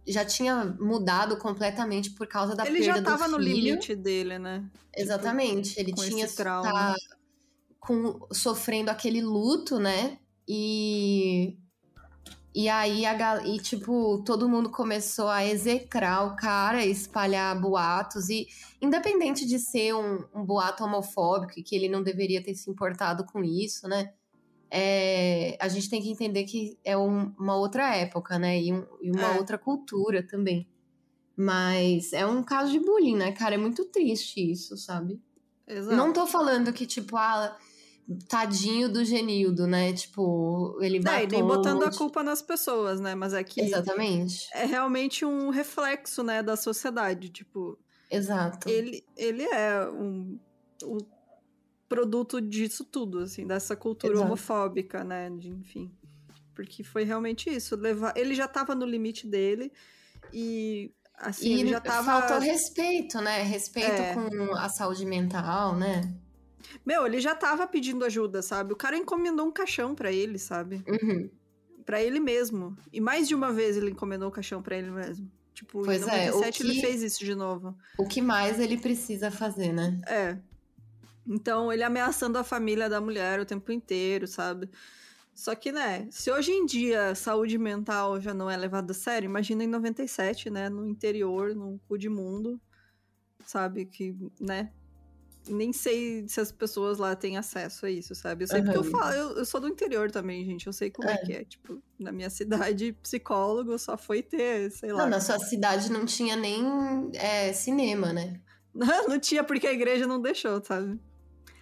já 0.05 0.23
tinha 0.23 0.65
mudado 0.79 1.37
completamente 1.37 2.11
por 2.11 2.27
causa 2.27 2.55
da 2.55 2.65
Ele 2.65 2.79
perda 2.79 2.95
já 2.99 3.01
tava 3.01 3.25
do 3.27 3.31
no 3.37 3.43
filho. 3.43 3.55
limite 3.55 3.95
dele, 3.95 4.37
né? 4.37 4.63
Exatamente, 4.95 5.79
ele 5.79 5.91
com 5.93 6.01
tinha 6.03 6.27
tá 6.27 6.95
com, 7.79 8.19
sofrendo 8.31 8.89
aquele 8.91 9.21
luto, 9.21 9.79
né? 9.79 10.19
E 10.47 11.57
e 12.55 12.69
aí 12.69 13.05
a 13.05 13.13
gal- 13.13 13.45
e 13.45 13.59
tipo 13.59 14.23
todo 14.25 14.47
mundo 14.47 14.69
começou 14.69 15.27
a 15.27 15.45
execrar 15.45 16.25
o 16.25 16.35
cara, 16.37 16.85
espalhar 16.85 17.59
boatos 17.59 18.29
e 18.29 18.47
independente 18.81 19.45
de 19.45 19.59
ser 19.59 19.93
um, 19.93 20.23
um 20.33 20.43
boato 20.45 20.83
homofóbico 20.83 21.59
e 21.59 21.63
que 21.63 21.75
ele 21.75 21.89
não 21.89 22.01
deveria 22.01 22.41
ter 22.41 22.55
se 22.55 22.69
importado 22.69 23.25
com 23.25 23.43
isso, 23.43 23.87
né? 23.89 24.13
É, 24.71 25.57
a 25.61 25.67
gente 25.67 25.89
tem 25.89 26.01
que 26.01 26.09
entender 26.09 26.45
que 26.45 26.77
é 26.83 26.97
um- 26.97 27.33
uma 27.37 27.55
outra 27.55 27.95
época, 27.95 28.39
né? 28.39 28.59
E, 28.61 28.73
um- 28.73 28.85
e 29.01 29.11
uma 29.11 29.35
É. 29.35 29.37
outra 29.37 29.57
cultura 29.57 30.25
também. 30.25 30.67
Mas 31.37 32.13
é 32.13 32.25
um 32.25 32.41
caso 32.41 32.71
de 32.71 32.79
bullying, 32.79 33.15
né, 33.17 33.31
cara? 33.33 33.55
É 33.55 33.57
muito 33.57 33.85
triste 33.85 34.39
isso, 34.51 34.77
sabe? 34.77 35.21
Exato. 35.67 35.95
Não 35.95 36.13
tô 36.13 36.25
falando 36.25 36.71
que, 36.71 36.85
tipo, 36.85 37.17
ah, 37.17 37.55
tadinho 38.29 38.87
do 38.87 39.03
Genildo, 39.03 39.65
né? 39.65 39.93
Tipo, 39.93 40.77
ele 40.81 40.97
É, 40.97 41.01
matou... 41.01 41.23
e 41.23 41.27
nem 41.27 41.43
botando 41.43 41.83
a 41.83 41.91
culpa 41.91 42.23
nas 42.23 42.41
pessoas, 42.41 42.99
né? 42.99 43.15
Mas 43.15 43.33
é 43.33 43.43
que 43.43 43.61
Exatamente. 43.61 44.47
é 44.53 44.65
realmente 44.65 45.25
um 45.25 45.49
reflexo, 45.49 46.23
né, 46.23 46.43
da 46.43 46.55
sociedade. 46.55 47.29
Tipo, 47.29 47.77
Exato. 48.09 48.69
ele, 48.69 49.03
ele 49.17 49.43
é 49.43 49.89
um, 49.89 50.39
um 50.83 50.97
produto 51.89 52.39
disso 52.39 52.83
tudo, 52.85 53.19
assim, 53.19 53.45
dessa 53.47 53.75
cultura 53.75 54.13
Exato. 54.13 54.27
homofóbica, 54.27 55.03
né? 55.03 55.29
De, 55.31 55.49
enfim. 55.49 55.91
Porque 56.53 56.83
foi 56.83 57.03
realmente 57.03 57.49
isso. 57.49 57.75
Levar... 57.75 58.13
Ele 58.15 58.35
já 58.35 58.47
tava 58.47 58.75
no 58.75 58.85
limite 58.85 59.27
dele 59.27 59.71
e, 60.31 60.91
assim, 61.17 61.55
e 61.55 61.59
ele 61.61 61.69
já 61.71 61.81
tava... 61.81 62.21
faltou 62.21 62.39
respeito, 62.39 63.19
né? 63.19 63.41
Respeito 63.41 63.89
É. 63.89 64.13
com 64.13 64.55
a 64.55 64.69
saúde 64.69 65.05
mental, 65.05 65.75
né? 65.75 66.01
Meu, 66.85 67.05
ele 67.05 67.19
já 67.19 67.33
tava 67.35 67.65
pedindo 67.67 68.05
ajuda, 68.05 68.41
sabe? 68.41 68.73
O 68.73 68.75
cara 68.75 68.97
encomendou 68.97 69.45
um 69.47 69.51
caixão 69.51 69.93
pra 69.95 70.11
ele, 70.11 70.37
sabe? 70.39 70.83
Uhum. 70.87 71.29
Pra 71.85 72.01
ele 72.01 72.19
mesmo. 72.19 72.75
E 72.91 72.99
mais 72.99 73.27
de 73.27 73.35
uma 73.35 73.51
vez 73.51 73.77
ele 73.77 73.91
encomendou 73.91 74.29
o 74.29 74.31
caixão 74.31 74.61
pra 74.61 74.75
ele 74.77 74.89
mesmo. 74.91 75.29
Tipo, 75.53 75.83
Pois 75.83 76.01
em 76.01 76.09
é, 76.09 76.31
o 76.31 76.35
97 76.35 76.63
ele 76.63 76.73
que- 76.73 76.81
fez 76.81 77.01
isso 77.03 77.23
de 77.23 77.33
novo. 77.35 77.77
O 77.97 78.07
que 78.07 78.21
mais 78.21 78.59
ele 78.59 78.77
precisa 78.77 79.31
fazer, 79.31 79.71
né? 79.71 79.99
É. 80.07 80.37
Então, 81.27 81.71
ele 81.71 81.81
ameaçando 81.83 82.37
a 82.37 82.43
família 82.43 82.87
da 82.89 82.99
mulher 83.01 83.39
o 83.39 83.45
tempo 83.45 83.71
inteiro, 83.71 84.27
sabe? 84.27 84.69
Só 85.33 85.53
que, 85.55 85.71
né, 85.71 86.07
se 86.11 86.31
hoje 86.31 86.51
em 86.51 86.65
dia 86.65 87.13
saúde 87.15 87.57
mental 87.57 88.21
já 88.21 88.33
não 88.33 88.49
é 88.49 88.55
levada 88.55 88.91
a 88.91 88.95
sério, 88.95 89.25
imagina 89.27 89.63
em 89.63 89.67
97, 89.67 90.49
né, 90.49 90.69
no 90.69 90.85
interior, 90.87 91.53
no 91.55 91.79
cu 91.87 91.97
de 91.97 92.07
mundo, 92.09 92.59
sabe? 93.45 93.85
Que, 93.85 94.15
né, 94.39 94.71
nem 95.47 95.71
sei 95.73 96.27
se 96.27 96.39
as 96.39 96.51
pessoas 96.51 96.97
lá 96.97 97.15
têm 97.15 97.37
acesso 97.37 97.85
a 97.85 97.89
isso, 97.89 98.13
sabe? 98.15 98.43
Eu 98.43 98.47
sei 98.47 98.61
porque 98.61 98.77
eu 98.77 98.83
falo, 98.83 99.13
eu, 99.13 99.37
eu 99.37 99.45
sou 99.45 99.59
do 99.59 99.67
interior 99.67 100.11
também, 100.11 100.45
gente, 100.45 100.67
eu 100.67 100.73
sei 100.73 100.89
como 100.89 101.09
é, 101.09 101.13
É. 101.13 101.17
que 101.17 101.33
é. 101.33 101.43
Tipo, 101.45 101.81
na 101.99 102.11
minha 102.11 102.29
cidade, 102.29 102.93
psicólogo 103.01 103.77
só 103.77 103.97
foi 103.97 104.21
ter, 104.21 104.71
sei 104.71 104.91
lá. 104.91 105.03
Não, 105.03 105.09
na 105.09 105.19
sua 105.19 105.39
cidade 105.39 105.91
não 105.91 106.05
tinha 106.05 106.35
nem 106.35 106.63
é, 107.13 107.53
cinema, 107.53 108.11
né? 108.13 108.39
não 109.07 109.19
tinha 109.19 109.43
porque 109.43 109.67
a 109.67 109.73
igreja 109.73 110.05
não 110.05 110.21
deixou, 110.21 110.63
sabe? 110.63 110.99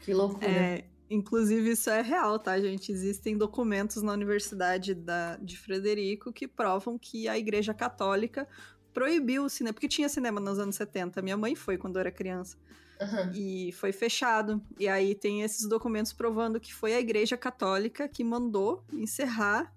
Que 0.02 0.13
loucura. 0.13 0.48
É, 0.48 0.86
inclusive, 1.10 1.72
isso 1.72 1.89
é 1.89 2.02
real, 2.02 2.39
tá, 2.39 2.60
gente? 2.60 2.91
Existem 2.91 3.38
documentos 3.38 4.02
na 4.02 4.13
Universidade 4.13 4.93
da, 4.93 5.38
de 5.38 5.58
Frederico 5.58 6.34
que 6.34 6.48
provam 6.48 6.98
que 6.98 7.28
a 7.28 7.38
Igreja 7.38 7.74
Católica 7.74 8.48
proibiu 8.93 9.46
o 9.46 9.50
cinema, 9.50 9.74
porque 9.74 9.88
tinha 9.88 10.08
cinema 10.08 10.39
nos 10.39 10.60
anos 10.60 10.76
70. 10.76 11.22
Minha 11.22 11.38
mãe 11.38 11.56
foi 11.56 11.78
quando 11.78 11.96
eu 11.96 12.02
era 12.02 12.12
criança. 12.12 12.58
Aham. 13.03 13.31
E 13.33 13.71
foi 13.73 13.91
fechado. 13.91 14.61
E 14.79 14.87
aí 14.87 15.15
tem 15.15 15.41
esses 15.41 15.67
documentos 15.67 16.13
provando 16.13 16.59
que 16.59 16.73
foi 16.73 16.93
a 16.93 16.99
Igreja 16.99 17.37
Católica 17.37 18.07
que 18.07 18.23
mandou 18.23 18.83
encerrar 18.91 19.73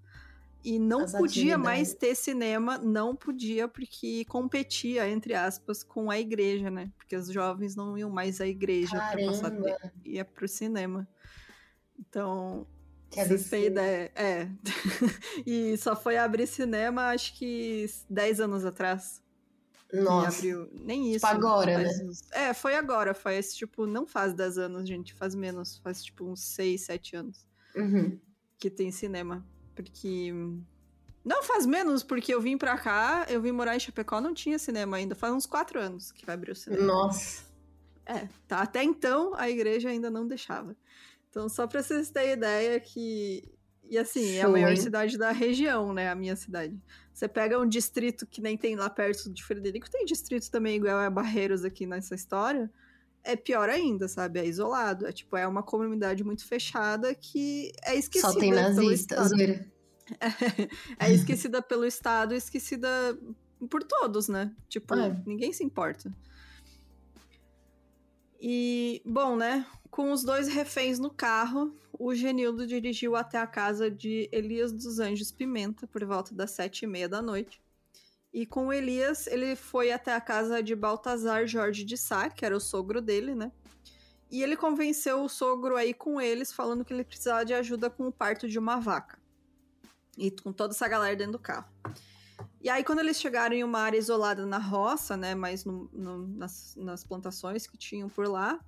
E 0.65 0.81
não 0.81 1.03
As 1.03 1.13
podia 1.13 1.57
mais 1.57 1.95
ter 1.95 2.17
cinema, 2.17 2.77
não 2.77 3.15
podia, 3.15 3.69
porque 3.69 4.25
competia, 4.25 5.09
entre 5.09 5.33
aspas, 5.33 5.85
com 5.85 6.11
a 6.11 6.19
igreja, 6.19 6.71
né? 6.71 6.91
Porque 6.97 7.15
os 7.15 7.29
jovens 7.29 7.77
não 7.77 7.97
iam 7.97 8.11
mais 8.11 8.41
à 8.41 8.49
igreja 8.49 8.97
para 8.97 9.27
passar 9.27 9.51
tempo, 9.53 9.93
ia 10.05 10.25
pro 10.25 10.49
cinema. 10.49 11.07
Então, 11.97 12.67
que 13.11 13.21
ideia. 13.67 14.11
É. 14.17 14.49
e 15.47 15.77
só 15.77 15.95
foi 15.95 16.17
abrir 16.17 16.49
cinema, 16.49 17.11
acho 17.11 17.39
que 17.39 17.87
10 18.11 18.41
anos 18.41 18.65
atrás. 18.65 19.23
Nossa. 19.93 20.39
Abriu... 20.39 20.69
Nem 20.73 21.13
isso. 21.13 21.27
Tipo 21.27 21.39
agora, 21.39 21.79
né? 21.79 21.91
É, 22.33 22.55
foi 22.55 22.75
agora. 22.75 23.15
Faz, 23.15 23.55
tipo, 23.55 23.87
não 23.87 24.07
faz 24.07 24.35
10 24.35 24.59
anos, 24.59 24.89
gente. 24.89 25.15
Faz 25.15 25.35
menos. 25.35 25.79
Faz, 25.79 26.03
tipo, 26.03 26.25
uns 26.25 26.41
6, 26.41 26.81
7 26.81 27.17
anos. 27.17 27.47
Uhum. 27.75 28.19
Que 28.59 28.71
tem 28.71 28.91
cinema. 28.91 29.47
Porque... 29.75 30.33
Não 31.25 31.43
faz 31.43 31.67
menos, 31.67 32.05
porque 32.05 32.33
eu 32.33 32.41
vim 32.41 32.57
pra 32.57 32.79
cá, 32.79 33.27
eu 33.29 33.43
vim 33.43 33.51
morar 33.51 33.75
em 33.75 33.81
Chapecó, 33.81 34.21
não 34.21 34.33
tinha 34.33 34.61
cinema 34.61 34.97
ainda. 34.97 35.15
Faz 35.15 35.35
uns 35.35 35.45
4 35.45 35.81
anos 35.81 36.13
que 36.13 36.25
vai 36.25 36.37
abrir 36.37 36.53
o 36.53 36.57
cinema. 36.57 36.85
Nossa. 36.85 37.45
É, 38.05 38.29
tá. 38.47 38.61
Até 38.61 38.85
então, 38.85 39.35
a 39.35 39.51
igreja 39.51 39.89
ainda 39.89 40.09
não 40.09 40.27
deixava. 40.27 40.77
Então, 41.29 41.49
só 41.49 41.67
pra 41.67 41.83
vocês 41.83 42.11
terem 42.11 42.33
ideia 42.33 42.79
que... 42.79 43.56
E 43.89 43.99
assim, 43.99 44.25
Show, 44.25 44.35
é 44.35 44.43
a 44.43 44.49
maior 44.49 44.71
hein? 44.71 44.77
cidade 44.77 45.17
da 45.17 45.31
região, 45.31 45.93
né? 45.93 46.11
A 46.11 46.15
minha 46.15 46.37
cidade. 46.37 46.79
Você 47.13 47.29
pega 47.29 47.59
um 47.59 47.67
distrito 47.67 48.27
que 48.27 48.41
nem 48.41 48.57
tem 48.57 48.77
lá 48.77 48.91
perto 48.91 49.33
de 49.33 49.43
Frederico, 49.43 49.91
tem 49.91 50.05
distrito 50.05 50.51
também 50.51 50.77
igual 50.77 50.99
a 50.99 51.09
Barreiros 51.09 51.65
aqui 51.65 51.87
nessa 51.87 52.15
história. 52.15 52.71
É 53.25 53.35
pior 53.35 53.69
ainda, 53.69 54.07
sabe? 54.07 54.41
É 54.41 54.47
isolado. 54.47 55.07
É 55.07 55.13
tipo, 55.13 55.37
é 55.37 55.47
uma 55.47 55.63
comunidade 55.63 56.23
muito 56.23 56.47
fechada 56.47 57.15
que 57.15 57.73
é 57.85 57.95
esquecida. 57.95 58.33
Só 58.33 58.39
tem 58.39 58.53
nazistas, 58.53 59.33
é, 61.01 61.07
é 61.07 61.13
esquecida 61.13 61.61
pelo 61.61 61.85
Estado, 61.85 62.35
esquecida 62.35 62.89
por 63.71 63.83
todos, 63.83 64.29
né? 64.29 64.53
Tipo, 64.69 64.95
é. 64.95 65.23
ninguém 65.27 65.53
se 65.53 65.65
importa. 65.65 66.13
E, 68.41 69.03
bom, 69.05 69.37
né? 69.37 69.67
Com 69.91 70.13
os 70.13 70.23
dois 70.23 70.49
reféns 70.49 70.99
no 70.99 71.11
carro, 71.11 71.75
o 71.99 72.15
Genildo 72.15 72.67
dirigiu 72.67 73.17
até 73.17 73.39
a 73.39 73.47
casa 73.47 73.91
de 73.91 74.29
Elias 74.31 74.73
dos 74.73 74.99
Anjos 74.99 75.33
Pimenta 75.33 75.87
por 75.87 76.05
volta 76.05 76.35
das 76.35 76.51
sete 76.51 76.83
e 76.83 76.87
meia 76.87 77.09
da 77.09 77.23
noite. 77.23 77.61
E 78.33 78.45
com 78.45 78.73
Elias, 78.73 79.27
ele 79.27 79.57
foi 79.57 79.91
até 79.91 80.15
a 80.15 80.21
casa 80.21 80.63
de 80.63 80.75
Baltazar 80.75 81.47
Jorge 81.47 81.85
de 81.85 81.97
Sá, 81.97 82.29
que 82.29 82.45
era 82.45 82.57
o 82.57 82.61
sogro 82.61 83.01
dele, 83.01 83.35
né? 83.35 83.51
E 84.31 84.43
ele 84.43 84.57
convenceu 84.57 85.23
o 85.23 85.29
sogro 85.29 85.77
aí 85.77 85.95
com 85.95 86.21
eles, 86.21 86.53
falando 86.53 86.85
que 86.85 86.93
ele 86.93 87.05
precisava 87.05 87.45
de 87.45 87.55
ajuda 87.55 87.89
com 87.89 88.09
o 88.09 88.13
parto 88.13 88.49
de 88.49 88.59
uma 88.59 88.79
vaca. 88.79 89.19
E 90.19 90.31
com 90.31 90.53
toda 90.53 90.75
essa 90.75 90.89
galera 90.89 91.17
dentro 91.17 91.33
do 91.33 91.39
carro. 91.39 91.69
E 92.61 92.69
aí, 92.69 92.83
quando 92.83 92.99
eles 92.99 93.19
chegaram 93.19 93.55
em 93.55 93.63
uma 93.63 93.79
área 93.79 93.97
isolada 93.97 94.45
na 94.45 94.59
roça, 94.59 95.17
né? 95.17 95.35
Mas 95.35 95.65
no, 95.65 95.89
no, 95.93 96.27
nas, 96.27 96.75
nas 96.77 97.05
plantações 97.05 97.67
que 97.67 97.79
tinham 97.79 98.09
por 98.09 98.29
lá, 98.29 98.61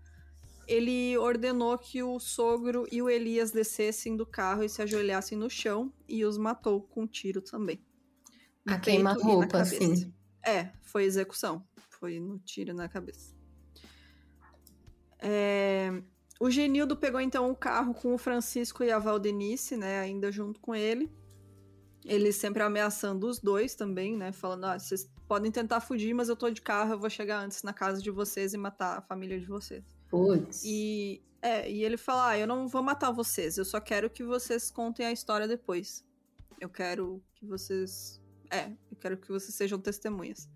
ele 0.68 1.16
ordenou 1.16 1.76
que 1.78 2.02
o 2.02 2.20
sogro 2.20 2.86
e 2.92 3.00
o 3.00 3.08
Elias 3.08 3.50
descessem 3.50 4.14
do 4.14 4.26
carro 4.26 4.62
e 4.62 4.68
se 4.68 4.82
ajoelhassem 4.82 5.36
no 5.36 5.48
chão 5.48 5.90
e 6.06 6.26
os 6.26 6.36
matou 6.36 6.82
com 6.82 7.02
um 7.02 7.06
tiro 7.06 7.40
também. 7.40 7.82
A 8.66 8.78
queima-roupa, 8.78 9.64
sim. 9.64 10.12
É, 10.44 10.70
foi 10.82 11.04
execução. 11.04 11.66
Foi 11.88 12.20
no 12.20 12.38
tiro 12.38 12.74
na 12.74 12.86
cabeça. 12.86 13.34
É... 15.18 16.02
O 16.38 16.50
Genildo 16.50 16.96
pegou 16.96 17.20
então 17.20 17.50
o 17.50 17.56
carro 17.56 17.94
com 17.94 18.14
o 18.14 18.18
Francisco 18.18 18.84
e 18.84 18.92
a 18.92 18.98
Valdenice, 18.98 19.76
né, 19.76 19.98
ainda 19.98 20.30
junto 20.30 20.60
com 20.60 20.74
ele. 20.74 21.10
Ele 22.04 22.30
sempre 22.30 22.62
ameaçando 22.62 23.26
os 23.26 23.40
dois 23.40 23.74
também, 23.74 24.16
né, 24.16 24.32
falando, 24.32 24.66
ah, 24.66 24.78
vocês 24.78 25.10
podem 25.26 25.50
tentar 25.50 25.80
fugir, 25.80 26.14
mas 26.14 26.28
eu 26.28 26.36
tô 26.36 26.48
de 26.50 26.60
carro, 26.60 26.92
eu 26.92 26.98
vou 27.00 27.10
chegar 27.10 27.42
antes 27.42 27.62
na 27.62 27.72
casa 27.72 28.00
de 28.00 28.10
vocês 28.10 28.52
e 28.52 28.58
matar 28.58 28.98
a 28.98 29.02
família 29.02 29.40
de 29.40 29.46
vocês. 29.46 29.82
Putz. 30.08 30.62
E, 30.64 31.22
é, 31.42 31.70
e 31.70 31.84
ele 31.84 31.96
fala: 31.96 32.30
ah, 32.30 32.38
eu 32.38 32.46
não 32.46 32.66
vou 32.66 32.82
matar 32.82 33.10
vocês, 33.10 33.58
eu 33.58 33.64
só 33.64 33.80
quero 33.80 34.10
que 34.10 34.22
vocês 34.22 34.70
contem 34.70 35.06
a 35.06 35.12
história 35.12 35.46
depois. 35.46 36.04
Eu 36.60 36.68
quero 36.68 37.22
que 37.34 37.46
vocês. 37.46 38.20
É, 38.50 38.70
eu 38.90 38.96
quero 38.98 39.16
que 39.16 39.28
vocês 39.28 39.54
sejam 39.54 39.78
testemunhas. 39.78 40.48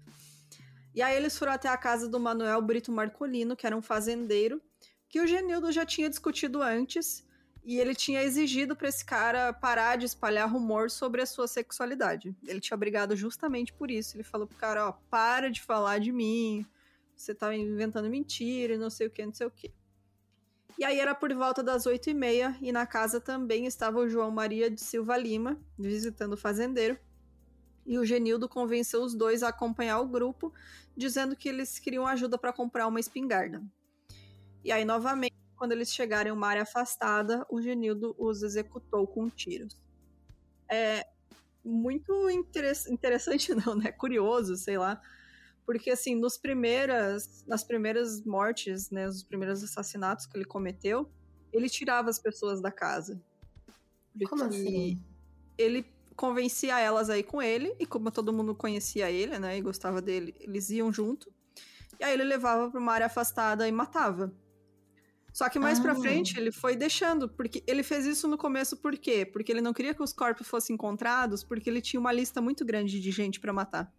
E 0.94 1.00
aí 1.00 1.16
eles 1.16 1.38
foram 1.38 1.52
até 1.52 1.68
a 1.68 1.76
casa 1.76 2.08
do 2.08 2.20
Manuel 2.20 2.60
Brito 2.60 2.92
Marcolino, 2.92 3.56
que 3.56 3.66
era 3.66 3.76
um 3.76 3.82
fazendeiro, 3.82 4.60
que 5.08 5.20
o 5.20 5.26
Genildo 5.26 5.72
já 5.72 5.86
tinha 5.86 6.08
discutido 6.08 6.62
antes, 6.62 7.24
e 7.64 7.78
ele 7.78 7.94
tinha 7.94 8.22
exigido 8.22 8.74
para 8.74 8.88
esse 8.88 9.04
cara 9.04 9.52
parar 9.52 9.96
de 9.96 10.04
espalhar 10.04 10.50
rumor 10.50 10.90
sobre 10.90 11.22
a 11.22 11.26
sua 11.26 11.46
sexualidade. 11.46 12.36
Ele 12.46 12.60
tinha 12.60 12.76
brigado 12.76 13.16
justamente 13.16 13.72
por 13.72 13.90
isso. 13.90 14.16
Ele 14.16 14.24
falou 14.24 14.46
pro 14.46 14.56
cara, 14.56 14.88
ó, 14.88 14.92
para 15.08 15.50
de 15.50 15.62
falar 15.62 15.98
de 15.98 16.12
mim, 16.12 16.66
você 17.22 17.35
tá 17.35 17.54
inventando 17.54 18.11
mentira 18.11 18.76
não 18.76 18.90
sei 18.90 19.06
o 19.06 19.11
que, 19.11 19.24
não 19.24 19.32
sei 19.32 19.46
o 19.46 19.50
que. 19.50 19.72
E 20.76 20.85
aí 20.85 20.98
era 20.98 21.14
por 21.14 21.32
volta 21.32 21.62
das 21.62 21.87
oito 21.87 22.11
e 22.11 22.14
meia 22.14 22.56
e 22.61 22.72
na 22.72 22.87
casa 22.87 23.20
também 23.20 23.66
estava 23.66 24.00
o 24.00 24.08
João 24.08 24.30
Maria 24.30 24.70
de 24.70 24.80
Silva 24.80 25.16
Lima, 25.16 25.61
visitando 25.78 26.32
o 26.32 26.37
fazendeiro. 26.37 26.98
E 27.85 27.98
o 27.98 28.04
Genildo 28.04 28.48
convenceu 28.48 29.02
os 29.02 29.14
dois 29.14 29.42
a 29.42 29.48
acompanhar 29.48 30.00
o 30.00 30.08
grupo, 30.08 30.52
dizendo 30.96 31.37
que 31.37 31.48
eles 31.48 31.78
queriam 31.78 32.06
ajuda 32.06 32.38
para 32.38 32.52
comprar 32.52 32.87
uma 32.87 33.00
espingarda. 33.00 33.62
E 34.64 34.70
aí, 34.72 34.85
novamente, 34.85 35.35
quando 35.56 35.72
eles 35.72 35.92
chegaram 35.92 36.30
em 36.30 36.32
uma 36.32 36.46
área 36.46 36.62
afastada, 36.62 37.44
o 37.50 37.61
Genildo 37.61 38.14
os 38.18 38.42
executou 38.42 39.06
com 39.06 39.28
tiros. 39.28 39.76
É 40.68 41.06
muito 41.64 42.30
interessante, 42.30 43.54
não, 43.66 43.74
né? 43.74 43.92
Curioso, 43.92 44.56
sei 44.56 44.78
lá 44.78 45.00
porque, 45.64 45.90
assim, 45.90 46.14
nos 46.14 46.37
primeiras, 46.37 47.44
nas 47.46 47.62
primeiras 47.64 48.25
mortes, 48.25 48.90
né, 48.90 49.07
os 49.07 49.22
primeiros 49.22 49.62
assassinatos 49.62 50.27
que 50.27 50.37
ele 50.37 50.44
cometeu, 50.44 51.11
ele 51.53 51.68
tirava 51.68 52.11
as 52.11 52.18
pessoas 52.18 52.61
da 52.61 52.72
casa. 52.72 53.20
Como 54.29 54.44
assim? 54.44 55.01
Ele 55.57 55.87
convencia 56.16 56.79
elas 56.79 57.09
aí 57.09 57.22
com 57.22 57.40
ele, 57.40 57.75
e 57.79 57.87
como 57.87 58.11
todo 58.11 58.33
mundo 58.33 58.55
conhecia 58.55 59.11
ele, 59.11 59.38
né, 59.38 59.57
e 59.57 59.62
gostava 59.62 60.03
dele, 60.03 60.35
eles 60.40 60.70
iam 60.70 60.92
junto. 60.92 61.33
E 61.98 62.05
aí 62.05 62.12
ele 62.12 62.25
levava 62.25 62.70
para 62.70 62.81
uma 62.81 62.92
área 62.92 63.07
afastada 63.07 63.66
e 63.68 63.72
matava. 63.72 64.35
Só 65.33 65.48
que 65.48 65.59
mais 65.59 65.79
ah. 65.79 65.83
pra 65.83 65.94
frente 65.94 66.38
ele 66.38 66.53
foi 66.53 66.77
deixando, 66.77 67.29
porque 67.29 67.62
ele 67.66 67.83
fez 67.83 68.05
isso 68.05 68.29
no 68.29 68.37
começo 68.37 68.77
por 68.77 68.96
quê? 68.98 69.25
Porque 69.25 69.51
ele 69.51 69.62
não 69.62 69.72
queria 69.72 69.94
que 69.94 70.03
os 70.03 70.12
corpos 70.12 70.46
fossem 70.46 70.75
encontrados, 70.75 71.42
porque 71.42 71.70
ele 71.70 71.81
tinha 71.81 71.98
uma 71.98 72.12
lista 72.12 72.40
muito 72.40 72.64
grande 72.64 73.01
de 73.01 73.11
gente 73.11 73.40
para 73.40 73.53
matar. 73.53 73.90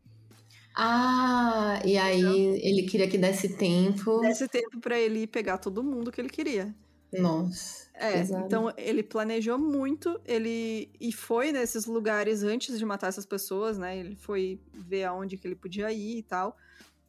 Ah, 0.75 1.79
e 1.85 1.97
aí 1.97 2.59
ele 2.61 2.83
queria 2.83 3.07
que 3.07 3.17
desse 3.17 3.49
tempo. 3.57 4.19
Desse 4.21 4.47
tempo 4.47 4.79
para 4.79 4.99
ele 4.99 5.27
pegar 5.27 5.59
todo 5.59 5.83
mundo 5.83 6.11
que 6.11 6.19
ele 6.19 6.29
queria. 6.29 6.73
Nossa. 7.11 7.83
É, 7.93 8.13
pesado. 8.13 8.45
então 8.45 8.73
ele 8.75 9.03
planejou 9.03 9.59
muito, 9.59 10.19
ele 10.25 10.89
e 10.99 11.11
foi 11.11 11.51
nesses 11.51 11.85
lugares 11.85 12.41
antes 12.41 12.79
de 12.79 12.85
matar 12.85 13.07
essas 13.07 13.25
pessoas, 13.25 13.77
né? 13.77 13.97
Ele 13.97 14.15
foi 14.15 14.59
ver 14.73 15.03
aonde 15.03 15.37
que 15.37 15.47
ele 15.47 15.55
podia 15.55 15.91
ir 15.91 16.17
e 16.17 16.23
tal. 16.23 16.57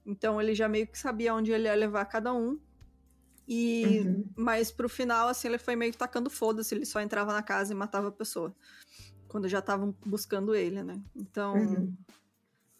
Então 0.04 0.40
ele 0.40 0.54
já 0.54 0.68
meio 0.68 0.86
que 0.86 0.98
sabia 0.98 1.34
onde 1.34 1.50
ele 1.50 1.64
ia 1.64 1.74
levar 1.74 2.04
cada 2.04 2.34
um. 2.34 2.58
E 3.48 4.00
uhum. 4.00 4.24
mas 4.36 4.70
pro 4.70 4.88
final 4.88 5.28
assim 5.28 5.48
ele 5.48 5.58
foi 5.58 5.74
meio 5.74 5.92
que 5.92 5.98
tacando 5.98 6.28
foda-se, 6.28 6.74
ele 6.74 6.84
só 6.84 7.00
entrava 7.00 7.32
na 7.32 7.42
casa 7.42 7.72
e 7.72 7.76
matava 7.76 8.08
a 8.08 8.12
pessoa. 8.12 8.54
Quando 9.26 9.48
já 9.48 9.60
estavam 9.60 9.94
buscando 10.04 10.54
ele, 10.54 10.82
né? 10.82 11.00
Então, 11.16 11.54
uhum 11.54 11.94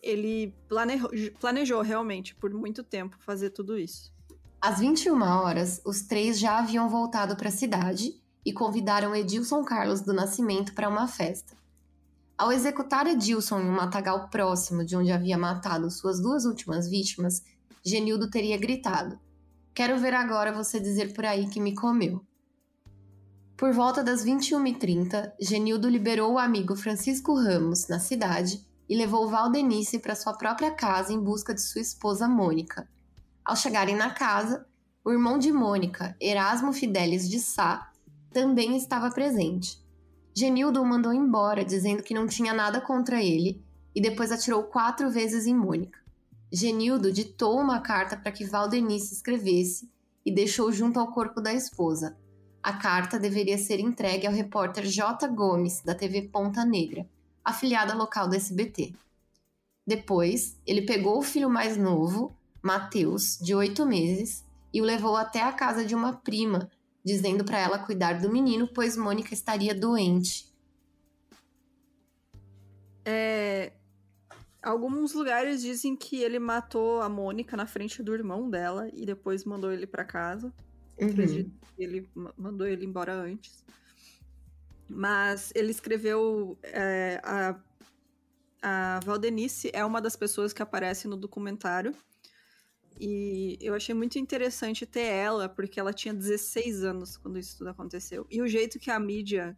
ele 0.04 0.54
planejou, 0.68 1.10
planejou 1.40 1.82
realmente 1.82 2.34
por 2.34 2.52
muito 2.52 2.84
tempo 2.84 3.16
fazer 3.20 3.50
tudo 3.50 3.78
isso. 3.78 4.12
Às 4.60 4.78
21 4.78 5.20
horas, 5.22 5.80
os 5.84 6.02
três 6.02 6.38
já 6.38 6.58
haviam 6.58 6.88
voltado 6.88 7.36
para 7.36 7.48
a 7.48 7.52
cidade 7.52 8.14
e 8.44 8.52
convidaram 8.52 9.14
Edilson 9.14 9.64
Carlos 9.64 10.02
do 10.02 10.12
Nascimento 10.12 10.74
para 10.74 10.88
uma 10.88 11.08
festa. 11.08 11.56
Ao 12.36 12.52
executar 12.52 13.06
Edilson 13.06 13.60
em 13.60 13.68
um 13.68 13.76
matagal 13.76 14.28
próximo 14.28 14.84
de 14.84 14.96
onde 14.96 15.12
havia 15.12 15.38
matado 15.38 15.90
suas 15.90 16.20
duas 16.20 16.44
últimas 16.44 16.88
vítimas, 16.88 17.42
Genildo 17.84 18.28
teria 18.28 18.58
gritado: 18.58 19.18
Quero 19.72 19.98
ver 19.98 20.14
agora 20.14 20.52
você 20.52 20.80
dizer 20.80 21.14
por 21.14 21.24
aí 21.24 21.48
que 21.48 21.60
me 21.60 21.74
comeu. 21.74 22.24
Por 23.56 23.72
volta 23.72 24.02
das 24.02 24.24
21h30, 24.24 25.32
Genildo 25.40 25.88
liberou 25.88 26.32
o 26.32 26.38
amigo 26.38 26.74
Francisco 26.74 27.34
Ramos 27.34 27.86
na 27.86 28.00
cidade 28.00 28.66
e 28.88 28.96
levou 28.96 29.28
Valdenice 29.28 29.98
para 29.98 30.14
sua 30.14 30.34
própria 30.34 30.70
casa 30.70 31.12
em 31.12 31.20
busca 31.20 31.54
de 31.54 31.60
sua 31.60 31.80
esposa 31.80 32.28
Mônica. 32.28 32.88
Ao 33.44 33.56
chegarem 33.56 33.96
na 33.96 34.10
casa, 34.10 34.66
o 35.04 35.10
irmão 35.10 35.38
de 35.38 35.52
Mônica, 35.52 36.16
Erasmo 36.20 36.72
Fidelis 36.72 37.28
de 37.28 37.38
Sá, 37.38 37.92
também 38.32 38.76
estava 38.76 39.10
presente. 39.10 39.82
Genildo 40.34 40.82
o 40.82 40.86
mandou 40.86 41.12
embora, 41.12 41.64
dizendo 41.64 42.02
que 42.02 42.14
não 42.14 42.26
tinha 42.26 42.52
nada 42.52 42.80
contra 42.80 43.22
ele, 43.22 43.62
e 43.94 44.00
depois 44.00 44.32
atirou 44.32 44.64
quatro 44.64 45.10
vezes 45.10 45.46
em 45.46 45.54
Mônica. 45.54 45.98
Genildo 46.52 47.12
ditou 47.12 47.58
uma 47.58 47.80
carta 47.80 48.16
para 48.16 48.32
que 48.32 48.44
Valdenice 48.44 49.14
escrevesse 49.14 49.90
e 50.24 50.34
deixou 50.34 50.72
junto 50.72 50.98
ao 50.98 51.12
corpo 51.12 51.40
da 51.40 51.52
esposa. 51.52 52.16
A 52.62 52.72
carta 52.72 53.18
deveria 53.18 53.58
ser 53.58 53.78
entregue 53.78 54.26
ao 54.26 54.32
repórter 54.32 54.86
J. 54.86 55.28
Gomes, 55.28 55.82
da 55.82 55.94
TV 55.94 56.22
Ponta 56.22 56.64
Negra, 56.64 57.06
afiliada 57.44 57.94
local 57.94 58.28
do 58.28 58.34
SBT. 58.34 58.94
Depois, 59.86 60.58
ele 60.66 60.82
pegou 60.82 61.18
o 61.18 61.22
filho 61.22 61.50
mais 61.50 61.76
novo, 61.76 62.34
Matheus, 62.62 63.38
de 63.38 63.54
oito 63.54 63.84
meses, 63.84 64.44
e 64.72 64.80
o 64.80 64.84
levou 64.84 65.16
até 65.16 65.42
a 65.42 65.52
casa 65.52 65.84
de 65.84 65.94
uma 65.94 66.14
prima, 66.14 66.70
dizendo 67.04 67.44
para 67.44 67.58
ela 67.58 67.78
cuidar 67.78 68.20
do 68.20 68.30
menino, 68.30 68.66
pois 68.66 68.96
Mônica 68.96 69.34
estaria 69.34 69.74
doente. 69.74 70.52
É, 73.04 73.72
alguns 74.62 75.12
lugares 75.12 75.60
dizem 75.60 75.94
que 75.94 76.22
ele 76.22 76.38
matou 76.38 77.02
a 77.02 77.08
Mônica 77.08 77.56
na 77.56 77.66
frente 77.66 78.02
do 78.02 78.14
irmão 78.14 78.48
dela 78.48 78.88
e 78.94 79.04
depois 79.04 79.44
mandou 79.44 79.70
ele 79.70 79.86
para 79.86 80.04
casa. 80.04 80.50
Uhum. 80.98 81.50
Ele 81.78 82.08
mandou 82.36 82.66
ele 82.66 82.86
embora 82.86 83.12
antes. 83.12 83.62
Mas 84.88 85.52
ele 85.54 85.70
escreveu. 85.70 86.58
É, 86.62 87.20
a, 87.22 87.56
a 88.62 89.00
Valdenice 89.04 89.70
é 89.72 89.84
uma 89.84 90.00
das 90.00 90.16
pessoas 90.16 90.52
que 90.52 90.62
aparece 90.62 91.06
no 91.06 91.16
documentário. 91.16 91.94
E 92.98 93.58
eu 93.60 93.74
achei 93.74 93.94
muito 93.94 94.18
interessante 94.18 94.86
ter 94.86 95.06
ela, 95.06 95.48
porque 95.48 95.80
ela 95.80 95.92
tinha 95.92 96.14
16 96.14 96.84
anos 96.84 97.16
quando 97.16 97.38
isso 97.38 97.58
tudo 97.58 97.70
aconteceu. 97.70 98.26
E 98.30 98.40
o 98.40 98.46
jeito 98.46 98.78
que 98.78 98.90
a 98.90 99.00
mídia 99.00 99.56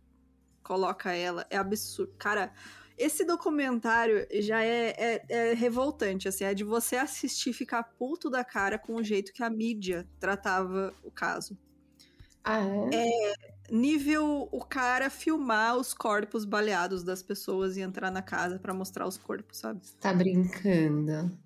coloca 0.63 1.13
ela 1.13 1.47
é 1.51 1.57
absurdo. 1.57 2.15
Cara, 2.19 2.53
esse 2.97 3.25
documentário 3.25 4.27
já 4.41 4.65
é, 4.65 4.89
é, 4.97 5.25
é, 5.29 5.53
revoltante, 5.55 6.29
assim, 6.29 6.45
é 6.45 6.55
de 6.55 6.65
você 6.65 6.97
assistir 6.97 7.51
e 7.51 7.53
ficar 7.53 7.83
puto 7.83 8.31
da 8.31 8.43
cara 8.43 8.79
com 8.79 8.97
o 8.97 9.05
jeito 9.05 9.33
que 9.33 9.43
a 9.43 9.51
mídia 9.51 10.09
tratava 10.19 10.95
o 11.05 11.11
caso. 11.11 11.59
Ah, 12.43 12.61
é? 12.91 13.33
é 13.33 13.56
nível 13.71 14.49
o 14.53 14.65
cara 14.65 15.11
filmar 15.11 15.77
os 15.77 15.93
corpos 15.93 16.45
baleados 16.45 17.03
das 17.03 17.23
pessoas 17.23 17.77
e 17.77 17.81
entrar 17.81 18.11
na 18.11 18.23
casa 18.23 18.59
para 18.59 18.73
mostrar 18.75 19.07
os 19.07 19.17
corpos, 19.17 19.59
sabe? 19.59 19.81
Tá 20.01 20.13
brincando. 20.13 21.37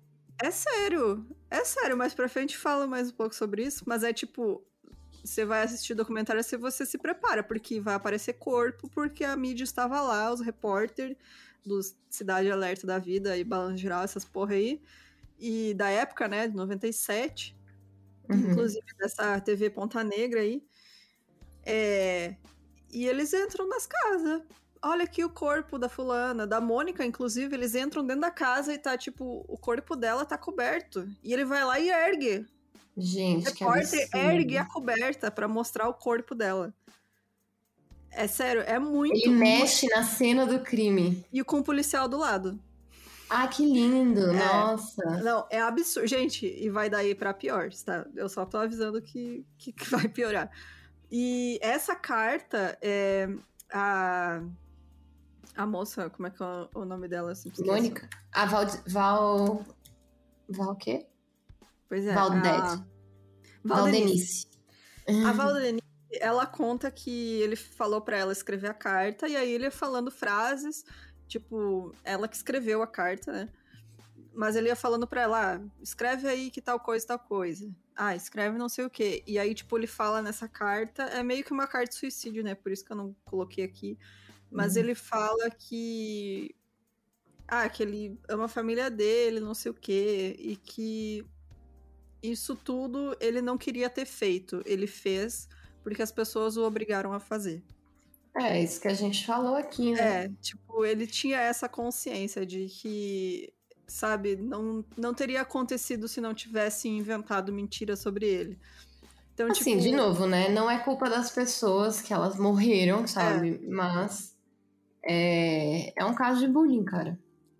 É 0.41 0.49
sério, 0.49 1.25
é 1.49 1.63
sério, 1.63 1.95
mais 1.95 2.13
pra 2.13 2.27
frente 2.27 2.57
fala 2.57 2.87
mais 2.87 3.09
um 3.11 3.13
pouco 3.13 3.35
sobre 3.35 3.63
isso, 3.63 3.83
mas 3.85 4.03
é 4.03 4.11
tipo, 4.11 4.63
você 5.23 5.45
vai 5.45 5.63
assistir 5.63 5.93
documentário 5.93 6.43
se 6.43 6.57
você 6.57 6.85
se 6.85 6.97
prepara, 6.97 7.43
porque 7.43 7.79
vai 7.79 7.93
aparecer 7.93 8.33
corpo, 8.33 8.89
porque 8.89 9.23
a 9.23 9.35
mídia 9.35 9.63
estava 9.63 10.01
lá, 10.01 10.33
os 10.33 10.41
repórter 10.41 11.15
do 11.63 11.79
Cidade 12.09 12.49
Alerta 12.49 12.87
da 12.87 12.97
Vida 12.97 13.37
e 13.37 13.43
Balanço 13.43 13.77
Geral, 13.77 14.03
essas 14.03 14.25
porra 14.25 14.55
aí, 14.55 14.81
e 15.39 15.73
da 15.75 15.89
época, 15.89 16.27
né, 16.27 16.47
de 16.47 16.55
97, 16.55 17.55
uhum. 18.29 18.37
inclusive 18.37 18.85
dessa 18.97 19.39
TV 19.41 19.69
Ponta 19.69 20.03
Negra 20.03 20.39
aí, 20.39 20.63
é, 21.65 22.35
e 22.91 23.05
eles 23.07 23.33
entram 23.33 23.67
nas 23.67 23.85
casas. 23.85 24.41
Olha 24.83 25.03
aqui 25.03 25.23
o 25.23 25.29
corpo 25.29 25.77
da 25.77 25.87
fulana, 25.87 26.47
da 26.47 26.59
Mônica, 26.59 27.05
inclusive, 27.05 27.55
eles 27.55 27.75
entram 27.75 28.05
dentro 28.05 28.21
da 28.21 28.31
casa 28.31 28.73
e 28.73 28.77
tá, 28.77 28.97
tipo, 28.97 29.45
o 29.47 29.57
corpo 29.57 29.95
dela 29.95 30.25
tá 30.25 30.37
coberto. 30.37 31.07
E 31.23 31.33
ele 31.33 31.45
vai 31.45 31.63
lá 31.63 31.79
e 31.79 31.89
ergue 31.89 32.47
Gente, 32.97 33.47
o 33.47 33.51
repórter 33.51 34.09
ergue 34.13 34.57
a 34.57 34.65
coberta 34.65 35.31
para 35.31 35.47
mostrar 35.47 35.87
o 35.87 35.93
corpo 35.93 36.35
dela. 36.35 36.73
É 38.11 38.27
sério, 38.27 38.61
é 38.63 38.77
muito. 38.77 39.15
Ele 39.15 39.29
mexe 39.29 39.87
na 39.87 40.03
cena 40.03 40.45
do 40.45 40.59
crime. 40.59 41.25
E 41.31 41.41
com 41.43 41.59
o 41.59 41.63
policial 41.63 42.09
do 42.09 42.17
lado. 42.17 42.59
Ah, 43.29 43.47
que 43.47 43.65
lindo! 43.65 44.29
É. 44.31 44.33
Nossa! 44.33 45.21
Não, 45.23 45.47
é 45.49 45.61
absurdo. 45.61 46.05
Gente, 46.05 46.45
e 46.45 46.69
vai 46.69 46.89
daí 46.89 47.15
pra 47.15 47.33
pior, 47.33 47.69
tá? 47.85 48.05
Eu 48.13 48.27
só 48.27 48.45
tô 48.45 48.57
avisando 48.57 49.01
que, 49.01 49.45
que, 49.57 49.71
que 49.71 49.85
vai 49.89 50.09
piorar. 50.09 50.51
E 51.11 51.59
essa 51.61 51.95
carta 51.95 52.77
é. 52.81 53.27
A. 53.71 54.41
A 55.53 55.65
moça, 55.65 56.09
como 56.09 56.27
é 56.27 56.31
que 56.31 56.41
é 56.41 56.45
o 56.73 56.85
nome 56.85 57.09
dela? 57.09 57.33
Mônica? 57.59 58.09
A 58.31 58.45
Val. 58.45 58.65
Val. 58.87 59.65
Val 60.47 60.69
o 60.71 60.75
quê? 60.75 61.05
Pois 61.89 62.05
é. 62.05 62.13
Valdete. 62.13 62.57
A... 62.57 62.85
Valdenice. 63.63 64.47
A 65.27 65.33
Valdenice, 65.33 65.83
ela 66.13 66.45
conta 66.45 66.89
que 66.89 67.41
ele 67.41 67.57
falou 67.57 67.99
para 68.01 68.17
ela 68.17 68.31
escrever 68.31 68.69
a 68.69 68.73
carta, 68.73 69.27
e 69.27 69.35
aí 69.35 69.51
ele 69.51 69.69
falando 69.69 70.09
frases, 70.09 70.85
tipo, 71.27 71.93
ela 72.03 72.29
que 72.29 72.35
escreveu 72.35 72.81
a 72.81 72.87
carta, 72.87 73.31
né? 73.31 73.49
Mas 74.33 74.55
ele 74.55 74.67
ia 74.67 74.75
falando 74.75 75.05
pra 75.05 75.21
ela, 75.21 75.55
ah, 75.55 75.61
escreve 75.81 76.27
aí 76.27 76.49
que 76.49 76.61
tal 76.61 76.79
coisa, 76.79 77.05
tal 77.05 77.19
coisa. 77.19 77.69
Ah, 77.95 78.15
escreve 78.15 78.57
não 78.57 78.69
sei 78.69 78.85
o 78.85 78.89
quê. 78.89 79.23
E 79.27 79.37
aí, 79.37 79.53
tipo, 79.53 79.77
ele 79.77 79.87
fala 79.87 80.21
nessa 80.21 80.47
carta, 80.47 81.03
é 81.03 81.21
meio 81.21 81.43
que 81.43 81.51
uma 81.51 81.67
carta 81.67 81.89
de 81.89 81.95
suicídio, 81.95 82.43
né? 82.43 82.55
Por 82.55 82.71
isso 82.71 82.85
que 82.85 82.91
eu 82.91 82.95
não 82.95 83.15
coloquei 83.25 83.63
aqui. 83.63 83.97
Mas 84.49 84.75
uhum. 84.75 84.81
ele 84.81 84.95
fala 84.95 85.49
que. 85.49 86.55
Ah, 87.47 87.67
que 87.67 87.83
ele 87.83 88.17
ama 88.29 88.45
a 88.45 88.47
família 88.47 88.89
dele, 88.89 89.41
não 89.41 89.53
sei 89.53 89.71
o 89.71 89.75
quê. 89.75 90.35
E 90.39 90.55
que 90.55 91.25
isso 92.23 92.55
tudo 92.55 93.15
ele 93.19 93.41
não 93.41 93.57
queria 93.57 93.89
ter 93.89 94.05
feito. 94.05 94.61
Ele 94.65 94.87
fez 94.87 95.49
porque 95.83 96.01
as 96.01 96.11
pessoas 96.11 96.57
o 96.57 96.63
obrigaram 96.63 97.13
a 97.13 97.19
fazer. 97.19 97.63
É, 98.35 98.61
isso 98.61 98.79
que 98.79 98.87
a 98.87 98.93
gente 98.93 99.25
falou 99.25 99.55
aqui, 99.55 99.91
né? 99.91 100.25
É, 100.25 100.31
tipo, 100.41 100.85
ele 100.85 101.05
tinha 101.05 101.39
essa 101.39 101.67
consciência 101.67 102.45
de 102.45 102.67
que, 102.67 103.51
sabe, 103.87 104.35
não, 104.35 104.83
não 104.97 105.13
teria 105.13 105.41
acontecido 105.41 106.07
se 106.07 106.21
não 106.21 106.33
tivesse 106.33 106.87
inventado 106.87 107.51
mentira 107.51 107.95
sobre 107.95 108.27
ele. 108.27 108.59
Então, 109.33 109.47
assim, 109.47 109.77
tipo... 109.77 109.81
de 109.81 109.91
novo, 109.91 110.27
né? 110.27 110.49
Não 110.49 110.69
é 110.69 110.79
culpa 110.79 111.09
das 111.09 111.31
pessoas 111.31 112.01
que 112.01 112.13
elas 112.13 112.37
morreram, 112.37 113.07
sabe? 113.07 113.61
É. 113.63 113.67
Mas 113.67 114.35
é, 115.03 115.93
é 115.99 116.05
um 116.05 116.13
caso 116.13 116.39
de 116.39 116.47
bullying, 116.47 116.83
cara. 116.83 117.19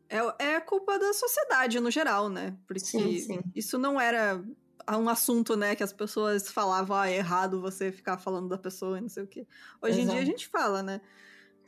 É, 0.10 0.56
é 0.56 0.60
culpa 0.60 1.00
da 1.00 1.14
sociedade 1.14 1.80
no 1.80 1.90
geral, 1.90 2.30
né? 2.30 2.56
Porque 2.68 2.82
sim, 2.82 3.18
sim. 3.20 3.40
isso 3.56 3.78
não 3.78 4.00
era 4.00 4.44
um 4.90 5.08
assunto, 5.08 5.56
né, 5.56 5.76
que 5.76 5.84
as 5.84 5.94
pessoas 5.94 6.52
falavam, 6.52 6.98
ah, 6.98 7.10
é 7.10 7.18
errado 7.18 7.62
você 7.62 7.92
ficar 7.92 8.18
falando 8.18 8.50
da 8.50 8.58
pessoa 8.58 8.98
e 8.98 9.02
não 9.02 9.10
sei 9.10 9.24
o 9.24 9.28
quê. 9.28 9.48
Hoje 9.82 10.02
Exato. 10.02 10.10
em 10.10 10.12
dia 10.12 10.22
a 10.22 10.26
gente 10.26 10.48
fala, 10.48 10.84
né? 10.84 11.02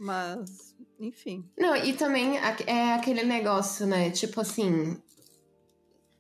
Mas, 0.03 0.75
enfim. 0.99 1.49
Não, 1.57 1.73
e 1.77 1.93
também 1.93 2.37
é 2.67 2.93
aquele 2.93 3.23
negócio, 3.23 3.87
né? 3.87 4.11
Tipo 4.11 4.41
assim. 4.41 5.01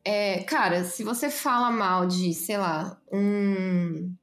É, 0.05 0.41
cara, 0.43 0.85
se 0.85 1.03
você 1.03 1.29
fala 1.29 1.69
mal 1.69 2.07
de, 2.07 2.33
sei 2.33 2.57
lá, 2.57 2.97
um. 3.11 4.15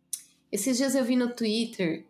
Esses 0.51 0.79
dias 0.79 0.95
eu 0.95 1.05
vi 1.05 1.15
no 1.15 1.35
Twitter 1.35 2.07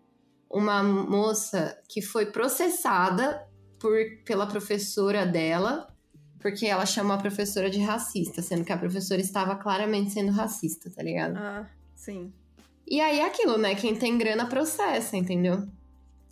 uma 0.48 0.80
moça 0.80 1.76
que 1.88 2.00
foi 2.00 2.26
processada 2.26 3.44
por, 3.80 3.96
pela 4.24 4.46
professora 4.46 5.26
dela, 5.26 5.92
porque 6.38 6.66
ela 6.66 6.86
chamou 6.86 7.14
a 7.14 7.18
professora 7.18 7.68
de 7.68 7.80
racista, 7.80 8.42
sendo 8.42 8.64
que 8.64 8.72
a 8.72 8.78
professora 8.78 9.20
estava 9.20 9.56
claramente 9.56 10.12
sendo 10.12 10.30
racista, 10.30 10.88
tá 10.88 11.02
ligado? 11.02 11.36
Ah, 11.36 11.68
sim. 11.96 12.32
E 12.86 13.00
aí 13.00 13.18
é 13.18 13.26
aquilo, 13.26 13.58
né? 13.58 13.74
Quem 13.74 13.96
tem 13.96 14.16
grana 14.16 14.46
processa, 14.46 15.16
entendeu? 15.16 15.66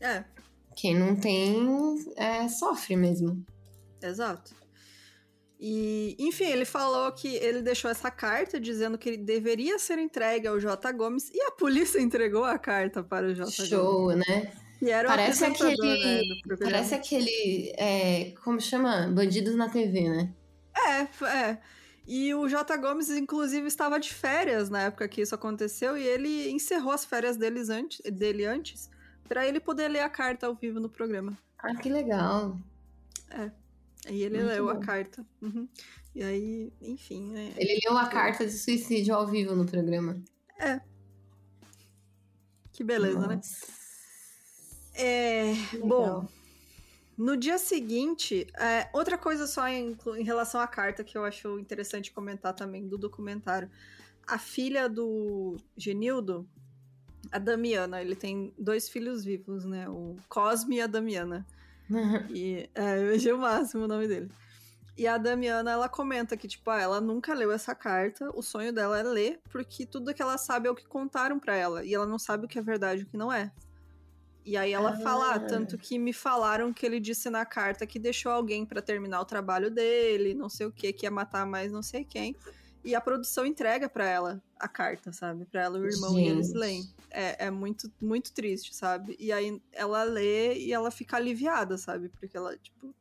É. 0.01 0.25
Quem 0.79 0.95
não 0.95 1.17
tem, 1.17 2.15
é, 2.15 2.47
sofre 2.47 2.95
mesmo. 2.95 3.45
Exato. 4.01 4.55
E, 5.59 6.15
enfim, 6.21 6.45
ele 6.45 6.65
falou 6.65 7.11
que 7.11 7.35
ele 7.35 7.63
deixou 7.63 7.91
essa 7.91 8.13
carta 8.13 8.61
dizendo 8.61 8.97
que 8.97 9.09
ele 9.09 9.17
deveria 9.17 9.77
ser 9.81 9.99
entregue 9.99 10.47
ao 10.47 10.61
J. 10.61 10.93
Gomes 10.93 11.31
e 11.35 11.43
a 11.43 11.51
polícia 11.51 11.99
entregou 12.01 12.45
a 12.45 12.57
carta 12.57 13.03
para 13.03 13.27
o 13.27 13.35
J. 13.35 13.51
Show, 13.51 14.03
Gomes. 14.05 14.25
né? 14.29 14.53
E 14.81 14.89
era 14.89 15.09
parece 15.09 15.45
aquele. 15.47 16.23
Né, 16.47 16.57
parece 16.61 16.95
aquele. 16.95 17.73
É, 17.77 18.33
como 18.45 18.61
chama? 18.61 19.09
Bandidos 19.09 19.57
na 19.57 19.69
TV, 19.69 20.09
né? 20.09 20.33
É, 20.77 21.27
é. 21.27 21.59
E 22.07 22.33
o 22.37 22.49
J. 22.49 22.77
Gomes, 22.77 23.11
inclusive, 23.11 23.67
estava 23.67 23.99
de 23.99 24.15
férias 24.15 24.71
na 24.71 24.83
época 24.83 25.09
que 25.09 25.23
isso 25.23 25.35
aconteceu 25.35 25.99
e 25.99 26.05
ele 26.05 26.53
encerrou 26.53 26.93
as 26.93 27.05
férias 27.05 27.37
deles 27.37 27.69
antes, 27.69 28.01
dele 28.13 28.45
antes 28.45 28.89
para 29.29 29.47
ele 29.47 29.61
poder 29.61 29.89
ler 29.89 30.01
a 30.01 30.09
carta 30.09 30.47
ao 30.47 30.55
vivo 30.55 30.81
no 30.81 30.89
programa. 30.89 31.37
Ah, 31.59 31.75
que 31.75 31.89
legal. 31.89 32.59
É. 33.31 33.51
E 34.11 34.23
ele 34.23 34.39
Muito 34.39 34.49
leu 34.49 34.65
bom. 34.65 34.71
a 34.71 34.79
carta. 34.79 35.27
Uhum. 35.43 35.69
E 36.15 36.23
aí, 36.23 36.73
enfim. 36.81 37.37
É... 37.37 37.53
Ele 37.57 37.79
leu 37.85 37.97
a 37.97 38.07
carta 38.07 38.47
de 38.47 38.53
suicídio 38.53 39.15
ao 39.15 39.27
vivo 39.27 39.55
no 39.55 39.67
programa. 39.67 40.17
É. 40.59 40.81
Que 42.73 42.83
beleza, 42.83 43.27
né? 43.27 43.37
Nossa. 43.37 43.67
né? 43.67 43.79
É, 45.01 45.55
bom, 45.85 46.27
no 47.17 47.37
dia 47.37 47.59
seguinte, 47.59 48.47
é, 48.59 48.89
outra 48.93 49.19
coisa 49.19 49.47
só 49.47 49.67
em, 49.69 49.97
em, 50.17 50.25
relação 50.25 50.61
à 50.61 50.67
carta 50.67 51.05
que 51.05 51.19
eu 51.19 51.25
acho 51.25 51.59
interessante 51.59 52.13
comentar 52.13 52.53
também 52.53 52.87
do 52.87 52.99
documentário. 52.99 53.71
A 54.27 54.39
filha 54.39 54.89
do 54.89 55.57
Genildo, 55.77 56.49
a 57.31 57.39
Damiana, 57.39 58.01
ele 58.01 58.17
tem 58.17 58.53
dois 58.59 58.89
filhos 58.89 59.25
vivos, 59.25 59.65
né? 59.65 59.89
O 59.89 60.17
Cosme 60.29 60.77
e 60.77 60.81
a 60.81 60.87
Damiana. 60.87 61.47
E 62.31 62.69
é, 62.75 63.03
eu 63.03 63.15
achei 63.15 63.33
o 63.33 63.39
máximo 63.39 63.85
o 63.85 63.89
nome 63.89 64.07
dele. 64.07 64.31
E 64.97 65.07
a 65.07 65.17
Damiana, 65.17 65.71
ela 65.71 65.89
comenta 65.89 66.37
que, 66.37 66.49
tipo, 66.49 66.69
ah, 66.71 66.81
ela 66.81 67.01
nunca 67.01 67.33
leu 67.33 67.53
essa 67.53 67.75
carta, 67.75 68.29
o 68.35 68.43
sonho 68.43 68.73
dela 68.73 68.99
é 68.99 69.03
ler, 69.03 69.41
porque 69.49 69.87
tudo 69.87 70.13
que 70.13 70.21
ela 70.21 70.37
sabe 70.37 70.69
é 70.69 70.71
o 70.71 70.75
que 70.75 70.87
contaram 70.87 71.39
para 71.39 71.55
ela, 71.55 71.85
e 71.85 71.95
ela 71.95 72.05
não 72.05 72.19
sabe 72.19 72.45
o 72.45 72.49
que 72.49 72.59
é 72.59 72.63
verdade 72.63 73.03
e 73.03 73.05
o 73.05 73.07
que 73.07 73.17
não 73.17 73.33
é. 73.33 73.53
E 74.45 74.57
aí 74.57 74.73
ela 74.73 74.91
ah. 74.91 74.97
fala, 75.01 75.35
ah, 75.35 75.39
tanto 75.39 75.79
que 75.79 75.99
me 75.99 76.13
falaram 76.13 76.73
que 76.73 76.85
ele 76.85 76.99
disse 76.99 77.31
na 77.31 77.47
carta 77.47 77.87
que 77.87 77.99
deixou 77.99 78.33
alguém 78.33 78.67
para 78.67 78.83
terminar 78.83 79.21
o 79.21 79.25
trabalho 79.25 79.71
dele, 79.71 80.35
não 80.35 80.49
sei 80.49 80.67
o 80.67 80.73
que, 80.73 80.93
que 80.93 81.07
ia 81.07 81.11
matar 81.11 81.47
mais 81.47 81.71
não 81.71 81.83
sei 81.83 82.05
quem. 82.05 82.35
E 82.85 82.95
a 82.95 83.01
produção 83.01 83.45
entrega 83.45 83.89
para 83.89 84.09
ela 84.09 84.43
a 84.59 84.69
carta, 84.69 85.13
sabe? 85.13 85.45
Para 85.45 85.63
ela 85.63 85.79
o 85.79 85.87
irmão 85.87 86.15
Gente. 86.15 86.27
e 86.27 86.29
eles 86.29 86.53
leem. 86.53 86.89
É, 87.11 87.47
é 87.47 87.51
muito, 87.51 87.91
muito 88.01 88.33
triste, 88.33 88.75
sabe? 88.75 89.17
E 89.19 89.33
aí 89.33 89.61
ela 89.73 90.03
lê 90.05 90.59
e 90.59 90.73
ela 90.73 90.91
fica 90.91 91.17
aliviada, 91.17 91.77
sabe? 91.77 92.09
Porque 92.09 92.37
ela, 92.37 92.57
tipo. 92.57 92.95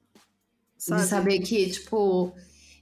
Sabe? 0.78 1.02
De 1.02 1.08
saber 1.08 1.40
que, 1.40 1.70
tipo, 1.70 2.34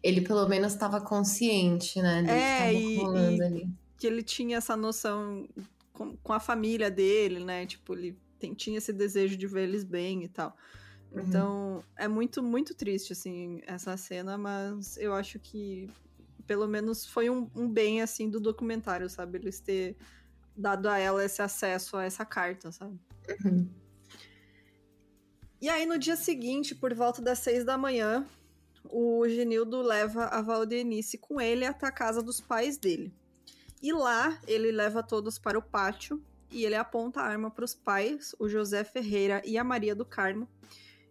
ele 0.04 0.22
pelo 0.22 0.48
menos 0.48 0.74
estava 0.74 1.02
consciente, 1.02 2.02
né? 2.02 2.24
é, 2.28 2.74
e, 2.74 2.98
e 2.98 3.70
que 3.98 4.06
ele 4.06 4.22
tinha 4.22 4.58
essa 4.58 4.76
noção 4.76 5.48
com, 5.94 6.16
com 6.18 6.34
a 6.34 6.40
família 6.40 6.92
dele, 6.92 7.44
né? 7.44 7.66
Tipo, 7.66 7.94
ele 7.94 8.18
tem, 8.38 8.54
tinha 8.54 8.78
esse 8.78 8.94
desejo 8.94 9.36
de 9.36 9.48
ver 9.48 9.64
eles 9.64 9.84
bem 9.84 10.24
e 10.24 10.28
tal. 10.28 10.56
Uhum. 11.12 11.22
Então, 11.22 11.84
é 11.96 12.08
muito, 12.08 12.44
muito 12.44 12.76
triste, 12.76 13.14
assim, 13.14 13.62
essa 13.66 13.96
cena, 13.98 14.38
mas 14.38 14.98
eu 14.98 15.14
acho 15.14 15.40
que 15.40 15.90
pelo 16.46 16.68
menos 16.68 17.06
foi 17.06 17.30
um, 17.30 17.50
um 17.56 17.68
bem, 17.68 18.02
assim, 18.02 18.30
do 18.30 18.40
documentário, 18.40 19.10
sabe? 19.10 19.38
Eles 19.38 19.60
ter 19.60 19.96
dado 20.56 20.88
a 20.88 20.98
ela 20.98 21.24
esse 21.24 21.42
acesso 21.42 21.98
a 21.98 22.04
essa 22.04 22.26
carta, 22.26 22.72
sabe? 22.72 23.00
Uhum. 23.44 23.70
E 25.62 25.70
aí, 25.70 25.86
no 25.86 25.98
dia 25.98 26.16
seguinte, 26.16 26.76
por 26.76 26.94
volta 26.94 27.22
das 27.22 27.40
seis 27.40 27.64
da 27.64 27.78
manhã, 27.78 28.26
o 28.90 29.28
Genildo 29.28 29.82
leva 29.82 30.26
a 30.26 30.42
Valdenice 30.42 31.18
com 31.18 31.42
ele 31.42 31.66
até 31.66 31.88
a 31.88 31.92
casa 31.92 32.22
dos 32.22 32.40
pais 32.40 32.78
dele. 32.78 33.12
E 33.82 33.92
lá, 33.92 34.40
ele 34.48 34.72
leva 34.72 35.04
todos 35.04 35.38
para 35.38 35.58
o 35.58 35.62
pátio 35.62 36.22
e 36.52 36.66
ele 36.66 36.76
aponta 36.76 37.22
a 37.22 37.26
arma 37.26 37.50
para 37.50 37.66
os 37.66 37.74
pais, 37.74 38.36
o 38.40 38.48
José 38.48 38.84
Ferreira 38.84 39.42
e 39.46 39.58
a 39.58 39.64
Maria 39.64 39.96
do 39.96 40.06
Carmo. 40.06 40.48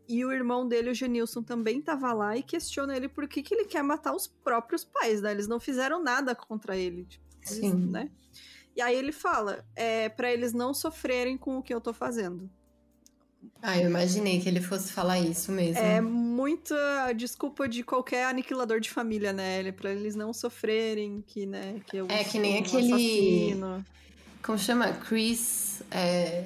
E 0.06 0.24
o 0.24 0.32
irmão 0.32 0.68
dele, 0.68 0.90
o 0.90 0.94
Genilson, 0.94 1.42
também 1.42 1.78
estava 1.78 2.12
lá 2.12 2.36
e 2.36 2.42
questiona 2.42 2.96
ele 2.96 3.08
por 3.08 3.26
que, 3.26 3.42
que 3.42 3.54
ele 3.54 3.64
quer 3.64 3.82
matar 3.82 4.14
os 4.14 4.26
próprios 4.26 4.84
pais, 4.84 5.22
né? 5.22 5.30
Eles 5.30 5.48
não 5.48 5.58
fizeram 5.58 6.02
nada 6.02 6.34
contra 6.34 6.76
ele, 6.76 7.04
tipo, 7.04 7.24
Sim. 7.42 7.74
né? 7.86 8.10
E 8.76 8.82
aí 8.82 8.96
ele 8.96 9.12
fala, 9.12 9.64
é 9.74 10.08
para 10.08 10.32
eles 10.32 10.52
não 10.52 10.74
sofrerem 10.74 11.38
com 11.38 11.58
o 11.58 11.62
que 11.62 11.72
eu 11.72 11.80
tô 11.80 11.92
fazendo. 11.92 12.50
Ah, 13.62 13.78
eu 13.78 13.88
imaginei 13.88 14.40
que 14.40 14.48
ele 14.48 14.60
fosse 14.60 14.92
falar 14.92 15.18
isso 15.18 15.50
mesmo. 15.52 15.78
É 15.78 16.00
muita 16.00 17.12
desculpa 17.12 17.68
de 17.68 17.82
qualquer 17.82 18.26
aniquilador 18.26 18.80
de 18.80 18.90
família, 18.90 19.32
né? 19.32 19.70
Para 19.72 19.90
eles 19.90 20.14
não 20.14 20.32
sofrerem 20.32 21.24
que, 21.26 21.46
né, 21.46 21.80
que 21.86 21.96
eu 21.96 22.06
É 22.08 22.24
que 22.24 22.38
nem 22.38 22.56
um 22.56 22.58
aquele 22.60 22.92
assassino. 22.92 23.84
Como 24.42 24.58
chama? 24.58 24.92
Chris. 24.92 25.82
É... 25.90 26.44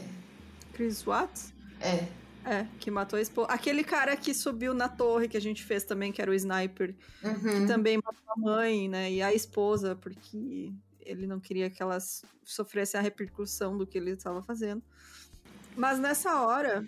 Chris 0.72 1.02
Watts? 1.02 1.52
É. 1.80 2.06
É, 2.44 2.66
que 2.78 2.90
matou 2.90 3.18
a 3.18 3.22
esposa. 3.22 3.48
Aquele 3.50 3.84
cara 3.84 4.16
que 4.16 4.32
subiu 4.32 4.72
na 4.72 4.88
torre 4.88 5.28
que 5.28 5.36
a 5.36 5.40
gente 5.40 5.62
fez 5.64 5.84
também, 5.84 6.10
que 6.10 6.22
era 6.22 6.30
o 6.30 6.34
sniper, 6.34 6.94
uhum. 7.22 7.34
que 7.34 7.66
também 7.66 7.98
matou 8.02 8.24
a 8.26 8.38
mãe, 8.38 8.88
né? 8.88 9.12
E 9.12 9.20
a 9.20 9.34
esposa, 9.34 9.94
porque 9.96 10.72
ele 11.00 11.26
não 11.26 11.40
queria 11.40 11.68
que 11.68 11.82
elas 11.82 12.22
sofressem 12.44 12.98
a 12.98 13.02
repercussão 13.02 13.76
do 13.76 13.86
que 13.86 13.98
ele 13.98 14.12
estava 14.12 14.42
fazendo. 14.42 14.82
Mas 15.76 15.98
nessa 15.98 16.42
hora, 16.42 16.86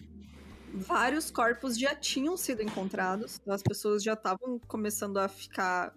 vários 0.73 1.31
corpos 1.31 1.79
já 1.79 1.95
tinham 1.95 2.37
sido 2.37 2.63
encontrados. 2.63 3.41
As 3.47 3.63
pessoas 3.63 4.03
já 4.03 4.15
estavam 4.15 4.59
começando 4.67 5.19
a 5.19 5.29
ficar 5.29 5.95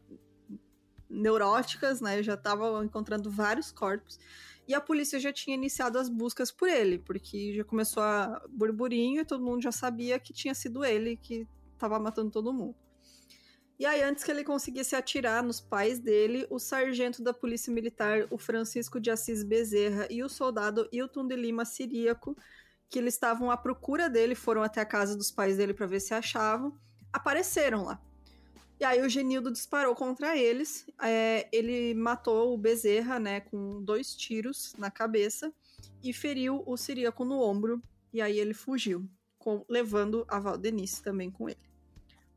neuróticas, 1.09 2.01
né? 2.01 2.23
Já 2.23 2.33
estavam 2.33 2.83
encontrando 2.83 3.29
vários 3.29 3.71
corpos. 3.71 4.19
E 4.67 4.73
a 4.73 4.79
polícia 4.79 5.19
já 5.19 5.33
tinha 5.33 5.55
iniciado 5.55 5.99
as 5.99 6.07
buscas 6.07 6.51
por 6.51 6.69
ele, 6.69 6.97
porque 6.97 7.53
já 7.53 7.63
começou 7.63 8.01
a 8.01 8.41
burburinho 8.49 9.21
e 9.21 9.25
todo 9.25 9.43
mundo 9.43 9.61
já 9.61 9.71
sabia 9.71 10.17
que 10.19 10.31
tinha 10.31 10.55
sido 10.55 10.85
ele 10.85 11.17
que 11.17 11.47
estava 11.73 11.99
matando 11.99 12.31
todo 12.31 12.53
mundo. 12.53 12.75
E 13.77 13.85
aí, 13.85 14.01
antes 14.01 14.23
que 14.23 14.31
ele 14.31 14.43
conseguisse 14.43 14.95
atirar 14.95 15.43
nos 15.43 15.59
pais 15.59 15.99
dele, 15.99 16.47
o 16.49 16.59
sargento 16.59 17.21
da 17.21 17.33
Polícia 17.33 17.73
Militar, 17.73 18.27
o 18.29 18.37
Francisco 18.37 18.99
de 18.99 19.09
Assis 19.11 19.43
Bezerra, 19.43 20.07
e 20.09 20.23
o 20.23 20.29
soldado 20.29 20.87
Hilton 20.91 21.27
de 21.27 21.35
Lima 21.35 21.65
Siríaco, 21.65 22.37
que 22.89 22.99
eles 22.99 23.15
estavam 23.15 23.49
à 23.49 23.57
procura 23.57 24.09
dele, 24.09 24.35
foram 24.35 24.63
até 24.63 24.79
a 24.79 24.85
casa 24.85 25.17
dos 25.17 25.31
pais 25.31 25.57
dele 25.57 25.73
para 25.73 25.87
ver 25.87 25.99
se 25.99 26.13
achavam, 26.13 26.77
apareceram 27.11 27.83
lá. 27.83 27.99
E 28.83 28.85
aí 28.85 29.01
o 29.01 29.07
Genildo 29.07 29.49
disparou 29.49 29.95
contra 29.95 30.35
eles. 30.35 30.85
É, 31.01 31.47
ele 31.53 31.93
matou 31.93 32.53
o 32.53 32.57
Bezerra, 32.57 33.17
né, 33.17 33.39
com 33.39 33.81
dois 33.81 34.13
tiros 34.13 34.75
na 34.77 34.91
cabeça 34.91 35.53
e 36.03 36.11
feriu 36.11 36.61
o 36.65 36.75
Siríaco 36.75 37.23
no 37.23 37.39
ombro. 37.39 37.81
E 38.11 38.21
aí 38.21 38.37
ele 38.37 38.53
fugiu, 38.53 39.09
com, 39.39 39.63
levando 39.69 40.25
a 40.27 40.37
Valdenice 40.37 41.01
também 41.01 41.31
com 41.31 41.47
ele. 41.47 41.61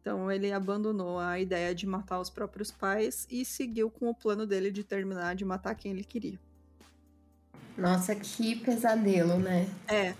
Então 0.00 0.30
ele 0.30 0.52
abandonou 0.52 1.18
a 1.18 1.36
ideia 1.40 1.74
de 1.74 1.84
matar 1.84 2.20
os 2.20 2.30
próprios 2.30 2.70
pais 2.70 3.26
e 3.28 3.44
seguiu 3.44 3.90
com 3.90 4.08
o 4.08 4.14
plano 4.14 4.46
dele 4.46 4.70
de 4.70 4.84
terminar 4.84 5.34
de 5.34 5.44
matar 5.44 5.74
quem 5.74 5.90
ele 5.90 6.04
queria. 6.04 6.38
Nossa, 7.76 8.14
que 8.14 8.54
pesadelo, 8.54 9.36
né? 9.40 9.68
É, 9.88 10.14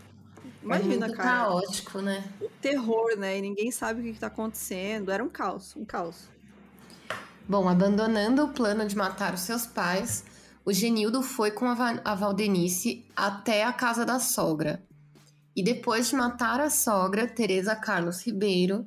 Imagina, 0.63 0.95
é 0.95 0.99
muito 0.99 1.17
cara. 1.17 1.45
caótico, 1.45 2.01
né? 2.01 2.25
O 2.41 2.49
terror, 2.67 3.17
né? 3.17 3.39
E 3.39 3.43
ninguém 3.43 3.71
sabe 3.71 4.01
o 4.01 4.03
que, 4.03 4.11
está 4.11 4.27
acontecendo. 4.27 5.13
Era 5.13 5.23
um 5.23 5.29
caos, 5.29 5.75
um 5.77 5.85
caos. 5.85 6.29
Bom, 7.49 7.69
abandonando 7.69 8.45
o 8.45 8.49
plano 8.49 8.85
de 8.87 8.97
matar 8.97 9.35
os 9.35 9.41
seus 9.41 9.67
pais, 9.67 10.25
o 10.65 10.73
Genildo 10.73 11.23
foi 11.23 11.53
com 11.53 11.67
a, 11.67 11.75
Va 11.75 12.01
a 12.05 12.15
Valdenice 12.15 13.05
até 13.15 13.63
a 13.63 13.73
casa 13.73 14.05
da 14.05 14.19
sogra. 14.19 14.83
E 15.55 15.63
depois 15.63 16.09
de 16.09 16.17
matar 16.17 16.61
a 16.61 16.69
sogra, 16.69 17.27
Teresa 17.29 17.77
Carlos 17.77 18.27
Ribeiro, 18.27 18.85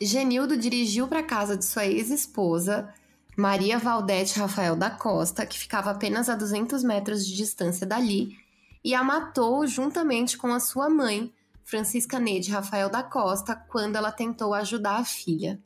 Genildo 0.00 0.56
dirigiu 0.56 1.08
para 1.08 1.20
a 1.20 1.24
casa 1.24 1.56
de 1.56 1.64
sua 1.64 1.86
ex-esposa, 1.86 2.92
Maria 3.36 3.78
Valdete 3.78 4.38
Rafael 4.38 4.76
da 4.76 4.90
Costa, 4.90 5.46
que 5.46 5.58
ficava 5.58 5.90
apenas 5.90 6.28
a 6.28 6.36
200 6.36 6.84
metros 6.84 7.26
de 7.26 7.34
distância 7.34 7.86
dali, 7.86 8.36
e 8.84 8.94
a 8.94 9.02
matou 9.02 9.66
juntamente 9.66 10.36
com 10.36 10.48
a 10.48 10.60
sua 10.60 10.90
mãe, 10.90 11.32
Francisca 11.64 12.18
Neide 12.18 12.50
Rafael 12.50 12.90
da 12.90 13.02
Costa, 13.02 13.54
quando 13.54 13.96
ela 13.96 14.12
tentou 14.12 14.54
ajudar 14.54 14.96
a 14.96 15.04
filha. 15.04 15.60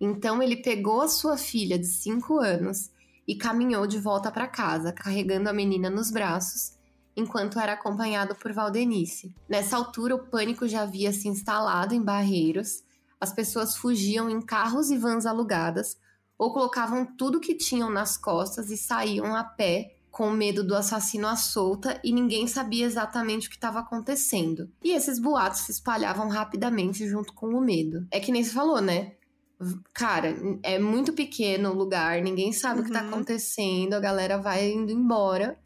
Então 0.00 0.42
ele 0.42 0.56
pegou 0.56 1.00
a 1.00 1.08
sua 1.08 1.36
filha 1.36 1.78
de 1.78 1.86
5 1.86 2.38
anos 2.38 2.90
e 3.26 3.34
caminhou 3.34 3.86
de 3.86 3.98
volta 3.98 4.30
para 4.30 4.46
casa, 4.46 4.92
carregando 4.92 5.48
a 5.48 5.52
menina 5.52 5.90
nos 5.90 6.10
braços, 6.10 6.76
enquanto 7.16 7.58
era 7.58 7.72
acompanhado 7.72 8.34
por 8.34 8.52
Valdenice. 8.52 9.34
Nessa 9.48 9.76
altura, 9.76 10.14
o 10.14 10.26
pânico 10.26 10.68
já 10.68 10.82
havia 10.82 11.12
se 11.12 11.28
instalado 11.28 11.94
em 11.94 12.02
Barreiros, 12.02 12.84
as 13.20 13.32
pessoas 13.32 13.76
fugiam 13.76 14.28
em 14.28 14.40
carros 14.40 14.90
e 14.90 14.96
vans 14.96 15.26
alugadas 15.26 15.96
ou 16.38 16.52
colocavam 16.52 17.06
tudo 17.16 17.40
que 17.40 17.54
tinham 17.54 17.90
nas 17.90 18.16
costas 18.16 18.70
e 18.70 18.76
saíam 18.76 19.34
a 19.34 19.42
pé 19.42 19.95
com 20.16 20.30
medo 20.30 20.64
do 20.64 20.74
assassino 20.74 21.26
à 21.26 21.36
solta 21.36 22.00
e 22.02 22.10
ninguém 22.10 22.46
sabia 22.46 22.86
exatamente 22.86 23.48
o 23.48 23.50
que 23.50 23.56
estava 23.56 23.80
acontecendo. 23.80 24.72
E 24.82 24.92
esses 24.92 25.18
boatos 25.18 25.60
se 25.60 25.72
espalhavam 25.72 26.30
rapidamente 26.30 27.06
junto 27.06 27.34
com 27.34 27.48
o 27.48 27.60
medo. 27.60 28.06
É 28.10 28.18
que 28.18 28.32
nem 28.32 28.42
se 28.42 28.54
falou, 28.54 28.80
né? 28.80 29.12
Cara, 29.92 30.34
é 30.62 30.78
muito 30.78 31.12
pequeno 31.12 31.68
o 31.68 31.74
lugar, 31.74 32.22
ninguém 32.22 32.50
sabe 32.50 32.80
uhum. 32.80 32.84
o 32.84 32.86
que 32.86 32.92
tá 32.94 33.02
uhum. 33.02 33.08
acontecendo, 33.08 33.92
a 33.92 34.00
galera 34.00 34.38
vai 34.38 34.72
indo 34.72 34.90
embora. 34.90 35.58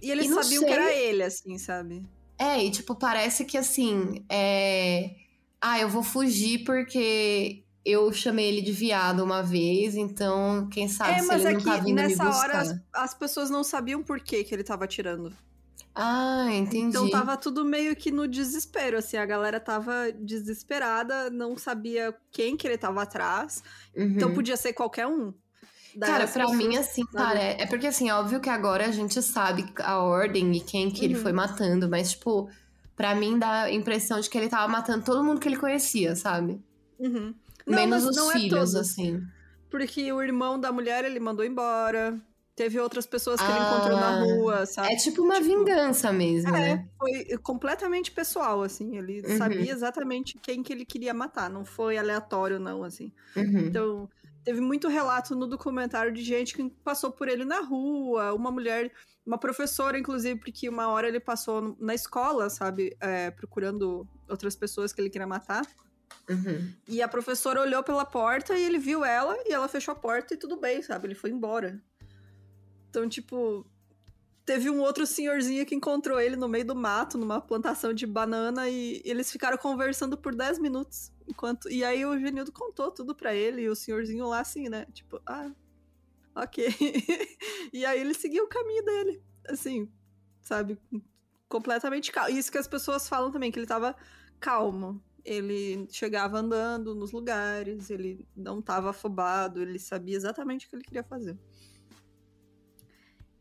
E 0.00 0.12
eles 0.12 0.26
e 0.26 0.32
sabiam 0.32 0.60
sei... 0.60 0.68
que 0.68 0.74
era 0.74 0.94
ele, 0.94 1.24
assim, 1.24 1.58
sabe? 1.58 2.06
É, 2.38 2.62
e 2.62 2.70
tipo, 2.70 2.94
parece 2.94 3.44
que 3.44 3.58
assim, 3.58 4.24
é. 4.28 5.10
Ah, 5.60 5.80
eu 5.80 5.88
vou 5.88 6.04
fugir 6.04 6.62
porque 6.62 7.64
eu 7.88 8.12
chamei 8.12 8.48
ele 8.48 8.60
de 8.60 8.72
viado 8.72 9.24
uma 9.24 9.42
vez, 9.42 9.96
então 9.96 10.68
quem 10.70 10.88
sabe 10.88 11.12
é, 11.12 11.22
se 11.22 11.34
ele 11.34 11.46
é 11.46 11.52
não 11.52 11.60
tá 11.60 11.76
vindo 11.78 11.96
nessa 11.96 12.22
me 12.22 12.30
buscar. 12.30 12.48
hora 12.48 12.58
as, 12.58 12.80
as, 12.92 13.14
pessoas 13.14 13.48
não 13.48 13.64
sabiam 13.64 14.02
por 14.02 14.20
que, 14.20 14.44
que 14.44 14.54
ele 14.54 14.62
tava 14.62 14.84
atirando. 14.84 15.32
Ah, 15.94 16.46
entendi. 16.52 16.88
Então 16.88 17.10
tava 17.10 17.36
tudo 17.36 17.64
meio 17.64 17.96
que 17.96 18.10
no 18.10 18.28
desespero, 18.28 18.98
assim, 18.98 19.16
a 19.16 19.26
galera 19.26 19.58
tava 19.58 20.12
desesperada, 20.12 21.30
não 21.30 21.56
sabia 21.56 22.14
quem 22.30 22.56
que 22.56 22.66
ele 22.66 22.78
tava 22.78 23.02
atrás. 23.02 23.62
Então 23.92 24.04
uhum. 24.04 24.12
Então 24.12 24.34
podia 24.34 24.56
ser 24.56 24.72
qualquer 24.74 25.06
um. 25.06 25.32
Cara, 25.98 26.28
pra 26.28 26.48
mim, 26.50 26.76
assim, 26.76 27.02
parece. 27.12 27.62
É 27.62 27.66
porque, 27.66 27.86
assim, 27.88 28.10
óbvio 28.10 28.38
que 28.40 28.48
agora 28.48 28.86
a 28.86 28.92
gente 28.92 29.20
sabe 29.20 29.66
a 29.80 29.98
ordem 29.98 30.56
e 30.56 30.60
quem 30.60 30.90
que 30.90 31.00
uhum. 31.00 31.04
ele 31.06 31.14
foi 31.16 31.32
matando, 31.32 31.88
mas, 31.88 32.12
tipo, 32.12 32.48
pra 32.94 33.14
mim 33.14 33.38
dá 33.38 33.62
a 33.62 33.72
impressão 33.72 34.20
de 34.20 34.30
que 34.30 34.38
ele 34.38 34.48
tava 34.48 34.68
matando 34.68 35.04
todo 35.04 35.24
mundo 35.24 35.40
que 35.40 35.48
ele 35.48 35.56
conhecia, 35.56 36.14
sabe? 36.14 36.62
Uhum. 36.98 37.34
Não, 37.68 37.76
Menos 37.76 38.04
os 38.04 38.16
não 38.16 38.30
é 38.30 38.34
filhos, 38.34 38.74
é 38.74 38.80
assim. 38.80 39.22
Porque 39.70 40.10
o 40.12 40.22
irmão 40.22 40.58
da 40.58 40.72
mulher 40.72 41.04
ele 41.04 41.20
mandou 41.20 41.44
embora. 41.44 42.18
Teve 42.56 42.80
outras 42.80 43.06
pessoas 43.06 43.40
que 43.40 43.46
ah, 43.46 43.50
ele 43.50 43.64
encontrou 43.64 44.00
na 44.00 44.08
ah, 44.08 44.24
rua, 44.24 44.66
sabe? 44.66 44.92
É 44.92 44.96
tipo 44.96 45.22
uma 45.22 45.40
tipo, 45.40 45.46
vingança 45.46 46.12
mesmo, 46.12 46.56
é, 46.56 46.74
né? 46.74 46.88
Foi 46.98 47.38
completamente 47.38 48.10
pessoal, 48.10 48.62
assim. 48.64 48.96
Ele 48.96 49.22
uhum. 49.24 49.38
sabia 49.38 49.70
exatamente 49.70 50.36
quem 50.42 50.60
que 50.60 50.72
ele 50.72 50.84
queria 50.84 51.14
matar. 51.14 51.48
Não 51.48 51.64
foi 51.64 51.96
aleatório, 51.96 52.58
não, 52.58 52.82
assim. 52.82 53.12
Uhum. 53.36 53.58
Então, 53.60 54.10
teve 54.42 54.60
muito 54.60 54.88
relato 54.88 55.36
no 55.36 55.46
documentário 55.46 56.10
de 56.12 56.24
gente 56.24 56.52
que 56.52 56.68
passou 56.82 57.12
por 57.12 57.28
ele 57.28 57.44
na 57.44 57.60
rua. 57.60 58.34
Uma 58.34 58.50
mulher, 58.50 58.90
uma 59.24 59.38
professora, 59.38 59.96
inclusive, 59.96 60.40
porque 60.40 60.68
uma 60.68 60.88
hora 60.88 61.06
ele 61.06 61.20
passou 61.20 61.76
na 61.78 61.94
escola, 61.94 62.50
sabe? 62.50 62.96
É, 62.98 63.30
procurando 63.30 64.04
outras 64.28 64.56
pessoas 64.56 64.92
que 64.92 65.00
ele 65.00 65.10
queria 65.10 65.28
matar. 65.28 65.64
Uhum. 66.28 66.72
E 66.86 67.00
a 67.00 67.08
professora 67.08 67.60
olhou 67.60 67.82
pela 67.82 68.04
porta 68.04 68.56
e 68.56 68.62
ele 68.62 68.78
viu 68.78 69.04
ela 69.04 69.36
e 69.46 69.52
ela 69.52 69.68
fechou 69.68 69.92
a 69.92 69.96
porta 69.96 70.34
e 70.34 70.36
tudo 70.36 70.56
bem, 70.56 70.82
sabe? 70.82 71.06
Ele 71.06 71.14
foi 71.14 71.30
embora. 71.30 71.82
Então, 72.90 73.08
tipo, 73.08 73.66
teve 74.48 74.70
um 74.70 74.80
outro 74.80 75.06
senhorzinho 75.06 75.66
que 75.66 75.74
encontrou 75.74 76.18
ele 76.18 76.34
no 76.34 76.48
meio 76.48 76.64
do 76.64 76.74
mato, 76.74 77.18
numa 77.18 77.38
plantação 77.38 77.92
de 77.92 78.06
banana, 78.06 78.66
e 78.68 79.02
eles 79.04 79.30
ficaram 79.30 79.58
conversando 79.58 80.16
por 80.16 80.34
10 80.34 80.58
minutos. 80.58 81.12
enquanto 81.26 81.70
E 81.70 81.84
aí 81.84 82.04
o 82.06 82.18
Genildo 82.18 82.50
contou 82.50 82.90
tudo 82.90 83.14
para 83.14 83.34
ele, 83.34 83.62
e 83.62 83.68
o 83.68 83.76
senhorzinho 83.76 84.26
lá 84.26 84.40
assim, 84.40 84.70
né? 84.70 84.86
Tipo, 84.92 85.20
ah, 85.26 85.50
ok. 86.34 86.66
e 87.74 87.84
aí 87.84 88.00
ele 88.00 88.14
seguiu 88.14 88.44
o 88.44 88.48
caminho 88.48 88.82
dele, 88.84 89.22
assim, 89.48 89.90
sabe? 90.40 90.78
Completamente 91.46 92.10
calmo. 92.10 92.30
Isso 92.30 92.50
que 92.50 92.56
as 92.56 92.66
pessoas 92.66 93.06
falam 93.06 93.30
também, 93.30 93.52
que 93.52 93.58
ele 93.58 93.66
tava 93.66 93.94
calmo. 94.40 95.02
Ele 95.24 95.86
chegava 95.90 96.38
andando 96.38 96.94
nos 96.94 97.12
lugares, 97.12 97.90
ele 97.90 98.26
não 98.36 98.62
tava 98.62 98.90
afobado, 98.90 99.60
ele 99.60 99.78
sabia 99.78 100.16
exatamente 100.16 100.66
o 100.66 100.70
que 100.70 100.76
ele 100.76 100.84
queria 100.84 101.04
fazer. 101.04 101.38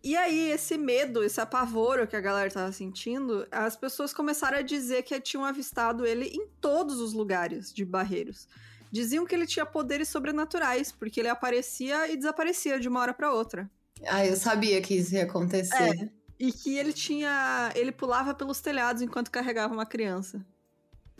E 0.03 0.15
aí, 0.15 0.51
esse 0.51 0.78
medo, 0.78 1.23
esse 1.23 1.41
apavoro 1.41 2.07
que 2.07 2.15
a 2.15 2.21
galera 2.21 2.49
tava 2.49 2.71
sentindo, 2.71 3.45
as 3.51 3.75
pessoas 3.75 4.13
começaram 4.13 4.57
a 4.57 4.61
dizer 4.61 5.03
que 5.03 5.19
tinham 5.19 5.43
avistado 5.43 6.05
ele 6.05 6.28
em 6.28 6.47
todos 6.61 7.01
os 7.01 7.13
lugares 7.13 7.73
de 7.73 7.84
Barreiros. 7.84 8.47
Diziam 8.91 9.25
que 9.25 9.36
ele 9.36 9.45
tinha 9.45 9.65
poderes 9.65 10.07
sobrenaturais, 10.07 10.91
porque 10.91 11.19
ele 11.19 11.28
aparecia 11.28 12.09
e 12.09 12.15
desaparecia 12.15 12.80
de 12.80 12.88
uma 12.88 13.01
hora 13.01 13.13
para 13.13 13.34
outra. 13.34 13.69
Ah, 14.05 14.25
eu 14.25 14.38
sabia 14.38 14.82
que 14.82 14.95
isso 14.95 15.15
ia 15.15 15.23
acontecer. 15.23 15.75
É, 15.75 16.09
e 16.39 16.51
que 16.51 16.78
ele 16.78 16.93
tinha. 16.93 17.71
Ele 17.75 17.91
pulava 17.91 18.34
pelos 18.34 18.61
telhados 18.61 19.01
enquanto 19.01 19.32
carregava 19.32 19.73
uma 19.73 19.86
criança. 19.86 20.45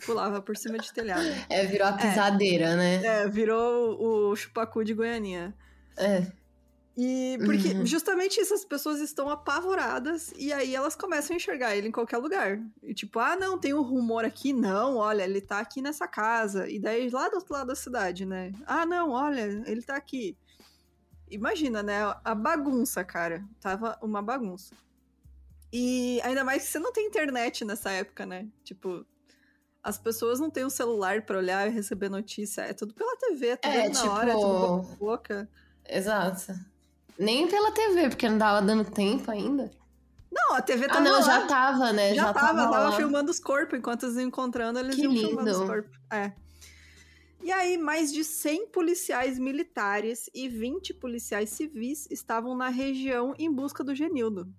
Pulava 0.06 0.41
por 0.41 0.56
cima 0.56 0.78
de 0.78 0.93
telhado. 0.93 1.26
É, 1.50 1.66
virou 1.66 1.88
a 1.88 1.93
pisadeira, 1.93 2.66
é, 2.66 2.76
né? 2.76 3.06
É, 3.06 3.28
virou 3.28 4.30
o 4.30 4.36
chupacu 4.36 4.84
de 4.84 4.93
Goianinha. 4.93 5.56
É. 5.98 6.28
E 7.00 7.38
porque 7.45 7.70
uhum. 7.74 7.86
justamente 7.86 8.39
essas 8.39 8.66
pessoas 8.66 9.00
estão 9.00 9.30
apavoradas 9.30 10.34
e 10.36 10.52
aí 10.52 10.76
elas 10.76 10.95
começam 10.95 11.36
a 11.36 11.38
enxergar 11.38 11.76
ele 11.76 11.88
em 11.88 11.91
qualquer 11.91 12.18
lugar. 12.18 12.60
E 12.82 12.91
tipo, 12.91 13.20
ah, 13.20 13.36
não, 13.36 13.58
tem 13.58 13.72
um 13.72 13.84
rumor 13.84 14.26
aqui, 14.26 14.52
não, 14.52 14.98
olha, 14.98 15.24
ele 15.24 15.39
tá 15.39 15.60
aqui 15.60 15.80
nessa 15.80 16.08
casa. 16.08 16.68
E 16.68 16.80
daí 16.80 17.08
lá 17.12 17.30
do 17.30 17.36
outro 17.36 17.54
lado 17.54 17.68
da 17.68 17.76
cidade, 17.76 18.26
né? 18.26 18.52
Ah, 18.66 18.84
não, 18.84 19.12
olha, 19.12 19.41
ele 19.68 19.84
tá 19.84 19.95
aqui. 19.95 20.36
Imagina, 21.30 21.84
né? 21.84 22.00
A 22.24 22.34
bagunça, 22.34 23.04
cara. 23.04 23.45
Tava 23.62 23.95
uma 24.02 24.22
bagunça. 24.22 24.74
E 25.72 26.20
ainda 26.24 26.43
mais 26.43 26.64
que 26.64 26.70
você 26.70 26.80
não 26.80 26.91
tem 26.91 27.06
internet 27.06 27.64
nessa 27.64 27.91
época, 27.91 28.26
né? 28.26 28.48
Tipo, 28.64 29.06
as 29.88 29.98
pessoas 29.98 30.38
não 30.38 30.50
têm 30.50 30.66
um 30.66 30.70
celular 30.70 31.22
para 31.22 31.38
olhar 31.38 31.66
e 31.66 31.72
receber 31.72 32.10
notícia. 32.10 32.60
É 32.64 32.74
tudo 32.74 32.94
pela 32.94 33.16
TV, 33.16 33.48
é 33.48 33.56
tudo 33.56 33.74
é, 33.74 33.88
na 33.88 33.96
tipo... 33.96 34.10
hora, 34.10 34.32
é 34.32 34.34
tudo 34.34 34.44
boca 34.44 34.96
boca. 35.00 35.50
Exato. 35.88 36.54
Nem 37.18 37.48
pela 37.48 37.72
TV, 37.72 38.10
porque 38.10 38.28
não 38.28 38.38
dava 38.38 38.66
dando 38.66 38.84
tempo 38.84 39.32
ainda. 39.32 39.72
Não, 40.30 40.56
a 40.56 40.62
TV 40.62 40.88
tava 40.88 41.00
Ah, 41.00 41.04
não, 41.04 41.14
lá. 41.14 41.22
já 41.22 41.48
tava, 41.48 41.94
né? 41.94 42.10
Já, 42.14 42.24
já 42.26 42.34
tava, 42.34 42.48
tava, 42.64 42.72
tava 42.72 42.96
filmando 42.98 43.32
os 43.32 43.40
corpos. 43.40 43.80
Enquanto 43.80 44.04
eles 44.04 44.18
iam 44.18 44.28
encontrando, 44.28 44.78
eles 44.78 44.94
que 44.94 45.04
iam 45.04 45.14
lindo. 45.14 45.28
filmando 45.30 45.52
os 45.52 45.66
corpos. 45.66 45.98
É. 46.12 46.34
E 47.42 47.50
aí, 47.50 47.78
mais 47.78 48.12
de 48.12 48.26
100 48.26 48.68
policiais 48.68 49.40
militares 49.40 50.30
e 50.36 50.50
20 50.50 50.96
policiais 50.96 51.50
civis 51.52 52.10
estavam 52.12 52.58
na 52.58 52.68
região 52.68 53.34
em 53.40 53.50
busca 53.50 53.86
do 53.86 53.96
Genildo. 53.96 54.54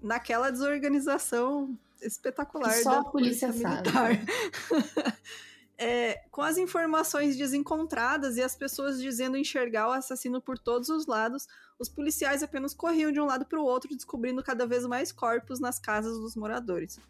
Naquela 0.00 0.48
desorganização 0.48 1.76
espetacular 2.02 2.72
Só 2.82 2.90
da 2.90 3.00
a 3.00 3.04
polícia, 3.04 3.48
polícia 3.48 3.68
militar. 3.68 4.10
é, 5.78 6.24
com 6.30 6.42
as 6.42 6.58
informações 6.58 7.36
desencontradas 7.36 8.36
e 8.36 8.42
as 8.42 8.54
pessoas 8.54 9.00
dizendo 9.00 9.36
enxergar 9.36 9.88
o 9.88 9.92
assassino 9.92 10.40
por 10.40 10.58
todos 10.58 10.88
os 10.88 11.06
lados, 11.06 11.48
os 11.78 11.88
policiais 11.88 12.42
apenas 12.42 12.74
corriam 12.74 13.10
de 13.10 13.18
um 13.18 13.24
lado 13.24 13.46
para 13.46 13.58
o 13.58 13.64
outro, 13.64 13.94
descobrindo 13.94 14.42
cada 14.42 14.66
vez 14.66 14.84
mais 14.84 15.10
corpos 15.10 15.58
nas 15.58 15.78
casas 15.78 16.18
dos 16.18 16.36
moradores. 16.36 17.00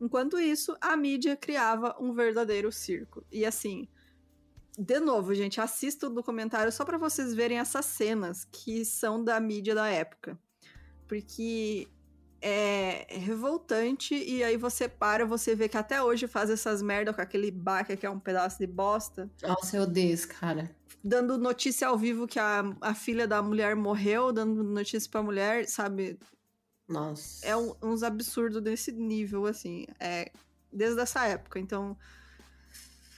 Enquanto 0.00 0.38
isso, 0.38 0.76
a 0.80 0.96
mídia 0.96 1.36
criava 1.36 1.94
um 2.00 2.12
verdadeiro 2.12 2.72
circo. 2.72 3.24
E 3.30 3.44
assim, 3.44 3.86
de 4.78 4.98
novo, 4.98 5.34
gente, 5.34 5.60
assista 5.60 6.06
o 6.06 6.10
documentário 6.10 6.72
só 6.72 6.84
para 6.84 6.98
vocês 6.98 7.34
verem 7.34 7.58
essas 7.58 7.84
cenas 7.84 8.44
que 8.50 8.84
são 8.84 9.22
da 9.22 9.38
mídia 9.38 9.74
da 9.74 9.88
época. 9.88 10.38
Porque 11.06 11.86
é 12.46 13.06
revoltante 13.08 14.14
e 14.14 14.44
aí 14.44 14.58
você 14.58 14.86
para, 14.86 15.24
você 15.24 15.54
vê 15.54 15.66
que 15.66 15.78
até 15.78 16.02
hoje 16.02 16.26
faz 16.26 16.50
essas 16.50 16.82
merda 16.82 17.10
com 17.14 17.22
aquele 17.22 17.50
baque 17.50 17.96
que 17.96 18.04
é 18.04 18.10
um 18.10 18.20
pedaço 18.20 18.58
de 18.58 18.66
bosta. 18.66 19.30
Nossa, 19.42 19.78
eu 19.78 19.84
odeio 19.84 20.12
esse 20.12 20.28
cara. 20.28 20.70
Dando 21.02 21.38
notícia 21.38 21.88
ao 21.88 21.96
vivo 21.96 22.26
que 22.26 22.38
a, 22.38 22.62
a 22.82 22.94
filha 22.94 23.26
da 23.26 23.40
mulher 23.40 23.74
morreu, 23.74 24.30
dando 24.30 24.62
notícia 24.62 25.10
pra 25.10 25.22
mulher, 25.22 25.66
sabe? 25.66 26.18
Nossa. 26.86 27.46
É 27.46 27.56
um, 27.56 27.74
uns 27.82 28.02
absurdos 28.02 28.60
desse 28.60 28.92
nível, 28.92 29.46
assim. 29.46 29.86
É, 29.98 30.30
desde 30.70 31.00
essa 31.00 31.26
época. 31.26 31.58
Então. 31.58 31.96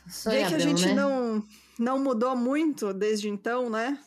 Sonhadão, 0.09 0.49
que 0.49 0.55
a 0.55 0.59
gente 0.61 0.87
né? 0.87 0.95
não, 0.95 1.45
não 1.77 1.99
mudou 1.99 2.37
muito 2.37 2.95
desde 2.95 3.29
então, 3.29 3.69
né? 3.69 3.99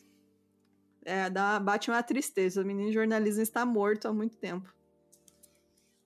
É, 1.04 1.30
dá, 1.30 1.60
bate 1.60 1.92
uma 1.92 2.02
tristeza. 2.02 2.62
O 2.62 2.66
menino 2.66 2.92
jornalismo 2.94 3.42
está 3.42 3.66
morto 3.66 4.08
há 4.08 4.14
muito 4.14 4.38
tempo. 4.38 4.74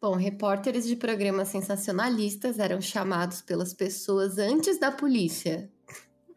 Bom, 0.03 0.17
repórteres 0.17 0.85
de 0.85 0.97
programas 0.97 1.47
sensacionalistas 1.47 2.59
eram 2.59 2.81
chamados 2.81 3.41
pelas 3.41 3.73
pessoas 3.73 4.37
antes 4.37 4.77
da 4.77 4.91
polícia. 4.91 5.71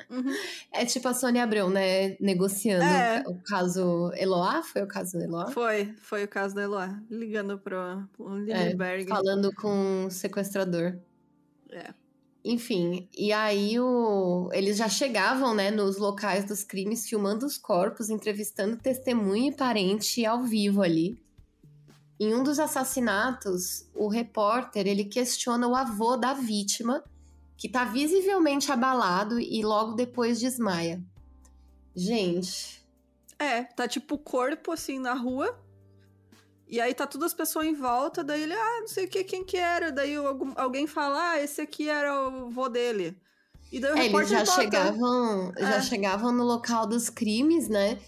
Uhum. 0.09 0.33
É 0.73 0.85
tipo 0.85 1.09
a 1.09 1.12
Sônia 1.12 1.43
Abrão, 1.43 1.69
né? 1.69 2.17
Negociando 2.21 2.85
é. 2.85 3.25
o 3.27 3.35
caso 3.43 4.12
Eloá? 4.14 4.62
Foi 4.62 4.83
o 4.85 4.87
caso 4.87 5.19
Eloá? 5.19 5.51
Foi, 5.51 5.93
foi 5.99 6.23
o 6.23 6.29
caso 6.29 6.55
da 6.55 6.62
Eloá. 6.62 6.97
Ligando 7.11 7.59
pro, 7.59 8.05
pro 8.12 8.39
Lindenberg. 8.39 9.03
É, 9.03 9.09
falando 9.09 9.53
com 9.57 10.07
o 10.07 10.11
sequestrador. 10.12 10.97
É. 11.69 11.93
Enfim, 12.45 13.09
e 13.19 13.33
aí 13.33 13.81
o... 13.81 14.49
eles 14.53 14.77
já 14.77 14.89
chegavam, 14.89 15.53
né, 15.53 15.73
nos 15.73 15.99
locais 15.99 16.45
dos 16.45 16.62
crimes, 16.62 17.09
filmando 17.09 17.45
os 17.45 17.59
corpos, 17.59 18.11
entrevistando 18.11 18.77
testemunha 18.77 19.49
e 19.49 19.57
parente 19.57 20.25
ao 20.25 20.45
vivo 20.45 20.83
ali. 20.83 21.19
Em 22.19 22.35
um 22.35 22.43
dos 22.43 22.59
assassinatos, 22.59 23.87
o 23.95 24.09
repórter 24.09 24.87
ele 24.87 25.05
questiona 25.05 25.69
o 25.69 25.77
avô 25.77 26.17
da 26.17 26.33
vítima, 26.33 27.05
que 27.57 27.67
está 27.67 27.85
visivelmente 27.85 28.73
abalado 28.73 29.39
e 29.39 29.62
logo 29.62 29.93
depois 29.93 30.41
desmaia. 30.41 31.03
Gente. 31.95 32.83
É, 33.39 33.64
tá 33.64 33.87
tipo 33.87 34.14
o 34.14 34.19
corpo 34.19 34.73
assim 34.73 34.99
na 34.99 35.14
rua. 35.14 35.59
E 36.69 36.81
aí 36.81 36.93
tá 36.95 37.07
todas 37.07 37.29
as 37.29 37.35
pessoas 37.35 37.67
em 37.67 37.75
volta, 37.75 38.25
daí 38.25 38.43
ele, 38.43 38.53
ah, 38.53 38.81
não 38.81 38.89
sei 38.89 39.05
o 39.05 39.09
que, 39.09 39.23
quem 39.23 39.45
que 39.45 39.57
era. 39.57 39.93
Daí 39.93 40.14
alguém 40.57 40.87
fala, 40.87 41.31
ah, 41.31 41.41
esse 41.41 41.61
aqui 41.61 41.89
era 41.89 42.29
o 42.29 42.51
vô 42.51 42.69
dele. 42.69 43.17
E 43.71 43.79
daí 43.79 43.93
o 43.93 43.97
é, 43.97 44.03
repórter 44.03 44.39
eles 44.39 44.49
já 44.49 44.55
chegavam, 44.55 45.53
é. 45.57 45.62
já 45.62 45.81
chegavam 45.83 46.33
no 46.33 46.45
local 46.45 46.87
dos 46.87 47.09
crimes, 47.09 47.69
né? 47.69 47.99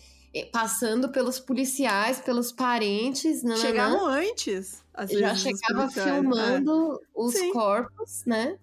Passando 0.52 1.08
pelos 1.08 1.38
policiais, 1.38 2.20
pelos 2.20 2.52
parentes. 2.52 3.42
Nananã. 3.42 3.60
Chegavam 3.60 4.06
antes. 4.06 4.84
Já 5.10 5.34
chegava 5.34 5.88
filmando 5.90 7.00
é. 7.00 7.06
os 7.14 7.34
Sim. 7.34 7.52
corpos, 7.52 8.24
né? 8.26 8.58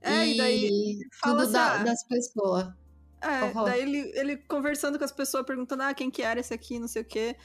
É, 0.00 0.26
e, 0.26 0.34
e 0.34 0.36
daí 0.36 0.98
tudo 1.22 1.40
assim, 1.42 1.52
da, 1.52 1.74
ah, 1.74 1.78
das 1.78 2.04
pessoas. 2.06 2.68
É, 3.22 3.52
daí 3.64 3.80
ele, 3.80 4.12
ele 4.14 4.36
conversando 4.36 4.98
com 4.98 5.04
as 5.04 5.12
pessoas, 5.12 5.46
perguntando, 5.46 5.82
ah, 5.82 5.94
quem 5.94 6.10
que 6.10 6.22
era 6.22 6.38
esse 6.38 6.52
aqui, 6.52 6.78
não 6.78 6.88
sei 6.88 7.02
o 7.02 7.04
quê. 7.06 7.36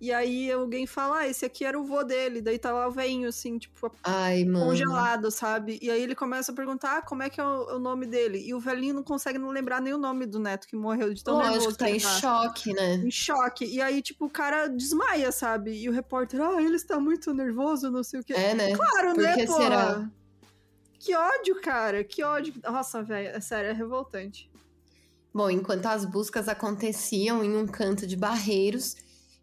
E 0.00 0.12
aí 0.12 0.50
alguém 0.52 0.86
fala, 0.86 1.18
ah, 1.18 1.28
esse 1.28 1.44
aqui 1.44 1.64
era 1.64 1.78
o 1.78 1.84
vô 1.84 2.04
dele. 2.04 2.40
Daí 2.40 2.56
tá 2.56 2.72
lá 2.72 2.86
o 2.86 2.92
veinho, 2.92 3.28
assim, 3.28 3.58
tipo, 3.58 3.90
Ai, 4.04 4.44
congelado, 4.44 5.28
sabe? 5.28 5.76
E 5.82 5.90
aí 5.90 6.00
ele 6.00 6.14
começa 6.14 6.52
a 6.52 6.54
perguntar, 6.54 6.98
ah, 6.98 7.02
como 7.02 7.24
é 7.24 7.28
que 7.28 7.40
é 7.40 7.44
o, 7.44 7.76
o, 7.76 7.78
nome 7.80 8.06
dele? 8.06 8.40
E 8.46 8.54
o 8.54 8.60
velhinho 8.60 8.94
não 8.94 9.02
consegue 9.02 9.38
não 9.38 9.50
lembrar 9.50 9.80
nem 9.80 9.92
o 9.92 9.98
nome 9.98 10.24
do 10.24 10.38
neto 10.38 10.68
que 10.68 10.76
morreu 10.76 11.12
de 11.12 11.24
tão 11.24 11.34
Lógico, 11.34 11.54
nervoso. 11.54 11.76
tá 11.76 11.90
em 11.90 11.98
tá. 11.98 12.08
choque, 12.20 12.72
né? 12.72 12.94
Em 12.94 13.10
choque. 13.10 13.64
E 13.64 13.82
aí, 13.82 14.00
tipo, 14.00 14.26
o 14.26 14.30
cara 14.30 14.68
desmaia, 14.68 15.32
sabe? 15.32 15.72
E 15.72 15.88
o 15.88 15.92
repórter, 15.92 16.40
ah, 16.40 16.62
ele 16.62 16.76
está 16.76 17.00
muito 17.00 17.34
nervoso, 17.34 17.90
não 17.90 18.04
sei 18.04 18.20
o 18.20 18.24
quê. 18.24 18.34
É, 18.34 18.54
né? 18.54 18.76
Claro, 18.76 19.14
Por 19.14 19.22
né, 19.22 19.46
pô? 19.46 19.52
Será? 19.54 20.08
Que 21.00 21.16
ódio, 21.16 21.60
cara, 21.60 22.04
que 22.04 22.22
ódio. 22.22 22.54
Nossa, 22.62 23.02
velho, 23.02 23.28
é 23.28 23.40
sério, 23.40 23.70
é 23.70 23.72
revoltante. 23.72 24.48
Bom, 25.34 25.50
enquanto 25.50 25.86
as 25.86 26.04
buscas 26.04 26.48
aconteciam 26.48 27.44
em 27.44 27.56
um 27.56 27.66
canto 27.66 28.06
de 28.06 28.16
Barreiros 28.16 28.96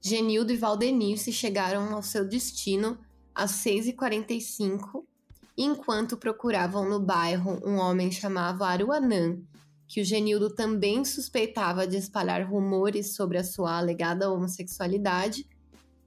Genildo 0.08 0.54
e 0.54 0.56
Valdenice 0.56 1.32
chegaram 1.32 1.92
ao 1.92 2.04
seu 2.04 2.24
destino 2.28 2.96
às 3.34 3.54
6h45, 3.54 5.04
enquanto 5.58 6.16
procuravam 6.16 6.88
no 6.88 7.00
bairro 7.00 7.60
um 7.66 7.78
homem 7.78 8.12
chamado 8.12 8.64
Aruanã, 8.64 9.36
que 9.88 10.00
o 10.00 10.06
Genildo 10.06 10.54
também 10.54 11.04
suspeitava 11.04 11.88
de 11.88 11.98
espalhar 11.98 12.48
rumores 12.48 13.16
sobre 13.16 13.40
a 13.40 13.44
sua 13.44 13.80
alegada 13.80 14.32
homossexualidade, 14.32 15.50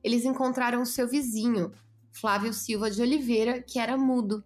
eles 0.00 0.24
encontraram 0.24 0.84
seu 0.84 1.08
vizinho, 1.08 1.72
Flávio 2.12 2.52
Silva 2.52 2.88
de 2.92 3.02
Oliveira, 3.02 3.60
que 3.60 3.80
era 3.80 3.96
mudo. 3.96 4.44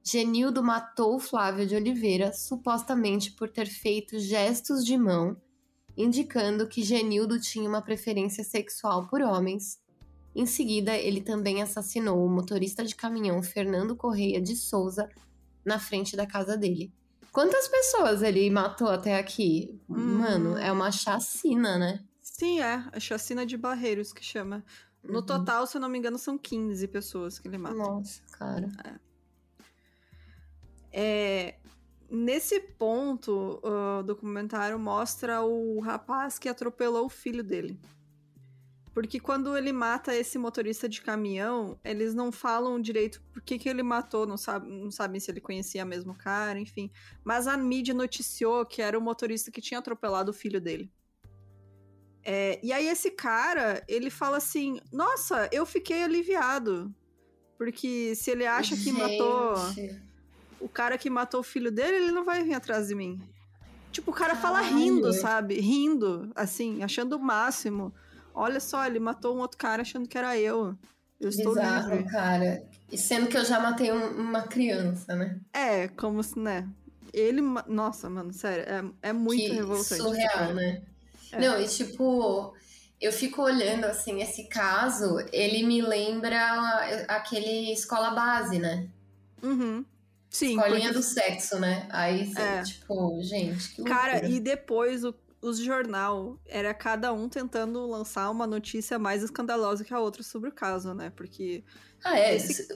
Genildo 0.00 0.62
matou 0.62 1.18
Flávio 1.18 1.66
de 1.66 1.74
Oliveira 1.74 2.32
supostamente 2.32 3.32
por 3.32 3.48
ter 3.48 3.66
feito 3.66 4.16
gestos 4.20 4.84
de 4.84 4.96
mão 4.96 5.36
indicando 5.96 6.66
que 6.66 6.82
Genildo 6.82 7.40
tinha 7.40 7.68
uma 7.68 7.80
preferência 7.80 8.44
sexual 8.44 9.08
por 9.08 9.20
homens. 9.22 9.80
Em 10.34 10.44
seguida, 10.44 10.96
ele 10.96 11.22
também 11.22 11.62
assassinou 11.62 12.24
o 12.24 12.28
motorista 12.28 12.84
de 12.84 12.94
caminhão 12.94 13.42
Fernando 13.42 13.96
Correia 13.96 14.40
de 14.40 14.54
Souza 14.54 15.08
na 15.64 15.78
frente 15.78 16.16
da 16.16 16.26
casa 16.26 16.56
dele. 16.56 16.92
Quantas 17.32 17.68
pessoas 17.68 18.22
ele 18.22 18.48
matou 18.50 18.88
até 18.88 19.18
aqui? 19.18 19.78
Hum. 19.88 20.18
Mano, 20.18 20.56
é 20.56 20.70
uma 20.70 20.90
chacina, 20.90 21.78
né? 21.78 22.04
Sim, 22.22 22.60
é. 22.60 22.84
A 22.92 23.00
chacina 23.00 23.46
de 23.46 23.56
Barreiros 23.56 24.12
que 24.12 24.24
chama. 24.24 24.64
No 25.02 25.20
uhum. 25.20 25.26
total, 25.26 25.66
se 25.66 25.76
eu 25.76 25.80
não 25.80 25.88
me 25.88 25.98
engano, 25.98 26.18
são 26.18 26.36
15 26.36 26.86
pessoas 26.88 27.38
que 27.38 27.48
ele 27.48 27.58
matou. 27.58 27.78
Nossa, 27.78 28.20
cara. 28.32 28.68
É. 30.92 31.50
é 31.52 31.65
Nesse 32.08 32.60
ponto, 32.60 33.60
o 33.62 34.02
documentário 34.02 34.78
mostra 34.78 35.42
o 35.42 35.80
rapaz 35.80 36.38
que 36.38 36.48
atropelou 36.48 37.06
o 37.06 37.10
filho 37.10 37.42
dele. 37.42 37.78
Porque 38.96 39.20
quando 39.20 39.54
ele 39.56 39.72
mata 39.72 40.14
esse 40.14 40.38
motorista 40.38 40.88
de 40.88 41.02
caminhão, 41.02 41.78
eles 41.84 42.14
não 42.14 42.32
falam 42.32 42.80
direito 42.80 43.20
por 43.30 43.42
que, 43.42 43.58
que 43.58 43.68
ele 43.68 43.82
matou, 43.82 44.26
não, 44.26 44.38
sabe, 44.38 44.70
não 44.70 44.90
sabem 44.90 45.20
se 45.20 45.30
ele 45.30 45.40
conhecia 45.40 45.84
mesmo 45.84 46.14
cara, 46.14 46.58
enfim. 46.58 46.90
Mas 47.22 47.46
a 47.46 47.58
mídia 47.58 47.92
noticiou 47.92 48.64
que 48.64 48.80
era 48.80 48.98
o 48.98 49.02
motorista 49.02 49.50
que 49.50 49.60
tinha 49.60 49.80
atropelado 49.80 50.30
o 50.30 50.34
filho 50.34 50.60
dele. 50.60 50.90
É, 52.24 52.58
e 52.62 52.72
aí 52.72 52.88
esse 52.88 53.10
cara, 53.10 53.84
ele 53.86 54.08
fala 54.08 54.38
assim, 54.38 54.80
nossa, 54.90 55.46
eu 55.52 55.66
fiquei 55.66 56.02
aliviado. 56.02 56.90
Porque 57.58 58.14
se 58.14 58.30
ele 58.30 58.46
acha 58.46 58.76
que 58.76 58.82
Gente. 58.82 58.98
matou 58.98 59.56
o 60.60 60.68
cara 60.68 60.96
que 60.98 61.10
matou 61.10 61.40
o 61.40 61.44
filho 61.44 61.70
dele, 61.70 61.96
ele 61.96 62.12
não 62.12 62.24
vai 62.24 62.42
vir 62.42 62.54
atrás 62.54 62.88
de 62.88 62.94
mim. 62.94 63.20
Tipo, 63.92 64.10
o 64.10 64.14
cara 64.14 64.36
Caralho. 64.36 64.42
fala 64.42 64.60
rindo, 64.78 65.12
sabe? 65.12 65.60
Rindo, 65.60 66.30
assim, 66.34 66.82
achando 66.82 67.16
o 67.16 67.18
máximo. 67.18 67.94
Olha 68.34 68.60
só, 68.60 68.84
ele 68.84 68.98
matou 68.98 69.34
um 69.34 69.40
outro 69.40 69.56
cara 69.56 69.82
achando 69.82 70.08
que 70.08 70.18
era 70.18 70.36
eu. 70.38 70.76
Eu 71.18 71.30
estou 71.30 71.54
Bizarro, 71.54 71.94
livre. 71.96 72.10
cara. 72.10 72.62
E 72.92 72.98
sendo 72.98 73.26
que 73.28 73.36
eu 73.38 73.44
já 73.44 73.58
matei 73.58 73.90
um, 73.90 74.20
uma 74.20 74.42
criança, 74.42 75.16
né? 75.16 75.40
É, 75.52 75.88
como 75.88 76.22
se, 76.22 76.38
né? 76.38 76.68
Ele. 77.12 77.40
Nossa, 77.66 78.10
mano, 78.10 78.32
sério, 78.34 78.64
é, 79.02 79.08
é 79.08 79.12
muito 79.14 79.40
que 79.40 79.52
revoltante. 79.52 80.02
Surreal, 80.02 80.52
né? 80.52 80.82
É. 81.32 81.40
Não, 81.40 81.58
e 81.58 81.66
tipo, 81.66 82.54
eu 83.00 83.10
fico 83.12 83.42
olhando 83.42 83.86
assim, 83.86 84.20
esse 84.20 84.44
caso, 84.44 85.18
ele 85.32 85.66
me 85.66 85.80
lembra 85.80 87.06
aquele 87.08 87.72
escola 87.72 88.10
base, 88.10 88.58
né? 88.58 88.86
Uhum. 89.42 89.84
Sim. 90.36 90.58
Escolinha 90.58 90.92
porque... 90.92 90.98
do 90.98 91.02
sexo, 91.02 91.58
né? 91.58 91.88
Aí, 91.90 92.30
é. 92.36 92.62
tipo, 92.62 93.18
gente. 93.22 93.74
Que 93.74 93.84
Cara, 93.84 94.28
e 94.28 94.38
depois 94.38 95.02
o, 95.02 95.14
os 95.40 95.58
jornal 95.58 96.38
era 96.44 96.74
cada 96.74 97.10
um 97.10 97.26
tentando 97.26 97.86
lançar 97.86 98.30
uma 98.30 98.46
notícia 98.46 98.98
mais 98.98 99.22
escandalosa 99.22 99.82
que 99.82 99.94
a 99.94 99.98
outra 99.98 100.22
sobre 100.22 100.50
o 100.50 100.52
caso, 100.52 100.92
né? 100.92 101.10
Porque. 101.16 101.64
Ah, 102.04 102.18
é. 102.18 102.36
Esse... 102.36 102.68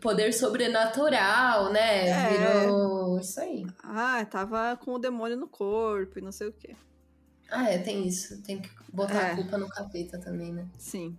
Poder 0.00 0.32
sobrenatural, 0.32 1.72
né? 1.72 2.08
É. 2.08 2.62
Virou 2.62 3.18
isso 3.18 3.40
aí. 3.40 3.66
Ah, 3.82 4.24
tava 4.24 4.76
com 4.76 4.92
o 4.92 4.98
demônio 4.98 5.36
no 5.36 5.48
corpo 5.48 6.20
e 6.20 6.22
não 6.22 6.30
sei 6.30 6.46
o 6.46 6.52
quê. 6.52 6.76
Ah, 7.50 7.68
é, 7.68 7.78
tem 7.78 8.06
isso. 8.06 8.40
Tem 8.42 8.60
que 8.60 8.70
botar 8.92 9.20
é. 9.20 9.32
a 9.32 9.34
culpa 9.34 9.58
no 9.58 9.68
capeta 9.68 10.16
também, 10.16 10.52
né? 10.52 10.68
Sim. 10.78 11.18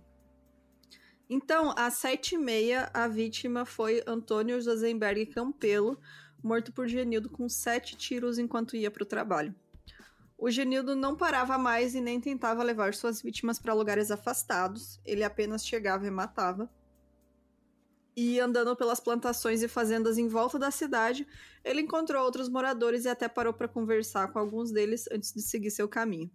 Então, 1.34 1.72
às 1.78 1.94
sete 1.94 2.34
e 2.34 2.38
meia, 2.38 2.90
a 2.92 3.08
vítima 3.08 3.64
foi 3.64 4.02
Antônio 4.06 4.60
Josenberg 4.60 5.24
Campelo, 5.24 5.98
morto 6.44 6.70
por 6.74 6.86
Genildo 6.86 7.30
com 7.30 7.48
sete 7.48 7.96
tiros 7.96 8.38
enquanto 8.38 8.76
ia 8.76 8.90
para 8.90 9.02
o 9.02 9.06
trabalho. 9.06 9.54
O 10.36 10.50
Genildo 10.50 10.94
não 10.94 11.16
parava 11.16 11.56
mais 11.56 11.94
e 11.94 12.02
nem 12.02 12.20
tentava 12.20 12.62
levar 12.62 12.92
suas 12.92 13.22
vítimas 13.22 13.58
para 13.58 13.72
lugares 13.72 14.10
afastados, 14.10 15.00
ele 15.06 15.24
apenas 15.24 15.66
chegava 15.66 16.06
e 16.06 16.10
matava. 16.10 16.70
E 18.14 18.38
andando 18.38 18.76
pelas 18.76 19.00
plantações 19.00 19.62
e 19.62 19.68
fazendas 19.68 20.18
em 20.18 20.28
volta 20.28 20.58
da 20.58 20.70
cidade, 20.70 21.26
ele 21.64 21.80
encontrou 21.80 22.22
outros 22.22 22.50
moradores 22.50 23.06
e 23.06 23.08
até 23.08 23.26
parou 23.26 23.54
para 23.54 23.66
conversar 23.66 24.30
com 24.30 24.38
alguns 24.38 24.70
deles 24.70 25.06
antes 25.10 25.32
de 25.32 25.40
seguir 25.40 25.70
seu 25.70 25.88
caminho. 25.88 26.30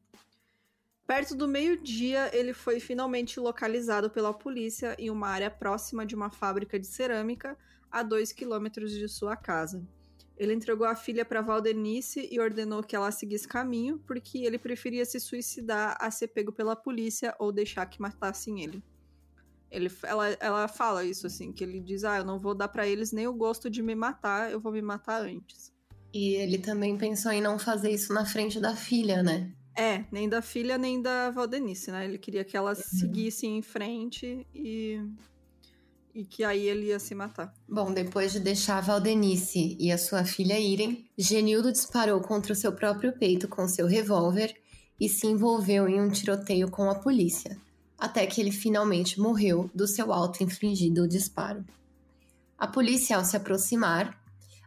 Perto 1.08 1.34
do 1.36 1.48
meio-dia, 1.48 2.30
ele 2.36 2.54
foi 2.54 2.82
finalmente 2.82 3.40
localizado 3.40 4.10
pela 4.10 4.34
polícia 4.34 4.94
em 5.00 5.10
uma 5.10 5.30
área 5.30 5.50
próxima 5.50 6.06
de 6.06 6.14
uma 6.14 6.30
fábrica 6.30 6.78
de 6.78 6.86
cerâmica, 6.86 7.58
a 7.90 8.04
dois 8.04 8.34
quilômetros 8.34 8.92
de 8.92 9.08
sua 9.08 9.38
casa. 9.38 9.88
Ele 10.36 10.54
entregou 10.54 10.86
a 10.86 10.96
filha 10.96 11.24
para 11.24 11.42
Valdenice 11.42 12.28
e 12.30 12.40
ordenou 12.42 12.84
que 12.84 12.94
ela 12.94 13.10
seguisse 13.10 13.48
caminho, 13.48 14.00
porque 14.06 14.40
ele 14.40 14.60
preferia 14.60 15.06
se 15.06 15.18
suicidar 15.18 15.96
a 15.98 16.12
ser 16.12 16.28
pego 16.28 16.52
pela 16.52 16.76
polícia 16.76 17.34
ou 17.40 17.54
deixar 17.54 17.86
que 17.86 18.02
matassem 18.02 18.62
ele. 18.62 18.84
ele 19.72 19.90
ela, 20.04 20.30
ela 20.42 20.68
fala 20.68 21.06
isso 21.06 21.26
assim, 21.28 21.54
que 21.54 21.64
ele 21.64 21.80
diz: 21.80 22.04
"Ah, 22.04 22.18
eu 22.18 22.26
não 22.26 22.40
vou 22.40 22.54
dar 22.54 22.68
para 22.68 22.88
eles 22.88 23.14
nem 23.14 23.28
o 23.28 23.34
gosto 23.34 23.70
de 23.70 23.82
me 23.82 23.96
matar, 23.96 24.52
eu 24.52 24.60
vou 24.60 24.74
me 24.74 24.82
matar 24.82 25.22
antes". 25.24 25.74
E 26.14 26.36
ele 26.36 26.58
também 26.58 26.98
pensou 26.98 27.32
em 27.32 27.42
não 27.42 27.58
fazer 27.58 27.92
isso 27.92 28.14
na 28.14 28.26
frente 28.26 28.60
da 28.60 28.76
filha, 28.76 29.24
né? 29.24 29.57
É, 29.78 30.04
nem 30.12 30.28
da 30.28 30.42
filha, 30.42 30.76
nem 30.76 31.00
da 31.00 31.30
Valdenice, 31.30 31.92
né? 31.92 32.04
Ele 32.04 32.18
queria 32.18 32.44
que 32.44 32.58
ela 32.58 32.72
uhum. 32.72 32.76
seguisse 32.76 33.46
em 33.46 33.62
frente 33.62 34.48
e. 34.54 35.00
E 36.16 36.26
que 36.26 36.44
aí 36.44 36.68
ele 36.68 36.88
ia 36.88 36.98
se 36.98 37.14
matar. 37.14 37.54
Bom, 37.70 37.94
depois 37.94 38.32
de 38.32 38.40
deixar 38.40 38.80
a 38.80 38.82
Valdenice 38.82 39.78
e 39.80 39.92
a 39.92 40.00
sua 40.00 40.26
filha 40.26 40.60
irem, 40.60 41.08
Genildo 41.16 41.72
disparou 41.72 42.20
contra 42.22 42.54
o 42.54 42.56
seu 42.56 42.72
próprio 42.72 43.14
peito 43.14 43.48
com 43.48 43.68
seu 43.68 43.86
revólver 43.86 44.56
e 45.00 45.08
se 45.08 45.28
envolveu 45.28 45.88
em 45.88 46.02
um 46.02 46.10
tiroteio 46.10 46.72
com 46.72 46.90
a 46.90 46.96
polícia, 46.96 47.56
até 48.00 48.26
que 48.26 48.42
ele 48.42 48.52
finalmente 48.52 49.20
morreu 49.20 49.70
do 49.76 49.88
seu 49.88 50.12
auto-infligido 50.12 51.08
disparo. 51.08 51.64
A 52.58 52.66
polícia, 52.66 53.18
ao 53.18 53.24
se 53.24 53.38
aproximar, 53.38 54.20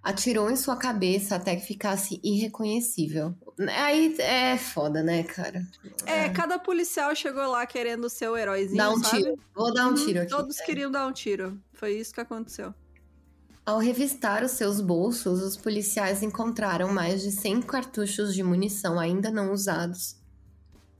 atirou 0.02 0.50
em 0.50 0.56
sua 0.56 0.76
cabeça 0.76 1.34
até 1.34 1.56
que 1.56 1.66
ficasse 1.66 2.20
irreconhecível. 2.22 3.34
Aí 3.68 4.16
é 4.18 4.56
foda, 4.56 5.02
né, 5.02 5.22
cara? 5.22 5.66
É, 6.06 6.26
é, 6.26 6.28
cada 6.30 6.58
policial 6.58 7.14
chegou 7.14 7.46
lá 7.50 7.66
querendo 7.66 8.08
ser 8.08 8.28
o 8.28 8.36
heróizinho. 8.36 8.78
Dá 8.78 8.90
um 8.90 9.02
sabe? 9.02 9.22
tiro. 9.22 9.38
Vou 9.54 9.74
dar 9.74 9.86
um 9.86 9.90
uhum, 9.90 9.94
tiro 9.94 10.20
aqui. 10.20 10.30
Todos 10.30 10.60
é. 10.60 10.64
queriam 10.64 10.90
dar 10.90 11.06
um 11.06 11.12
tiro. 11.12 11.60
Foi 11.72 11.92
isso 11.92 12.14
que 12.14 12.20
aconteceu. 12.20 12.74
Ao 13.66 13.78
revistar 13.78 14.42
os 14.42 14.52
seus 14.52 14.80
bolsos, 14.80 15.42
os 15.42 15.56
policiais 15.56 16.22
encontraram 16.22 16.92
mais 16.92 17.22
de 17.22 17.30
100 17.30 17.62
cartuchos 17.62 18.34
de 18.34 18.42
munição 18.42 18.98
ainda 18.98 19.30
não 19.30 19.52
usados. 19.52 20.16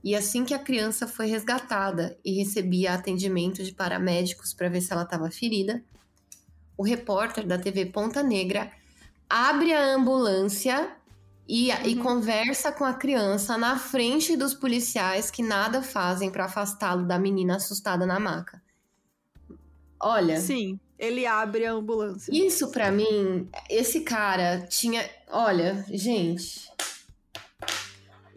E 0.03 0.15
assim 0.15 0.45
que 0.45 0.53
a 0.53 0.59
criança 0.59 1.07
foi 1.07 1.25
resgatada 1.25 2.17
e 2.23 2.33
recebia 2.33 2.93
atendimento 2.93 3.63
de 3.63 3.73
paramédicos 3.73 4.53
para 4.53 4.69
ver 4.69 4.81
se 4.81 4.93
ela 4.93 5.03
estava 5.03 5.29
ferida, 5.29 5.83
o 6.77 6.83
repórter 6.83 7.45
da 7.45 7.57
TV 7.57 7.87
Ponta 7.87 8.23
Negra 8.23 8.71
abre 9.29 9.73
a 9.73 9.95
ambulância 9.95 10.95
e, 11.51 11.69
uhum. 11.69 11.77
e 11.83 11.95
conversa 11.97 12.71
com 12.71 12.85
a 12.85 12.93
criança 12.93 13.57
na 13.57 13.77
frente 13.77 14.37
dos 14.37 14.53
policiais 14.53 15.29
que 15.29 15.43
nada 15.43 15.83
fazem 15.83 16.31
para 16.31 16.45
afastá-lo 16.45 17.05
da 17.05 17.19
menina 17.19 17.57
assustada 17.57 18.05
na 18.05 18.17
maca. 18.21 18.63
Olha. 19.99 20.39
Sim, 20.39 20.79
ele 20.97 21.25
abre 21.25 21.65
a 21.65 21.73
ambulância. 21.73 22.31
Isso 22.31 22.71
para 22.71 22.89
mim, 22.89 23.49
esse 23.69 23.99
cara 23.99 24.65
tinha. 24.69 25.03
Olha, 25.29 25.85
gente. 25.89 26.70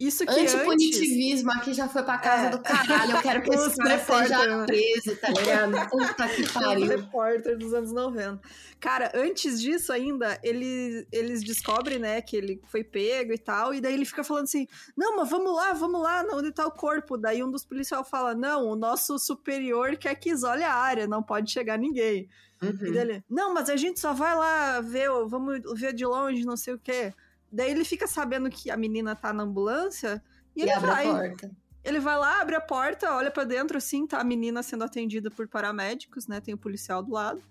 Isso 0.07 0.26
que 0.26 0.32
Antipunitivismo 0.32 1.50
antes... 1.50 1.62
aqui 1.62 1.74
já 1.74 1.88
foi 1.88 2.02
pra 2.02 2.18
casa 2.18 2.46
é. 2.46 2.50
do 2.50 2.59
caralho. 2.59 3.12
Eu 3.12 3.22
quero 3.22 3.42
que 3.42 3.50
esse 3.55 3.76
cara 3.76 3.98
seja 3.98 4.64
preso, 4.66 5.16
tá 5.16 5.30
ligado? 5.30 5.72
Puta 5.90 6.28
que 6.28 6.52
pariu. 6.52 6.82
Os 6.84 6.88
repórter 6.88 7.57
dos 7.57 7.72
anos 7.72 7.92
90. 7.92 8.40
Cara, 8.78 9.11
antes 9.14 9.62
disso 9.62 9.92
ainda, 9.92 10.38
ele, 10.42 11.07
eles 11.11 11.42
descobrem, 11.42 11.98
né, 11.98 12.20
que 12.20 12.36
ele 12.36 12.61
foi 12.66 12.84
pego 12.84 13.32
e 13.32 13.38
tal, 13.38 13.72
e 13.72 13.80
daí 13.80 13.94
ele 13.94 14.05
fica 14.05 14.22
falando 14.22 14.44
assim, 14.44 14.66
não, 14.94 15.16
mas 15.16 15.30
vamos 15.30 15.57
lá, 15.57 15.72
vamos 15.72 16.02
lá, 16.02 16.22
onde 16.32 16.52
tá 16.52 16.66
o 16.66 16.70
corpo? 16.70 17.16
Daí 17.16 17.42
um 17.42 17.50
dos 17.50 17.64
policiais 17.64 18.07
fala, 18.07 18.34
não, 18.34 18.66
o 18.66 18.76
nosso 18.76 19.18
superior 19.18 19.96
quer 19.96 20.14
que 20.16 20.28
isole 20.28 20.62
a 20.62 20.74
área, 20.74 21.07
não 21.07 21.22
pode 21.22 21.50
chegar 21.50 21.78
ninguém. 21.78 22.28
Uhum. 22.62 22.86
E 22.86 22.92
daí 22.92 23.24
não, 23.28 23.55
mas 23.55 23.70
a 23.70 23.76
gente 23.76 23.98
só 24.00 24.12
vai 24.12 24.36
lá 24.36 24.80
ver, 24.82 25.09
vamos 25.26 25.62
ver 25.80 25.94
de 25.94 26.05
longe, 26.05 26.44
não 26.44 26.57
sei 26.57 26.74
o 26.74 26.78
quê. 26.78 27.14
Daí 27.55 27.70
ele 27.70 27.84
fica 27.84 28.07
sabendo 28.09 28.50
que 28.50 28.68
a 28.68 28.76
menina 28.76 29.14
tá 29.14 29.32
na 29.32 29.44
ambulância 29.44 30.20
e, 30.57 30.61
e 30.61 30.62
ele 30.68 30.80
vai. 30.80 31.36
Ele 31.84 32.00
vai 32.00 32.18
lá, 32.18 32.40
abre 32.40 32.57
a 32.57 32.61
porta, 32.61 33.14
olha 33.14 33.30
para 33.30 33.44
dentro, 33.44 33.76
assim, 33.76 34.07
tá 34.07 34.18
a 34.18 34.24
menina 34.24 34.62
sendo 34.62 34.84
atendida 34.84 35.30
por 35.30 35.46
paramédicos, 35.46 36.26
né? 36.26 36.40
Tem 36.40 36.55
o 36.55 36.59
policial 36.59 37.02
do 37.02 37.12
lado. 37.12 37.42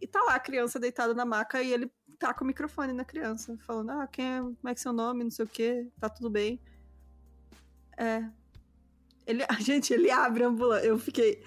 E 0.00 0.06
tá 0.06 0.22
lá 0.22 0.36
a 0.36 0.40
criança 0.40 0.78
deitada 0.78 1.12
na 1.12 1.24
maca 1.24 1.60
e 1.60 1.72
ele 1.72 1.90
tá 2.18 2.32
com 2.32 2.44
o 2.44 2.46
microfone 2.46 2.92
na 2.92 3.04
criança, 3.04 3.58
falando: 3.66 3.90
Ah, 3.90 4.06
quem 4.06 4.24
é, 4.24 4.38
como 4.38 4.68
é 4.68 4.74
que 4.74 4.80
é 4.80 4.82
seu 4.82 4.92
nome? 4.92 5.24
Não 5.24 5.30
sei 5.30 5.44
o 5.44 5.48
que, 5.48 5.88
tá 6.00 6.08
tudo 6.08 6.30
bem. 6.30 6.60
É. 7.98 8.24
Ele, 9.26 9.44
gente, 9.60 9.92
ele 9.92 10.10
abre 10.10 10.44
a 10.44 10.48
ambulância. 10.48 10.86
Eu 10.86 10.98
fiquei. 10.98 11.42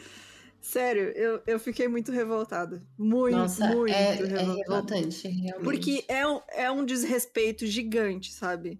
Sério, 0.67 1.13
eu, 1.15 1.41
eu 1.47 1.57
fiquei 1.61 1.87
muito 1.87 2.11
revoltada. 2.11 2.85
Muito, 2.97 3.37
Nossa, 3.37 3.67
muito 3.67 3.93
é, 3.93 4.15
revoltada. 4.15 4.41
é 4.41 4.55
revoltante, 4.55 5.27
realmente. 5.29 5.63
Porque 5.63 6.03
é 6.09 6.27
um, 6.27 6.41
é 6.49 6.69
um 6.69 6.83
desrespeito 6.83 7.65
gigante, 7.65 8.33
sabe? 8.33 8.71
Uhum. 8.71 8.77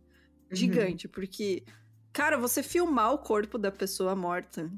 Gigante. 0.51 1.07
Porque, 1.07 1.63
cara, 2.11 2.37
você 2.37 2.61
filmar 2.61 3.13
o 3.13 3.19
corpo 3.19 3.57
da 3.57 3.71
pessoa 3.71 4.13
morta, 4.17 4.69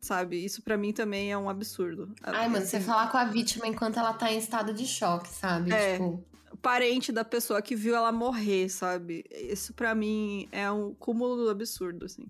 sabe? 0.00 0.44
Isso 0.44 0.62
pra 0.62 0.76
mim 0.76 0.92
também 0.92 1.32
é 1.32 1.36
um 1.36 1.50
absurdo. 1.50 2.14
Ai, 2.22 2.48
mano, 2.48 2.64
você 2.64 2.76
Assim, 2.76 2.86
falar 2.86 3.10
com 3.10 3.16
a 3.16 3.24
vítima 3.24 3.66
enquanto 3.66 3.98
ela 3.98 4.12
tá 4.12 4.30
em 4.30 4.38
estado 4.38 4.72
de 4.72 4.86
choque, 4.86 5.28
sabe? 5.28 5.72
É. 5.72 5.94
Tipo, 5.94 6.24
Parente 6.62 7.10
da 7.10 7.24
pessoa 7.24 7.60
que 7.60 7.74
viu 7.74 7.96
ela 7.96 8.12
morrer, 8.12 8.68
sabe? 8.68 9.24
Isso 9.28 9.74
pra 9.74 9.92
mim 9.92 10.48
é 10.52 10.70
um 10.70 10.94
cúmulo 10.94 11.34
do 11.34 11.50
absurdo, 11.50 12.06
assim. 12.06 12.28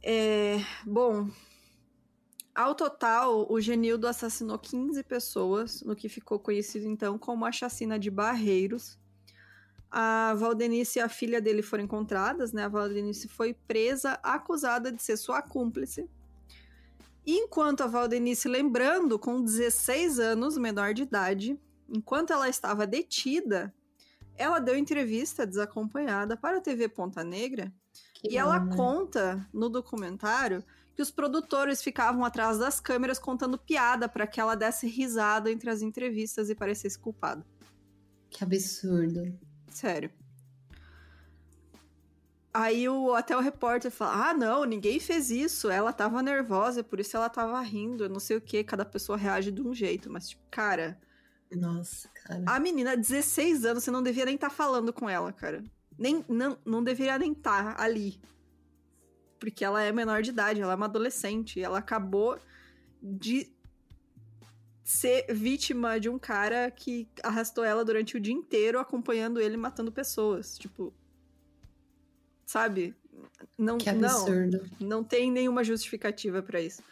É, 0.00 0.60
bom, 0.86 1.28
ao 2.54 2.74
total, 2.74 3.50
o 3.50 3.60
Genildo 3.60 4.06
assassinou 4.06 4.58
15 4.58 5.02
pessoas, 5.02 5.82
no 5.82 5.96
que 5.96 6.08
ficou 6.08 6.38
conhecido 6.38 6.86
então 6.86 7.18
como 7.18 7.44
a 7.44 7.52
chacina 7.52 7.98
de 7.98 8.10
Barreiros. 8.10 8.98
A 9.90 10.34
Valdenice 10.34 10.98
e 10.98 11.02
a 11.02 11.08
filha 11.08 11.40
dele 11.40 11.62
foram 11.62 11.84
encontradas, 11.84 12.52
né? 12.52 12.64
A 12.64 12.68
Valdenice 12.68 13.28
foi 13.28 13.54
presa, 13.54 14.18
acusada 14.22 14.90
de 14.90 15.02
ser 15.02 15.16
sua 15.16 15.42
cúmplice. 15.42 16.08
E 17.26 17.38
enquanto 17.38 17.82
a 17.82 17.86
Valdenice, 17.86 18.48
lembrando, 18.48 19.18
com 19.18 19.42
16 19.42 20.18
anos, 20.18 20.58
menor 20.58 20.94
de 20.94 21.02
idade, 21.02 21.58
enquanto 21.88 22.32
ela 22.32 22.48
estava 22.48 22.86
detida, 22.86 23.74
ela 24.36 24.58
deu 24.58 24.76
entrevista 24.76 25.46
desacompanhada 25.46 26.36
para 26.36 26.58
a 26.58 26.60
TV 26.60 26.88
Ponta 26.88 27.22
Negra 27.22 27.72
que 28.14 28.32
e 28.32 28.36
ela 28.36 28.60
né? 28.60 28.76
conta 28.76 29.48
no 29.52 29.68
documentário 29.68 30.64
que 30.94 31.02
os 31.02 31.10
produtores 31.10 31.82
ficavam 31.82 32.24
atrás 32.24 32.58
das 32.58 32.80
câmeras 32.80 33.18
contando 33.18 33.58
piada 33.58 34.08
para 34.08 34.26
que 34.26 34.40
ela 34.40 34.54
desse 34.54 34.86
risada 34.86 35.50
entre 35.50 35.68
as 35.68 35.82
entrevistas 35.82 36.48
e 36.48 36.54
parecesse 36.54 36.98
culpada. 36.98 37.44
Que 38.30 38.44
absurdo. 38.44 39.36
Sério. 39.70 40.10
Aí 42.52 42.88
o, 42.88 43.12
até 43.12 43.36
o 43.36 43.40
repórter 43.40 43.90
fala: 43.90 44.30
Ah, 44.30 44.34
não, 44.34 44.64
ninguém 44.64 45.00
fez 45.00 45.30
isso. 45.30 45.68
Ela 45.68 45.92
tava 45.92 46.22
nervosa, 46.22 46.84
por 46.84 47.00
isso 47.00 47.16
ela 47.16 47.28
tava 47.28 47.60
rindo. 47.60 48.08
Não 48.08 48.20
sei 48.20 48.36
o 48.36 48.40
que, 48.40 48.62
cada 48.62 48.84
pessoa 48.84 49.18
reage 49.18 49.50
de 49.50 49.60
um 49.60 49.74
jeito. 49.74 50.08
Mas, 50.08 50.28
tipo, 50.28 50.42
cara, 50.52 50.96
Nossa, 51.50 52.08
cara. 52.10 52.44
a 52.46 52.60
menina, 52.60 52.96
16 52.96 53.64
anos, 53.64 53.82
você 53.82 53.90
não 53.90 54.04
devia 54.04 54.24
nem 54.24 54.36
estar 54.36 54.50
falando 54.50 54.92
com 54.92 55.10
ela, 55.10 55.32
cara. 55.32 55.64
Nem, 55.98 56.24
não, 56.28 56.56
não 56.64 56.84
deveria 56.84 57.18
nem 57.18 57.32
estar 57.32 57.80
ali. 57.80 58.20
Porque 59.44 59.62
ela 59.62 59.82
é 59.82 59.92
menor 59.92 60.22
de 60.22 60.30
idade, 60.30 60.62
ela 60.62 60.72
é 60.72 60.76
uma 60.76 60.86
adolescente. 60.86 61.60
Ela 61.60 61.76
acabou 61.76 62.40
de 63.02 63.52
ser 64.82 65.26
vítima 65.28 66.00
de 66.00 66.08
um 66.08 66.18
cara 66.18 66.70
que 66.70 67.06
arrastou 67.22 67.62
ela 67.62 67.84
durante 67.84 68.16
o 68.16 68.20
dia 68.20 68.32
inteiro, 68.32 68.78
acompanhando 68.78 69.38
ele 69.38 69.58
matando 69.58 69.92
pessoas. 69.92 70.56
Tipo. 70.56 70.94
Sabe? 72.46 72.96
Não, 73.58 73.76
que 73.76 73.92
não, 73.92 74.22
absurdo. 74.22 74.66
não 74.80 75.04
tem 75.04 75.30
nenhuma 75.30 75.62
justificativa 75.62 76.42
pra 76.42 76.58
isso. 76.62 76.82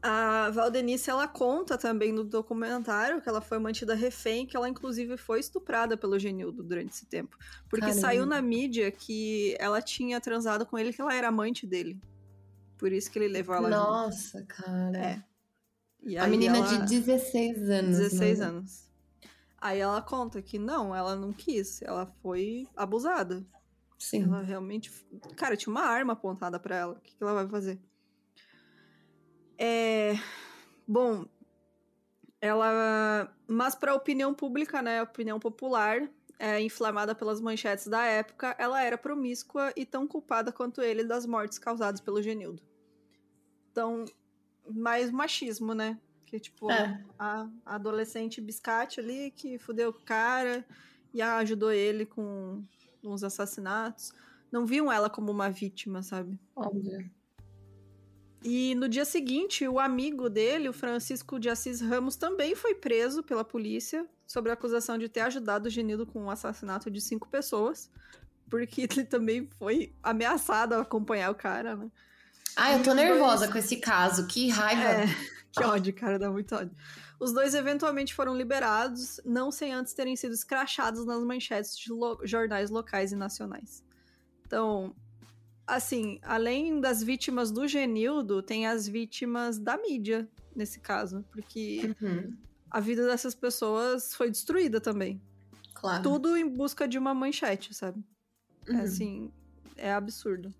A 0.00 0.50
Valdenice, 0.50 1.10
ela 1.10 1.26
conta 1.26 1.76
também 1.76 2.12
no 2.12 2.22
documentário 2.22 3.20
que 3.20 3.28
ela 3.28 3.40
foi 3.40 3.58
mantida 3.58 3.94
refém, 3.94 4.46
que 4.46 4.56
ela 4.56 4.68
inclusive 4.68 5.16
foi 5.16 5.40
estuprada 5.40 5.96
pelo 5.96 6.18
Genildo 6.18 6.62
durante 6.62 6.90
esse 6.92 7.06
tempo. 7.06 7.36
Porque 7.68 7.86
Caramba. 7.86 8.00
saiu 8.00 8.24
na 8.24 8.40
mídia 8.40 8.90
que 8.92 9.56
ela 9.58 9.82
tinha 9.82 10.20
transado 10.20 10.64
com 10.64 10.78
ele, 10.78 10.92
que 10.92 11.00
ela 11.00 11.12
era 11.12 11.28
amante 11.28 11.66
dele. 11.66 12.00
Por 12.76 12.92
isso 12.92 13.10
que 13.10 13.18
ele 13.18 13.26
levou 13.28 13.56
ela 13.56 13.68
junto. 13.70 13.80
Nossa, 13.80 14.44
cara. 14.44 14.96
É. 14.98 15.24
E 16.00 16.16
A 16.16 16.28
menina 16.28 16.58
ela- 16.58 16.66
de 16.86 17.00
16 17.00 17.68
anos. 17.68 17.98
16 17.98 18.38
né? 18.38 18.46
anos. 18.46 18.88
Aí 19.60 19.80
ela 19.80 20.00
conta 20.00 20.40
que 20.40 20.60
não, 20.60 20.94
ela 20.94 21.16
não 21.16 21.32
quis, 21.32 21.82
ela 21.82 22.06
foi 22.22 22.68
abusada. 22.76 23.44
Sim. 23.98 24.22
Ela 24.22 24.42
realmente. 24.42 24.92
Cara, 25.34 25.56
tinha 25.56 25.72
uma 25.72 25.82
arma 25.82 26.12
apontada 26.12 26.60
pra 26.60 26.76
ela. 26.76 26.92
O 26.92 27.00
que, 27.00 27.16
que 27.16 27.22
ela 27.22 27.34
vai 27.34 27.48
fazer? 27.48 27.80
É. 29.58 30.14
Bom. 30.86 31.26
Ela. 32.40 33.34
Mas 33.46 33.74
pra 33.74 33.94
opinião 33.94 34.32
pública, 34.34 34.80
né? 34.80 35.00
A 35.00 35.02
opinião 35.02 35.40
popular, 35.40 36.08
é, 36.38 36.60
inflamada 36.60 37.14
pelas 37.14 37.40
manchetes 37.40 37.86
da 37.88 38.04
época, 38.04 38.54
ela 38.58 38.80
era 38.82 38.96
promíscua 38.96 39.72
e 39.76 39.84
tão 39.84 40.06
culpada 40.06 40.52
quanto 40.52 40.80
ele 40.80 41.02
das 41.04 41.26
mortes 41.26 41.58
causadas 41.58 42.00
pelo 42.00 42.22
Genildo. 42.22 42.62
Então, 43.72 44.04
mais 44.70 45.10
machismo, 45.10 45.74
né? 45.74 45.98
Que, 46.26 46.38
tipo, 46.38 46.70
É. 46.70 47.02
a, 47.18 47.48
a 47.64 47.74
adolescente 47.74 48.40
biscate 48.40 49.00
ali 49.00 49.30
que 49.30 49.58
fudeu 49.58 49.90
o 49.90 49.94
cara 49.94 50.64
e 51.12 51.22
ajudou 51.22 51.72
ele 51.72 52.04
com 52.06 52.62
uns 53.02 53.24
assassinatos. 53.24 54.12
Não 54.52 54.66
viam 54.66 54.92
ela 54.92 55.10
como 55.10 55.30
uma 55.32 55.50
vítima, 55.50 56.02
sabe? 56.02 56.38
Óbvio. 56.54 57.10
E 58.42 58.74
no 58.76 58.88
dia 58.88 59.04
seguinte, 59.04 59.66
o 59.66 59.78
amigo 59.80 60.28
dele, 60.30 60.68
o 60.68 60.72
Francisco 60.72 61.38
de 61.40 61.48
Assis 61.48 61.80
Ramos, 61.80 62.14
também 62.16 62.54
foi 62.54 62.74
preso 62.74 63.22
pela 63.22 63.44
polícia 63.44 64.06
sobre 64.26 64.50
a 64.50 64.54
acusação 64.54 64.96
de 64.96 65.08
ter 65.08 65.20
ajudado 65.20 65.66
o 65.66 65.70
Genildo 65.70 66.06
com 66.06 66.24
o 66.26 66.30
assassinato 66.30 66.90
de 66.90 67.00
cinco 67.00 67.28
pessoas. 67.28 67.90
Porque 68.48 68.82
ele 68.90 69.04
também 69.04 69.48
foi 69.58 69.92
ameaçado 70.02 70.74
a 70.74 70.80
acompanhar 70.82 71.30
o 71.30 71.34
cara, 71.34 71.74
né? 71.76 71.90
Ah, 72.56 72.72
eu 72.72 72.82
tô 72.82 72.90
Os 72.90 72.96
dois- 72.96 73.08
nervosa 73.08 73.48
com 73.48 73.58
esse 73.58 73.76
caso. 73.76 74.26
Que 74.26 74.48
raiva. 74.48 74.82
É, 74.82 75.06
que 75.52 75.62
ódio, 75.64 75.92
cara, 75.92 76.18
dá 76.18 76.30
muito 76.30 76.54
ódio. 76.54 76.74
Os 77.20 77.32
dois 77.32 77.52
eventualmente 77.54 78.14
foram 78.14 78.36
liberados, 78.36 79.20
não 79.24 79.50
sem 79.50 79.72
antes 79.74 79.92
terem 79.92 80.14
sido 80.14 80.32
escrachados 80.32 81.04
nas 81.04 81.22
manchetes 81.24 81.76
de 81.76 81.92
lo- 81.92 82.20
jornais 82.24 82.70
locais 82.70 83.10
e 83.10 83.16
nacionais. 83.16 83.82
Então, 84.46 84.94
assim, 85.68 86.18
além 86.22 86.80
das 86.80 87.02
vítimas 87.02 87.50
do 87.52 87.66
Genildo, 87.68 88.42
tem 88.42 88.66
as 88.66 88.88
vítimas 88.88 89.58
da 89.58 89.76
mídia, 89.78 90.30
nesse 90.54 90.80
caso, 90.80 91.24
porque 91.30 91.94
Uhum, 92.00 92.38
a 92.70 92.80
vida 92.80 93.06
dessas 93.06 93.34
pessoas 93.34 94.14
foi 94.14 94.30
destruída 94.30 94.80
também. 94.80 95.22
claro. 95.74 96.02
Tudo 96.02 96.36
em 96.36 96.48
busca 96.48 96.88
de 96.88 96.98
uma 96.98 97.14
manchete, 97.14 97.74
sabe? 97.74 98.04
É 98.72 98.80
Uhum. 98.80 98.82
assim, 98.82 99.32
é 99.76 99.92
absurdo. 99.92 100.54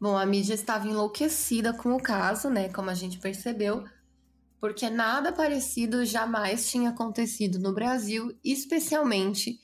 Bom, 0.00 0.16
a 0.16 0.24
mídia 0.24 0.54
estava 0.54 0.88
enlouquecida 0.88 1.72
com 1.74 1.92
o 1.94 2.02
caso, 2.02 2.48
né? 2.48 2.70
Como 2.72 2.88
a 2.90 2.94
gente 2.94 3.18
percebeu, 3.18 3.84
porque 4.60 4.90
nada 4.90 5.32
parecido 5.32 6.04
jamais 6.06 6.70
tinha 6.70 6.90
acontecido 6.90 7.58
no 7.60 7.74
Brasil, 7.74 8.38
especialmente 8.44 9.60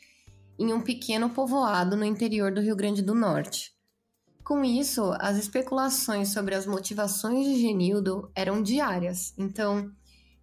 em 0.58 0.72
um 0.74 0.82
pequeno 0.82 1.30
povoado 1.30 1.96
no 1.96 2.04
interior 2.06 2.52
do 2.52 2.62
Rio 2.62 2.76
Grande 2.76 3.02
do 3.02 3.14
Norte. 3.14 3.75
Com 4.46 4.64
isso, 4.64 5.12
as 5.18 5.36
especulações 5.38 6.28
sobre 6.28 6.54
as 6.54 6.66
motivações 6.66 7.44
de 7.44 7.60
Genildo 7.60 8.30
eram 8.32 8.62
diárias. 8.62 9.34
Então, 9.36 9.90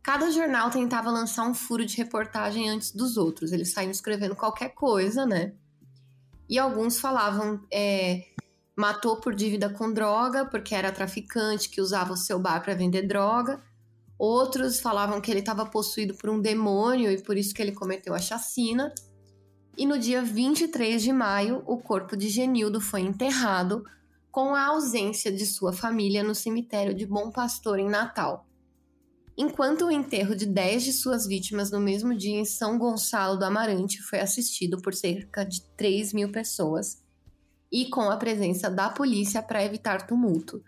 cada 0.04 0.30
jornal 0.30 0.70
tentava 0.70 1.10
lançar 1.10 1.48
um 1.48 1.54
furo 1.54 1.86
de 1.86 1.96
reportagem 1.96 2.70
antes 2.70 2.92
dos 2.92 3.16
outros. 3.16 3.54
Eles 3.54 3.72
saíam 3.72 3.92
escrevendo 3.92 4.36
qualquer 4.36 4.74
coisa, 4.74 5.26
né? 5.26 5.54
E 6.50 6.60
alguns 6.60 7.00
falavam 7.00 7.66
é, 7.72 8.26
matou 8.76 9.22
por 9.22 9.34
dívida 9.34 9.70
com 9.70 9.94
droga, 9.94 10.44
porque 10.48 10.76
era 10.76 10.92
traficante 10.92 11.70
que 11.70 11.80
usava 11.80 12.12
o 12.12 12.18
seu 12.18 12.38
bar 12.38 12.62
para 12.62 12.76
vender 12.76 13.04
droga. 13.04 13.64
Outros 14.20 14.82
falavam 14.82 15.22
que 15.22 15.32
ele 15.32 15.40
estava 15.40 15.66
possuído 15.66 16.14
por 16.16 16.30
um 16.30 16.42
demônio 16.42 17.10
e 17.10 17.22
por 17.22 17.38
isso 17.38 17.54
que 17.54 17.62
ele 17.62 17.72
cometeu 17.72 18.14
a 18.14 18.20
chacina. 18.20 18.94
E 19.76 19.86
no 19.86 19.98
dia 19.98 20.22
23 20.22 21.02
de 21.02 21.12
maio, 21.12 21.64
o 21.66 21.78
corpo 21.78 22.16
de 22.16 22.30
Genildo 22.30 22.80
foi 22.80 23.02
enterrado 23.02 23.84
com 24.32 24.54
a 24.54 24.66
ausência 24.66 25.32
de 25.32 25.46
sua 25.46 25.74
família 25.74 26.24
no 26.24 26.36
cemitério 26.36 26.94
de 26.94 27.06
Bom 27.06 27.32
Pastor 27.32 27.80
em 27.80 27.90
Natal. 27.90 28.48
Enquanto 29.36 29.86
o 29.86 29.92
enterro 29.92 30.36
de 30.36 30.46
10 30.46 30.84
de 30.84 30.94
suas 30.94 31.26
vítimas 31.26 31.72
no 31.72 31.80
mesmo 31.80 32.16
dia 32.16 32.40
em 32.40 32.46
São 32.46 32.78
Gonçalo 32.78 33.38
do 33.38 33.46
Amarante 33.46 34.02
foi 34.02 34.20
assistido 34.20 34.80
por 34.80 34.94
cerca 34.94 35.44
de 35.44 35.62
3 35.76 36.14
mil 36.14 36.32
pessoas, 36.32 37.04
e 37.72 37.90
com 37.90 38.02
a 38.12 38.18
presença 38.18 38.70
da 38.70 38.92
polícia 38.92 39.42
para 39.42 39.64
evitar 39.66 40.06
tumulto. 40.06 40.64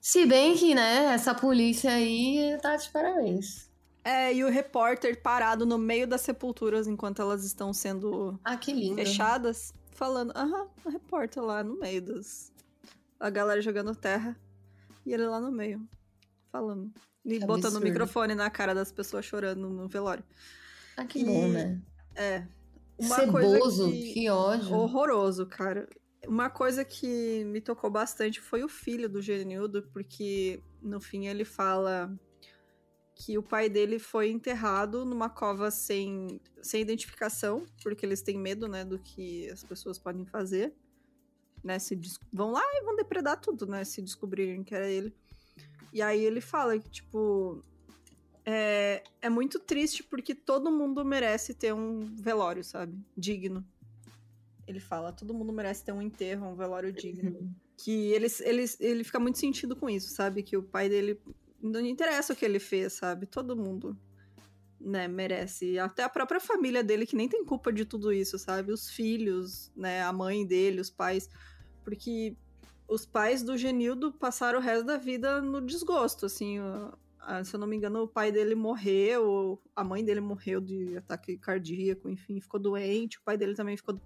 Se 0.00 0.26
bem 0.26 0.56
que, 0.56 0.74
né, 0.74 1.14
essa 1.14 1.32
polícia 1.32 1.92
aí 1.92 2.58
tá 2.60 2.74
de 2.74 2.90
parabéns. 2.90 3.67
É, 4.08 4.32
e 4.32 4.42
o 4.42 4.48
repórter 4.48 5.20
parado 5.20 5.66
no 5.66 5.76
meio 5.76 6.06
das 6.06 6.22
sepulturas 6.22 6.86
enquanto 6.86 7.20
elas 7.20 7.44
estão 7.44 7.74
sendo 7.74 8.40
Ah, 8.42 8.58
fechadas, 8.94 9.74
falando, 9.92 10.32
aham, 10.34 10.66
a 10.86 10.88
repórter 10.88 11.42
lá 11.42 11.62
no 11.62 11.78
meio 11.78 12.00
dos. 12.00 12.50
A 13.20 13.28
galera 13.28 13.60
jogando 13.60 13.94
terra. 13.94 14.34
E 15.04 15.12
ele 15.12 15.26
lá 15.26 15.38
no 15.38 15.52
meio, 15.52 15.86
falando. 16.50 16.90
E 17.22 17.38
Que 17.38 17.44
botando 17.44 17.74
o 17.76 17.80
microfone 17.82 18.34
na 18.34 18.48
cara 18.48 18.74
das 18.74 18.90
pessoas 18.90 19.26
chorando 19.26 19.68
no 19.68 19.86
velório. 19.88 20.24
Ah, 20.96 21.04
que 21.04 21.18
E- 21.18 21.24
bom, 21.26 21.46
né? 21.48 21.78
É. 22.14 22.46
Uma 22.98 23.14
Ceboso, 23.14 23.58
coisa 23.60 23.90
que... 23.90 24.12
que 24.14 24.30
ódio. 24.30 24.74
Horroroso, 24.74 25.44
cara. 25.44 25.86
Uma 26.26 26.48
coisa 26.48 26.82
que 26.82 27.44
me 27.44 27.60
tocou 27.60 27.90
bastante 27.90 28.40
foi 28.40 28.64
o 28.64 28.68
filho 28.70 29.06
do 29.06 29.20
Genildo, 29.20 29.82
porque 29.92 30.62
no 30.80 30.98
fim 30.98 31.26
ele 31.26 31.44
fala 31.44 32.10
que 33.18 33.36
o 33.36 33.42
pai 33.42 33.68
dele 33.68 33.98
foi 33.98 34.30
enterrado 34.30 35.04
numa 35.04 35.28
cova 35.28 35.72
sem, 35.72 36.40
sem 36.62 36.80
identificação, 36.80 37.66
porque 37.82 38.06
eles 38.06 38.22
têm 38.22 38.38
medo, 38.38 38.68
né, 38.68 38.84
do 38.84 38.96
que 38.98 39.50
as 39.50 39.64
pessoas 39.64 39.98
podem 39.98 40.24
fazer. 40.24 40.72
Né, 41.62 41.80
se 41.80 41.98
vão 42.32 42.52
lá 42.52 42.62
e 42.62 42.84
vão 42.84 42.94
depredar 42.94 43.40
tudo, 43.40 43.66
né, 43.66 43.84
se 43.84 44.00
descobrirem 44.00 44.62
que 44.62 44.72
era 44.72 44.88
ele. 44.88 45.12
E 45.92 46.00
aí 46.00 46.24
ele 46.24 46.40
fala 46.40 46.78
que, 46.78 46.88
tipo, 46.88 47.60
é, 48.46 49.02
é 49.20 49.28
muito 49.28 49.58
triste 49.58 50.04
porque 50.04 50.34
todo 50.34 50.70
mundo 50.70 51.04
merece 51.04 51.52
ter 51.52 51.74
um 51.74 52.14
velório, 52.14 52.62
sabe? 52.62 52.96
Digno. 53.16 53.66
Ele 54.66 54.78
fala, 54.78 55.12
todo 55.12 55.34
mundo 55.34 55.52
merece 55.52 55.84
ter 55.84 55.92
um 55.92 56.00
enterro, 56.00 56.46
um 56.46 56.54
velório 56.54 56.92
digno. 56.92 57.52
Que 57.80 58.10
ele, 58.12 58.26
ele, 58.40 58.64
ele 58.80 59.04
fica 59.04 59.20
muito 59.20 59.38
sentido 59.38 59.76
com 59.76 59.88
isso, 59.88 60.08
sabe? 60.08 60.42
Que 60.42 60.56
o 60.56 60.62
pai 60.64 60.88
dele. 60.88 61.16
Não 61.60 61.80
interessa 61.80 62.32
o 62.32 62.36
que 62.36 62.44
ele 62.44 62.58
fez, 62.58 62.92
sabe? 62.94 63.26
Todo 63.26 63.56
mundo, 63.56 63.96
né, 64.80 65.08
merece. 65.08 65.78
Até 65.78 66.02
a 66.04 66.08
própria 66.08 66.40
família 66.40 66.84
dele, 66.84 67.06
que 67.06 67.16
nem 67.16 67.28
tem 67.28 67.44
culpa 67.44 67.72
de 67.72 67.84
tudo 67.84 68.12
isso, 68.12 68.38
sabe? 68.38 68.72
Os 68.72 68.88
filhos, 68.90 69.72
né? 69.76 70.02
A 70.02 70.12
mãe 70.12 70.46
dele, 70.46 70.80
os 70.80 70.90
pais. 70.90 71.28
Porque 71.84 72.36
os 72.86 73.04
pais 73.04 73.42
do 73.42 73.56
Genildo 73.56 74.12
passaram 74.12 74.58
o 74.58 74.62
resto 74.62 74.84
da 74.84 74.96
vida 74.96 75.40
no 75.42 75.60
desgosto, 75.60 76.26
assim. 76.26 76.58
se 77.44 77.54
eu 77.54 77.60
não 77.60 77.66
me 77.66 77.76
engano, 77.76 78.02
o 78.02 78.08
pai 78.08 78.32
dele 78.32 78.54
morreu, 78.54 79.60
a 79.76 79.84
mãe 79.84 80.04
dele 80.04 80.20
morreu 80.20 80.60
de 80.60 80.96
ataque 80.96 81.36
cardíaco, 81.36 82.08
enfim, 82.08 82.40
ficou 82.40 82.58
doente. 82.60 83.18
O 83.18 83.22
pai 83.22 83.36
dele 83.36 83.54
também 83.54 83.76
ficou 83.76 84.00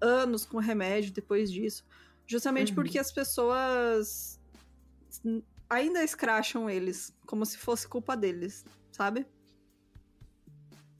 anos 0.00 0.44
com 0.46 0.58
remédio 0.58 1.12
depois 1.12 1.50
disso. 1.50 1.84
Justamente 2.26 2.70
Uhum. 2.70 2.76
porque 2.76 2.98
as 2.98 3.10
pessoas 3.10 4.38
ainda 5.70 6.02
escracham 6.04 6.68
eles, 6.68 7.14
como 7.26 7.46
se 7.46 7.56
fosse 7.56 7.86
culpa 7.88 8.16
deles, 8.16 8.64
sabe? 8.92 9.24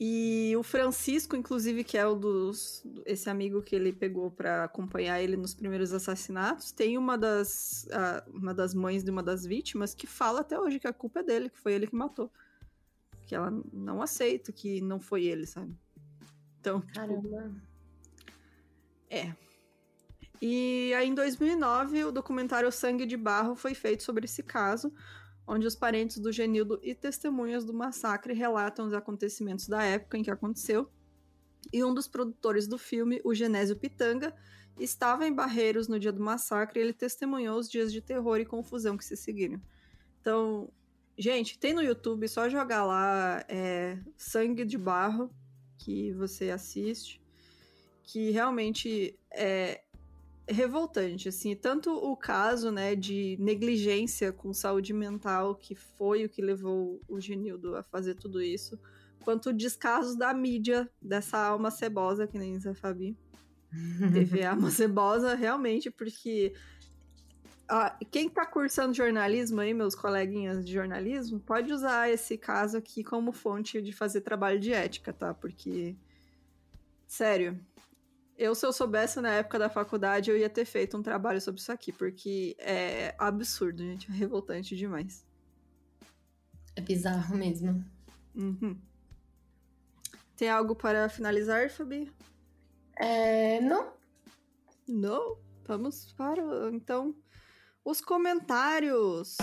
E 0.03 0.55
o 0.57 0.63
Francisco, 0.63 1.37
inclusive, 1.37 1.85
que 1.85 1.99
é 1.99 2.07
o 2.07 2.15
dos. 2.15 2.83
Esse 3.05 3.29
amigo 3.29 3.61
que 3.61 3.77
ele 3.77 3.93
pegou 3.93 4.31
pra 4.31 4.65
acompanhar 4.65 5.21
ele 5.21 5.37
nos 5.37 5.53
primeiros 5.53 5.93
assassinatos, 5.93 6.73
tem 6.73 6.97
uma 6.97 7.19
das, 7.19 7.87
a- 7.93 8.25
uma 8.33 8.55
das 8.55 8.73
mães 8.73 9.05
de 9.05 9.11
uma 9.11 9.23
das 9.23 9.45
vítimas 9.45 9.95
que 9.95 10.07
fala 10.07 10.41
até 10.41 10.59
hoje 10.59 10.81
que 10.81 10.87
a 10.87 10.93
culpa 10.93 11.21
é 11.21 11.23
dele, 11.23 11.51
que 11.51 11.59
foi 11.59 11.75
ele 11.75 11.87
que 11.87 11.95
matou. 11.95 12.33
Que 13.27 13.35
ela 13.35 13.51
não 13.75 14.01
aceita 14.01 14.51
que 14.53 14.81
não 14.81 14.99
foi 15.01 15.25
ele, 15.27 15.45
sabe? 15.47 15.77
Então, 16.59 16.81
tipo, 16.81 16.95
Caramba. 16.95 17.53
é. 19.11 19.35
E 20.41 20.95
aí, 20.95 21.09
em 21.09 21.15
2009, 21.15 22.05
o 22.05 22.13
documentário 22.13 22.71
Sangue 22.73 23.05
de 23.05 23.17
Barro 23.17 23.55
foi 23.55 23.75
feito 23.75 24.03
sobre 24.03 24.25
esse 24.25 24.43
caso, 24.43 24.93
onde 25.47 25.67
os 25.67 25.77
parentes 25.77 26.19
do 26.19 26.33
Genildo 26.33 26.81
e 26.83 26.95
testemunhas 26.95 27.65
do 27.65 27.75
massacre 27.75 28.33
relatam 28.33 28.87
os 28.87 28.95
acontecimentos 28.95 29.69
da 29.69 29.83
época 29.83 30.17
em 30.17 30.23
que 30.23 30.31
aconteceu. 30.31 30.91
E 31.73 31.85
um 31.85 31.93
dos 31.93 32.09
produtores 32.09 32.67
do 32.67 32.79
filme, 32.79 33.21
o 33.23 33.35
Genésio 33.35 33.77
Pitanga, 33.77 34.35
estava 34.79 35.27
em 35.27 35.35
Barreiros 35.35 35.89
no 35.89 35.99
dia 35.99 36.13
do 36.13 36.23
massacre 36.23 36.81
e 36.81 36.83
ele 36.83 36.95
testemunhou 36.95 37.59
os 37.59 37.69
dias 37.69 37.93
de 37.93 38.01
terror 38.01 38.39
e 38.39 38.47
confusão 38.47 38.97
que 38.97 39.05
se 39.05 39.17
seguiram. 39.17 39.61
Então, 40.21 40.73
gente, 41.19 41.59
tem 41.59 41.75
no 41.75 41.83
YouTube, 41.83 42.27
só 42.29 42.49
jogar 42.49 42.85
lá 42.85 43.45
é, 43.47 43.99
Sangue 44.17 44.65
de 44.65 44.79
Barro, 44.79 45.31
que 45.77 46.13
você 46.13 46.51
assiste 46.51 47.21
que 48.11 48.31
realmente 48.31 49.17
é 49.31 49.83
revoltante, 50.51 51.29
assim, 51.29 51.55
tanto 51.55 51.91
o 51.91 52.17
caso, 52.17 52.71
né, 52.71 52.95
de 52.95 53.37
negligência 53.41 54.33
com 54.33 54.53
saúde 54.53 54.93
mental, 54.93 55.55
que 55.55 55.75
foi 55.75 56.25
o 56.25 56.29
que 56.29 56.43
levou 56.43 57.01
o 57.09 57.21
Genildo 57.21 57.77
a 57.77 57.83
fazer 57.83 58.15
tudo 58.15 58.43
isso, 58.43 58.79
quanto 59.25 59.51
o 59.51 59.53
descaso 59.53 60.19
da 60.19 60.35
mídia 60.35 60.91
dessa 61.01 61.39
alma 61.39 61.71
cebosa, 61.71 62.27
que 62.27 62.39
nem 62.39 62.53
diz 62.53 62.67
a 62.67 62.75
Fabi. 62.75 63.17
TV 64.13 64.45
alma 64.45 64.71
cebosa, 64.71 65.35
realmente, 65.35 65.91
porque 65.91 66.53
ah, 67.69 67.97
quem 68.11 68.29
tá 68.29 68.45
cursando 68.45 68.93
jornalismo 68.93 69.61
aí, 69.61 69.73
meus 69.73 69.95
coleguinhas 69.95 70.65
de 70.65 70.73
jornalismo, 70.73 71.39
pode 71.39 71.73
usar 71.73 72.11
esse 72.11 72.37
caso 72.37 72.77
aqui 72.77 73.05
como 73.05 73.31
fonte 73.31 73.81
de 73.81 73.93
fazer 73.93 74.23
trabalho 74.23 74.59
de 74.59 74.73
ética, 74.73 75.13
tá? 75.13 75.33
Porque, 75.33 75.95
sério, 77.07 77.61
eu, 78.41 78.55
se 78.55 78.65
eu 78.65 78.73
soubesse 78.73 79.21
na 79.21 79.35
época 79.35 79.59
da 79.59 79.69
faculdade, 79.69 80.31
eu 80.31 80.37
ia 80.37 80.49
ter 80.49 80.65
feito 80.65 80.97
um 80.97 81.03
trabalho 81.03 81.39
sobre 81.43 81.61
isso 81.61 81.71
aqui, 81.71 81.93
porque 81.93 82.57
é 82.59 83.15
absurdo, 83.19 83.83
gente. 83.83 84.11
É 84.11 84.15
revoltante 84.15 84.75
demais. 84.75 85.27
É 86.75 86.81
bizarro 86.81 87.37
mesmo. 87.37 87.85
Uhum. 88.35 88.81
Tem 90.37 90.49
algo 90.49 90.75
para 90.75 91.07
finalizar, 91.11 91.69
Fabi? 91.69 92.11
É, 92.97 93.61
não. 93.61 93.93
Não? 94.89 95.37
Vamos 95.67 96.11
para, 96.15 96.43
então, 96.73 97.15
os 97.85 98.01
comentários. 98.01 99.37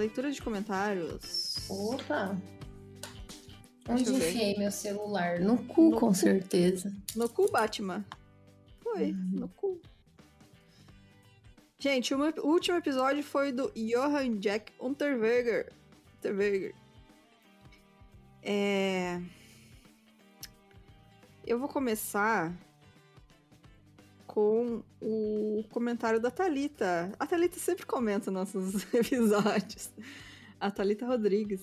Leitura 0.00 0.30
de 0.32 0.40
comentários. 0.40 1.56
Opa. 1.68 2.34
Onde 3.86 4.10
enfiei 4.10 4.56
meu 4.56 4.72
celular? 4.72 5.38
No 5.40 5.58
cu, 5.64 5.90
No 5.90 6.00
com 6.00 6.06
cu. 6.08 6.14
certeza. 6.14 6.90
No 7.14 7.28
cu, 7.28 7.50
Batman. 7.50 8.02
Foi, 8.82 9.12
no 9.12 9.46
cu. 9.48 9.78
Gente, 11.78 12.14
o 12.14 12.18
meu- 12.18 12.32
o 12.42 12.48
último 12.48 12.78
episódio 12.78 13.22
foi 13.22 13.52
do 13.52 13.70
Johann 13.76 14.38
Jack 14.40 14.72
Unterweger. 14.80 15.70
Unterweger. 16.16 16.74
É... 18.42 19.20
Eu 21.46 21.58
vou 21.58 21.68
começar 21.68 22.54
com 24.30 24.80
o 25.00 25.64
comentário 25.70 26.20
da 26.20 26.30
Thalita. 26.30 27.12
A 27.18 27.26
Thalita 27.26 27.58
sempre 27.58 27.84
comenta 27.84 28.30
nossos 28.30 28.86
episódios. 28.94 29.90
A 30.60 30.70
Thalita 30.70 31.04
Rodrigues. 31.04 31.60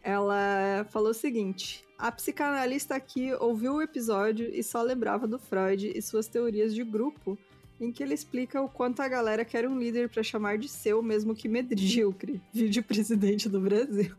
Ela 0.00 0.86
falou 0.90 1.10
o 1.10 1.14
seguinte: 1.14 1.84
a 1.98 2.12
psicanalista 2.12 2.94
aqui 2.94 3.32
ouviu 3.40 3.74
o 3.74 3.82
episódio 3.82 4.48
e 4.54 4.62
só 4.62 4.82
lembrava 4.82 5.26
do 5.26 5.36
Freud 5.36 5.90
e 5.92 6.00
suas 6.00 6.28
teorias 6.28 6.72
de 6.72 6.84
grupo, 6.84 7.36
em 7.80 7.90
que 7.90 8.04
ele 8.04 8.14
explica 8.14 8.62
o 8.62 8.68
quanto 8.68 9.00
a 9.00 9.08
galera 9.08 9.44
quer 9.44 9.66
um 9.66 9.76
líder 9.76 10.08
para 10.08 10.22
chamar 10.22 10.58
de 10.58 10.68
seu, 10.68 11.02
mesmo 11.02 11.34
que 11.34 11.48
medíocre, 11.48 12.40
vídeo 12.52 12.84
presidente 12.84 13.48
do 13.48 13.60
Brasil. 13.60 14.14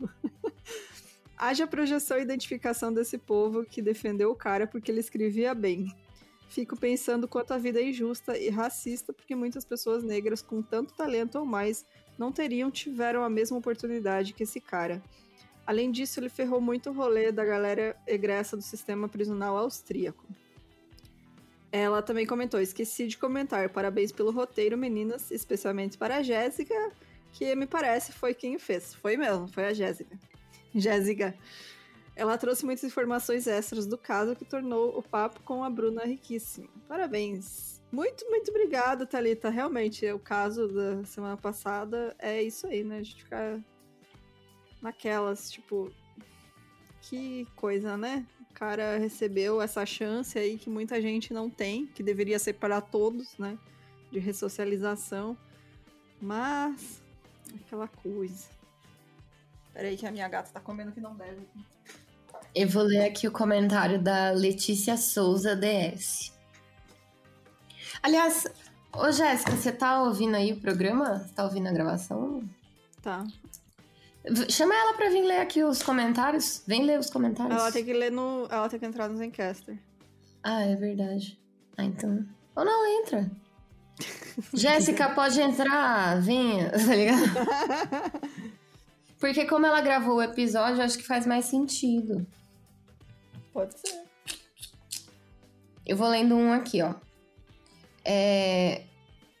Haja 1.38 1.66
projeção 1.66 2.18
e 2.18 2.22
identificação 2.22 2.92
desse 2.92 3.16
povo 3.16 3.64
que 3.64 3.80
defendeu 3.80 4.30
o 4.30 4.36
cara 4.36 4.66
porque 4.66 4.90
ele 4.90 5.00
escrevia 5.00 5.54
bem. 5.54 5.94
Fico 6.48 6.76
pensando 6.76 7.26
quanto 7.26 7.52
a 7.52 7.58
vida 7.58 7.80
é 7.80 7.88
injusta 7.88 8.38
e 8.38 8.48
racista 8.48 9.12
porque 9.12 9.34
muitas 9.34 9.64
pessoas 9.64 10.02
negras 10.02 10.42
com 10.42 10.62
tanto 10.62 10.94
talento 10.94 11.38
ou 11.38 11.44
mais 11.44 11.84
não 12.18 12.32
teriam 12.32 12.70
tiveram 12.70 13.22
a 13.22 13.28
mesma 13.28 13.58
oportunidade 13.58 14.32
que 14.32 14.44
esse 14.44 14.60
cara. 14.60 15.02
Além 15.66 15.90
disso, 15.90 16.20
ele 16.20 16.28
ferrou 16.28 16.60
muito 16.60 16.90
o 16.90 16.92
rolê 16.92 17.32
da 17.32 17.44
galera 17.44 17.96
egressa 18.06 18.56
do 18.56 18.62
sistema 18.62 19.08
prisional 19.08 19.56
austríaco. 19.56 20.24
Ela 21.72 22.00
também 22.00 22.24
comentou: 22.24 22.60
esqueci 22.60 23.08
de 23.08 23.18
comentar. 23.18 23.68
Parabéns 23.70 24.12
pelo 24.12 24.30
roteiro, 24.30 24.78
meninas, 24.78 25.30
especialmente 25.32 25.98
para 25.98 26.18
a 26.18 26.22
Jéssica, 26.22 26.74
que 27.32 27.54
me 27.56 27.66
parece 27.66 28.12
foi 28.12 28.32
quem 28.32 28.58
fez. 28.58 28.94
Foi 28.94 29.16
mesmo, 29.16 29.48
foi 29.48 29.66
a 29.66 29.74
Jéssica. 29.74 30.16
Jéssica. 30.74 31.36
Ela 32.16 32.38
trouxe 32.38 32.64
muitas 32.64 32.82
informações 32.82 33.46
extras 33.46 33.86
do 33.86 33.98
caso 33.98 34.34
que 34.34 34.44
tornou 34.44 34.98
o 34.98 35.02
papo 35.02 35.42
com 35.42 35.62
a 35.62 35.68
Bruna 35.68 36.02
riquíssimo. 36.02 36.68
Parabéns. 36.88 37.82
Muito, 37.92 38.28
muito 38.30 38.50
obrigada, 38.50 39.06
Thalita. 39.06 39.50
Realmente, 39.50 40.10
o 40.10 40.18
caso 40.18 40.66
da 40.66 41.04
semana 41.04 41.36
passada 41.36 42.16
é 42.18 42.42
isso 42.42 42.66
aí, 42.66 42.82
né? 42.82 42.98
A 42.98 43.02
gente 43.02 43.22
ficar 43.22 43.60
naquelas, 44.80 45.50
tipo, 45.50 45.92
que 47.02 47.46
coisa, 47.54 47.98
né? 47.98 48.26
O 48.50 48.54
cara 48.54 48.96
recebeu 48.96 49.60
essa 49.60 49.84
chance 49.84 50.38
aí 50.38 50.56
que 50.56 50.70
muita 50.70 51.00
gente 51.02 51.34
não 51.34 51.50
tem, 51.50 51.86
que 51.86 52.02
deveria 52.02 52.38
ser 52.38 52.54
para 52.54 52.80
todos, 52.80 53.36
né? 53.36 53.58
De 54.10 54.18
ressocialização. 54.18 55.36
Mas, 56.20 57.02
aquela 57.60 57.86
coisa. 57.86 58.48
Peraí 59.74 59.98
que 59.98 60.06
a 60.06 60.10
minha 60.10 60.26
gata 60.26 60.50
tá 60.50 60.60
comendo 60.60 60.92
que 60.92 61.00
não 61.00 61.14
deve. 61.14 61.46
Eu 62.56 62.66
vou 62.66 62.84
ler 62.84 63.04
aqui 63.04 63.28
o 63.28 63.30
comentário 63.30 64.00
da 64.00 64.30
Letícia 64.30 64.96
Souza 64.96 65.54
DS. 65.54 66.32
Aliás, 68.02 68.46
ô 68.96 69.12
Jéssica, 69.12 69.52
você 69.52 69.70
tá 69.70 70.02
ouvindo 70.02 70.36
aí 70.36 70.54
o 70.54 70.60
programa? 70.62 71.18
Você 71.18 71.34
tá 71.34 71.44
ouvindo 71.44 71.68
a 71.68 71.70
gravação? 71.70 72.42
Tá. 73.02 73.26
Chama 74.48 74.74
ela 74.74 74.94
pra 74.94 75.10
vir 75.10 75.22
ler 75.22 75.42
aqui 75.42 75.62
os 75.62 75.82
comentários. 75.82 76.62
Vem 76.66 76.82
ler 76.82 76.98
os 76.98 77.10
comentários. 77.10 77.60
Ela 77.60 77.70
tem 77.70 77.84
que 77.84 77.92
ler 77.92 78.10
no. 78.10 78.48
Ela 78.50 78.70
tem 78.70 78.80
que 78.80 78.86
entrar 78.86 79.06
no 79.10 79.18
Zencaster. 79.18 79.78
Ah, 80.42 80.62
é 80.62 80.74
verdade. 80.76 81.38
Ah, 81.76 81.84
então. 81.84 82.26
Ou 82.56 82.64
não, 82.64 83.02
entra. 83.02 83.30
Jéssica, 84.54 85.10
pode 85.10 85.38
entrar, 85.38 86.22
venha, 86.22 86.70
tá 86.72 86.94
ligado? 86.94 87.20
Porque 89.20 89.44
como 89.44 89.66
ela 89.66 89.82
gravou 89.82 90.16
o 90.16 90.22
episódio, 90.22 90.82
acho 90.82 90.96
que 90.96 91.06
faz 91.06 91.26
mais 91.26 91.44
sentido. 91.44 92.26
Pode 93.56 93.72
ser. 93.78 94.04
Eu 95.86 95.96
vou 95.96 96.08
lendo 96.08 96.36
um 96.36 96.52
aqui, 96.52 96.82
ó. 96.82 96.92
É... 98.04 98.82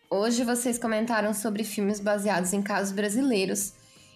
Hoje 0.08 0.42
vocês 0.42 0.78
comentaram 0.78 1.34
sobre 1.34 1.62
filmes 1.62 2.00
baseados 2.00 2.54
em 2.54 2.62
casos 2.62 2.94
brasileiros. 2.94 3.74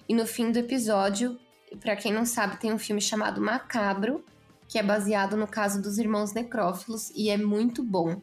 E 0.09 0.15
no 0.15 0.27
fim 0.27 0.51
do 0.51 0.59
episódio, 0.59 1.39
para 1.81 1.97
quem 1.97 2.15
não 2.15 2.25
sabe, 2.25 2.57
tem 2.57 2.73
um 2.73 2.79
filme 2.79 3.03
chamado 3.03 3.43
Macabro, 3.43 4.25
que 4.67 4.79
é 4.79 4.83
baseado 4.83 5.37
no 5.37 5.47
caso 5.47 5.83
dos 5.83 5.99
irmãos 5.99 6.33
necrófilos 6.33 7.11
e 7.15 7.29
é 7.29 7.37
muito 7.37 7.83
bom. 7.83 8.23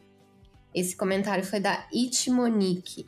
Esse 0.74 0.96
comentário 0.96 1.44
foi 1.44 1.60
da 1.60 1.86
It 1.94 2.28
Monique. 2.28 3.06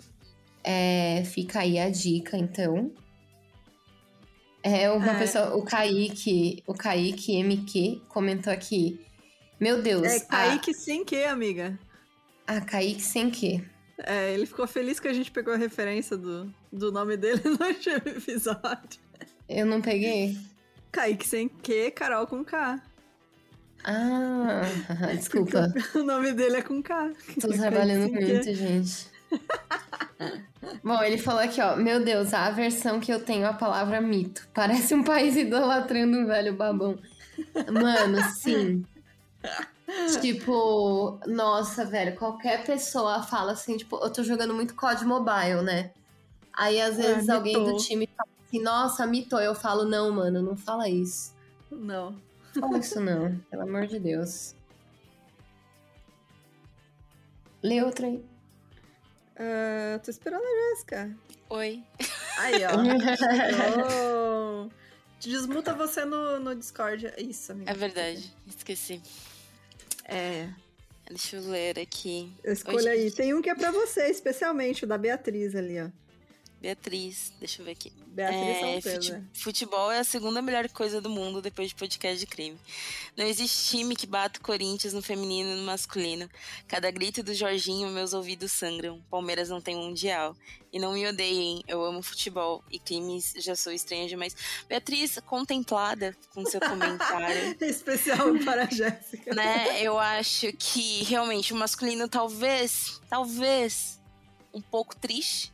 É, 0.62 1.24
fica 1.24 1.58
aí 1.58 1.76
a 1.76 1.90
dica, 1.90 2.36
então. 2.36 2.92
É 4.62 4.90
uma 4.90 5.12
é. 5.12 5.18
pessoa, 5.18 5.56
o 5.56 5.62
Kaique, 5.62 6.62
o 6.66 6.74
Kaique 6.74 7.42
MQ 7.42 8.02
comentou 8.08 8.52
aqui. 8.52 9.00
Meu 9.58 9.82
Deus. 9.82 10.06
É 10.06 10.20
Kaique 10.20 10.70
a... 10.70 10.74
sem 10.74 11.04
que, 11.04 11.24
amiga. 11.24 11.78
Ah, 12.46 12.60
Kaique 12.60 13.02
sem 13.02 13.30
que. 13.30 13.64
É, 13.98 14.32
ele 14.32 14.46
ficou 14.46 14.66
feliz 14.66 14.98
que 14.98 15.08
a 15.08 15.12
gente 15.12 15.30
pegou 15.30 15.52
a 15.52 15.56
referência 15.56 16.16
do, 16.16 16.52
do 16.72 16.90
nome 16.90 17.16
dele 17.16 17.42
no 17.44 17.66
último 17.66 17.96
episódio. 17.96 19.00
Eu 19.48 19.66
não 19.66 19.80
peguei. 19.80 20.36
Kaique 20.90 21.26
sem 21.26 21.48
que, 21.48 21.90
Carol 21.90 22.26
com 22.26 22.44
K. 22.44 22.82
Ah, 23.84 24.62
desculpa. 25.16 25.72
o 25.94 26.02
nome 26.02 26.32
dele 26.32 26.56
é 26.56 26.62
com 26.62 26.82
K. 26.82 27.12
Tô 27.40 27.48
trabalhando 27.48 28.12
muito, 28.12 28.54
gente. 28.54 29.08
Bom, 30.84 31.02
ele 31.02 31.16
falou 31.16 31.40
aqui, 31.40 31.60
ó. 31.60 31.76
Meu 31.76 32.04
Deus, 32.04 32.34
a 32.34 32.50
versão 32.50 33.00
que 33.00 33.12
eu 33.12 33.24
tenho 33.24 33.46
a 33.46 33.52
palavra 33.52 34.00
mito. 34.00 34.46
Parece 34.52 34.94
um 34.94 35.02
país 35.02 35.36
idolatrando 35.36 36.18
um 36.18 36.26
velho 36.26 36.54
babão. 36.54 36.98
Mano, 37.72 38.22
sim. 38.34 38.84
tipo, 40.20 41.18
nossa, 41.26 41.84
velho, 41.86 42.16
qualquer 42.16 42.64
pessoa 42.64 43.22
fala 43.22 43.52
assim, 43.52 43.76
tipo, 43.76 43.96
eu 44.02 44.10
tô 44.10 44.22
jogando 44.22 44.54
muito 44.54 44.74
COD 44.74 45.04
Mobile, 45.04 45.62
né? 45.62 45.92
Aí 46.52 46.80
às 46.80 46.96
vezes 46.96 47.28
ah, 47.28 47.36
alguém 47.36 47.64
do 47.64 47.76
time 47.76 48.08
fala 48.14 48.28
assim, 48.46 48.62
nossa, 48.62 49.06
mitou. 49.06 49.40
Eu 49.40 49.54
falo, 49.54 49.84
não, 49.84 50.12
mano, 50.12 50.42
não 50.42 50.56
fala 50.56 50.88
isso. 50.88 51.34
Não. 51.70 52.16
Fala 52.58 52.78
isso 52.78 53.00
não, 53.00 53.38
pelo 53.50 53.62
amor 53.62 53.86
de 53.86 53.98
Deus. 53.98 54.54
Lê 57.62 57.82
outra 57.82 58.06
aí. 58.06 58.29
Uh, 59.40 59.98
tô 60.04 60.10
esperando 60.10 60.42
a 60.42 60.74
Jéssica. 60.74 61.16
Oi. 61.48 61.82
Aí, 62.36 62.60
ó. 62.66 62.76
oh. 64.66 64.70
Desmuta 65.18 65.72
você 65.72 66.04
no, 66.04 66.38
no 66.38 66.54
Discord. 66.54 67.10
Isso, 67.16 67.52
amiga. 67.52 67.70
É 67.70 67.74
verdade, 67.74 68.30
esqueci. 68.46 69.00
É. 70.04 70.46
Deixa 71.08 71.36
eu 71.36 71.48
ler 71.48 71.78
aqui. 71.78 72.30
Escolha 72.44 72.92
aí. 72.92 73.10
Tem 73.10 73.32
um 73.32 73.40
que 73.40 73.48
é 73.48 73.54
pra 73.54 73.70
você, 73.70 74.08
especialmente, 74.08 74.84
o 74.84 74.86
da 74.86 74.98
Beatriz 74.98 75.56
ali, 75.56 75.80
ó. 75.80 75.88
Beatriz, 76.60 77.32
deixa 77.38 77.62
eu 77.62 77.64
ver 77.64 77.72
aqui. 77.72 77.90
Beatriz 78.08 78.84
é, 78.86 78.92
fute 78.92 79.22
Futebol 79.32 79.90
é 79.90 80.00
a 80.00 80.04
segunda 80.04 80.42
melhor 80.42 80.68
coisa 80.68 81.00
do 81.00 81.08
mundo 81.08 81.40
depois 81.40 81.70
de 81.70 81.74
podcast 81.74 82.18
de 82.18 82.26
crime. 82.26 82.58
Não 83.16 83.24
existe 83.24 83.70
time 83.70 83.96
que 83.96 84.06
bata 84.06 84.38
o 84.38 84.42
Corinthians 84.42 84.92
no 84.92 85.00
feminino 85.00 85.48
e 85.48 85.56
no 85.56 85.62
masculino. 85.62 86.28
Cada 86.68 86.90
grito 86.90 87.22
do 87.22 87.32
Jorginho, 87.32 87.88
meus 87.88 88.12
ouvidos 88.12 88.52
sangram. 88.52 89.00
Palmeiras 89.10 89.48
não 89.48 89.58
tem 89.58 89.74
mundial. 89.74 90.36
E 90.70 90.78
não 90.78 90.92
me 90.92 91.06
odeiem, 91.08 91.64
eu 91.66 91.82
amo 91.82 92.02
futebol. 92.02 92.62
E 92.70 92.78
crimes 92.78 93.32
já 93.38 93.56
sou 93.56 93.72
estranha 93.72 94.06
demais. 94.06 94.36
Beatriz, 94.68 95.18
contemplada 95.24 96.14
com 96.34 96.44
seu 96.44 96.60
comentário. 96.60 97.56
Especial 97.64 98.38
para 98.44 98.64
a 98.64 98.66
Jéssica. 98.66 99.34
Né? 99.34 99.82
Eu 99.82 99.98
acho 99.98 100.52
que 100.58 101.04
realmente 101.04 101.54
o 101.54 101.56
masculino 101.56 102.06
talvez, 102.06 103.00
talvez, 103.08 103.98
um 104.52 104.60
pouco 104.60 104.94
triste 104.94 105.50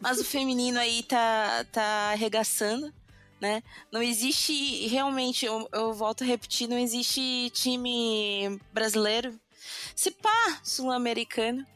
mas 0.00 0.18
o 0.18 0.24
feminino 0.24 0.78
aí 0.78 1.02
tá, 1.02 1.64
tá 1.72 2.10
arregaçando, 2.12 2.92
né? 3.40 3.62
Não 3.90 4.02
existe, 4.02 4.86
realmente, 4.88 5.46
eu, 5.46 5.68
eu 5.72 5.92
volto 5.92 6.22
a 6.22 6.26
repetir, 6.26 6.68
não 6.68 6.78
existe 6.78 7.50
time 7.50 8.60
brasileiro, 8.72 9.38
se 9.94 10.10
pá, 10.10 10.60
sul-americano, 10.62 11.66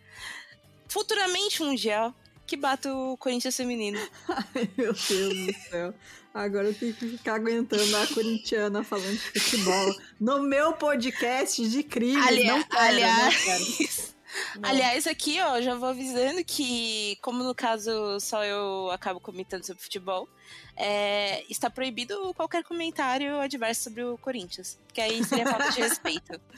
futuramente 0.89 1.63
mundial, 1.63 2.15
que 2.47 2.57
bata 2.57 2.93
o 2.93 3.17
Corinthians 3.17 3.57
feminino. 3.57 3.99
Ai, 4.29 4.69
meu 4.77 4.93
Deus 4.93 5.03
do 5.03 5.71
céu. 5.71 5.95
Agora 6.33 6.69
eu 6.69 6.75
tenho 6.75 6.95
que 6.95 7.09
ficar 7.09 7.35
aguentando 7.35 7.97
a 7.97 8.07
corintiana 8.07 8.85
falando 8.85 9.13
de 9.13 9.41
futebol 9.41 9.95
no 10.21 10.41
meu 10.43 10.73
podcast 10.75 11.69
de 11.69 11.83
crime. 11.83 12.21
Ali, 12.21 12.45
não 12.45 12.63
para, 12.63 12.85
aliás, 12.85 14.15
né, 14.57 14.69
Aliás, 14.69 15.07
aqui, 15.07 15.41
ó, 15.41 15.61
já 15.61 15.75
vou 15.75 15.89
avisando 15.89 16.45
que, 16.45 17.17
como 17.23 17.43
no 17.43 17.55
caso 17.55 18.19
só 18.21 18.45
eu 18.45 18.91
acabo 18.91 19.21
comentando 19.21 19.65
sobre 19.65 19.83
futebol, 19.83 20.29
é, 20.77 21.45
está 21.51 21.69
proibido 21.69 22.33
qualquer 22.35 22.65
comentário 22.65 23.39
adverso 23.39 23.85
sobre 23.85 24.03
o 24.03 24.17
Corinthians. 24.17 24.79
Porque 24.87 25.01
aí 25.01 25.23
seria 25.25 25.47
falta 25.47 25.71
de 25.71 25.81
respeito. 25.81 26.41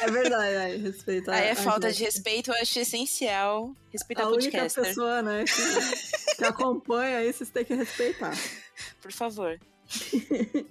É 0.00 0.10
verdade, 0.10 0.56
aí, 0.56 0.76
respeito. 0.78 1.30
Aí 1.30 1.48
é 1.48 1.54
falta 1.54 1.92
de 1.92 2.04
respeito, 2.04 2.50
eu 2.50 2.54
acho 2.54 2.78
essencial 2.78 3.74
respeitar 3.92 4.28
o 4.28 4.30
podcaster. 4.30 4.60
A 4.60 4.62
única 4.62 4.88
pessoa, 4.88 5.22
né, 5.22 5.44
que, 5.44 6.36
que 6.36 6.44
acompanha 6.44 7.24
isso, 7.24 7.38
vocês 7.38 7.50
têm 7.50 7.64
que 7.64 7.74
respeitar. 7.74 8.32
Por 9.02 9.12
favor. 9.12 9.58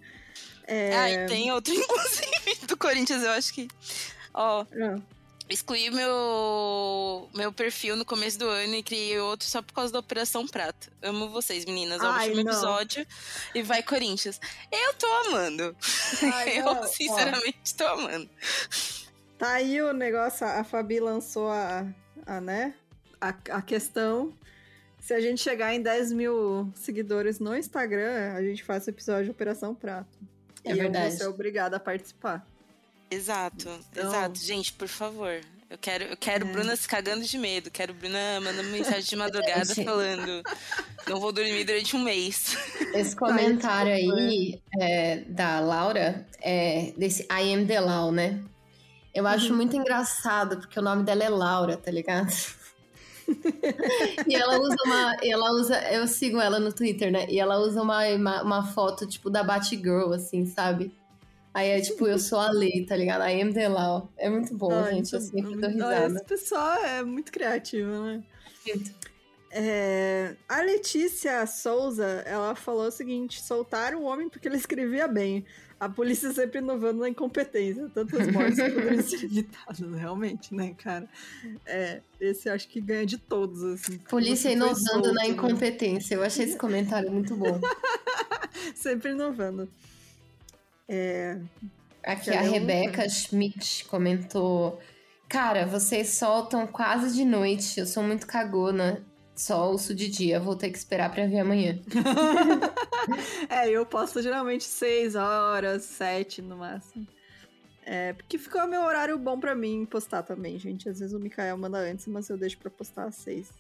é... 0.66 0.96
Ah, 0.96 1.12
e 1.12 1.28
tem 1.28 1.52
outro, 1.52 1.74
inclusive, 1.76 2.66
do 2.68 2.78
Corinthians, 2.78 3.22
eu 3.22 3.32
acho 3.32 3.54
que... 3.54 3.68
Ó, 4.34 4.64
oh, 4.64 5.02
excluí 5.50 5.90
meu, 5.90 7.30
meu 7.34 7.52
perfil 7.52 7.96
no 7.96 8.06
começo 8.06 8.38
do 8.38 8.48
ano 8.48 8.76
e 8.76 8.84
criei 8.84 9.20
outro 9.20 9.48
só 9.48 9.62
por 9.62 9.74
causa 9.74 9.94
da 9.94 10.00
Operação 10.00 10.48
Prata. 10.48 10.92
Amo 11.02 11.30
vocês, 11.30 11.66
meninas. 11.66 12.02
É 12.02 12.08
o 12.08 12.14
último 12.14 12.42
episódio 12.42 13.06
e 13.56 13.62
vai 13.62 13.82
Corinthians. 13.82 14.40
Eu 14.72 14.94
tô 14.96 15.08
amando. 15.28 15.76
Ai, 16.34 16.60
eu, 16.62 16.84
sinceramente, 16.86 17.74
Ó. 17.74 17.78
tô 17.78 17.88
amando. 17.88 18.30
Tá 19.38 19.52
aí 19.54 19.82
o 19.82 19.94
negócio, 19.94 20.46
a 20.46 20.64
Fabi 20.64 21.00
lançou 21.00 21.50
a, 21.50 21.86
a 22.26 22.42
né, 22.42 22.74
a, 23.22 23.30
a 23.30 23.62
questão. 23.62 24.34
Se 25.00 25.14
a 25.14 25.22
gente 25.22 25.42
chegar 25.42 25.74
em 25.74 25.82
10 25.82 26.12
mil 26.12 26.72
seguidores 26.76 27.40
no 27.40 27.56
Instagram, 27.56 28.34
a 28.34 28.42
gente 28.42 28.64
faz 28.64 28.88
o 28.88 28.90
episódio 28.90 29.26
de 29.26 29.32
Operação 29.32 29.74
Prato. 29.74 30.18
É 30.66 30.72
e 30.72 30.74
verdade. 30.74 31.06
eu 31.06 31.10
vou 31.10 31.18
ser 31.20 31.28
obrigada 31.28 31.78
a 31.78 31.80
participar. 31.80 32.46
Exato, 33.10 33.70
então... 33.92 34.08
exato. 34.08 34.40
Gente, 34.40 34.74
por 34.74 34.88
favor. 34.88 35.42
Eu 35.70 35.78
quero, 35.78 36.06
eu 36.06 36.18
quero 36.18 36.48
é. 36.48 36.52
Bruna 36.52 36.76
se 36.76 36.88
cagando 36.88 37.26
de 37.26 37.38
medo. 37.38 37.70
Quero 37.70 37.94
Bruna 37.94 38.40
mandando 38.42 38.70
mensagem 38.70 39.04
de 39.04 39.16
madrugada 39.18 39.76
falando: 39.76 40.44
não 41.08 41.20
vou 41.20 41.32
dormir 41.32 41.66
durante 41.66 41.96
um 41.96 42.00
mês. 42.00 42.58
Esse 42.94 43.16
comentário 43.18 43.92
aí 43.92 44.62
é, 44.80 45.18
da 45.28 45.60
Laura, 45.60 46.26
é, 46.42 46.94
desse 46.98 47.24
I 47.24 47.54
am 47.54 47.66
the 47.66 47.80
Lau, 47.80 48.12
né? 48.12 48.42
Eu 49.14 49.28
acho 49.28 49.50
uhum. 49.50 49.58
muito 49.58 49.76
engraçado, 49.76 50.58
porque 50.58 50.80
o 50.80 50.84
nome 50.84 51.04
dela 51.04 51.24
é 51.24 51.30
Laura, 51.30 51.76
tá 51.76 51.92
ligado? 51.92 52.32
e 54.26 54.36
ela 54.36 54.60
usa 54.60 54.76
uma. 54.86 55.18
Ela 55.22 55.52
usa. 55.52 55.92
Eu 55.92 56.08
sigo 56.08 56.40
ela 56.40 56.60
no 56.60 56.72
Twitter, 56.72 57.12
né? 57.12 57.26
E 57.28 57.40
ela 57.40 57.58
usa 57.58 57.82
uma, 57.82 58.08
uma, 58.08 58.42
uma 58.44 58.64
foto, 58.74 59.06
tipo, 59.06 59.30
da 59.30 59.44
Batgirl, 59.44 60.14
assim, 60.14 60.46
sabe? 60.46 60.92
Aí 61.58 61.70
é 61.70 61.82
tipo, 61.82 62.06
eu 62.06 62.20
sou 62.20 62.38
a 62.38 62.52
Lei, 62.52 62.86
tá 62.86 62.96
ligado? 62.96 63.28
I 63.28 63.42
am 63.42 63.52
the 63.52 63.68
Law. 63.68 64.14
É 64.16 64.30
muito 64.30 64.56
bom, 64.56 64.70
gente. 64.92 65.12
Eu 65.12 65.20
sempre 65.20 65.56
dou 65.56 65.68
risada. 65.72 66.14
Esse 66.14 66.24
pessoal 66.24 66.84
é 66.84 67.04
muito 67.04 67.32
criativo, 67.32 67.90
né? 67.90 68.24
É, 69.50 70.36
a 70.48 70.62
Letícia 70.62 71.44
Souza, 71.48 72.06
ela 72.28 72.54
falou 72.54 72.86
o 72.86 72.92
seguinte: 72.92 73.42
soltaram 73.42 74.04
o 74.04 74.04
homem 74.04 74.30
porque 74.30 74.48
ele 74.48 74.58
escrevia 74.58 75.08
bem. 75.08 75.44
A 75.80 75.90
polícia 75.90 76.32
sempre 76.32 76.60
inovando 76.60 77.00
na 77.00 77.10
incompetência. 77.10 77.90
Tantas 77.92 78.28
mortes 78.28 78.60
poderiam 78.60 79.02
ser 79.02 79.26
evitadas, 79.26 80.00
realmente, 80.00 80.54
né, 80.54 80.76
cara? 80.78 81.10
É, 81.66 82.02
esse 82.22 82.48
acho 82.52 82.68
que 82.68 82.80
ganha 82.80 83.06
de 83.08 83.18
todos, 83.18 83.64
assim. 83.64 83.98
Polícia 83.98 84.52
inovando 84.52 85.12
na 85.12 85.24
né? 85.24 85.30
incompetência. 85.30 86.14
Eu 86.14 86.22
achei 86.22 86.46
esse 86.46 86.56
comentário 86.56 87.12
muito 87.12 87.36
bom. 87.36 87.60
sempre 88.76 89.10
inovando. 89.10 89.68
É... 90.88 91.40
Aqui 92.04 92.30
a 92.30 92.42
Rebeca 92.42 93.08
Schmidt 93.10 93.86
comentou. 93.86 94.80
Cara, 95.28 95.66
vocês 95.66 96.10
soltam 96.10 96.66
quase 96.66 97.16
de 97.16 97.26
noite. 97.26 97.80
Eu 97.80 97.86
sou 97.86 98.02
muito 98.02 98.26
cagona. 98.26 99.04
Só 99.36 99.70
ouço 99.70 99.94
de 99.94 100.10
dia, 100.10 100.40
vou 100.40 100.56
ter 100.56 100.72
que 100.72 100.78
esperar 100.80 101.12
pra 101.12 101.28
ver 101.28 101.40
amanhã. 101.40 101.80
é, 103.50 103.70
eu 103.70 103.86
posto 103.86 104.20
geralmente 104.20 104.64
6 104.64 105.14
horas, 105.14 105.84
7 105.84 106.42
no 106.42 106.58
máximo. 106.58 107.06
É, 107.86 108.14
porque 108.14 108.40
ficou 108.40 108.66
meu 108.68 108.82
horário 108.82 109.16
bom 109.20 109.40
pra 109.40 109.54
mim 109.54 109.86
postar 109.86 110.24
também, 110.24 110.58
gente. 110.58 110.90
Às 110.90 111.00
vezes 111.00 111.14
o 111.14 111.20
Mikael 111.20 111.56
manda 111.56 111.78
antes, 111.78 112.08
mas 112.08 112.28
eu 112.30 112.38
deixo 112.38 112.58
pra 112.58 112.72
postar 112.72 113.04
às 113.04 113.16
6. 113.16 113.54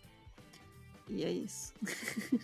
E 1.10 1.24
é 1.24 1.30
isso. 1.30 1.74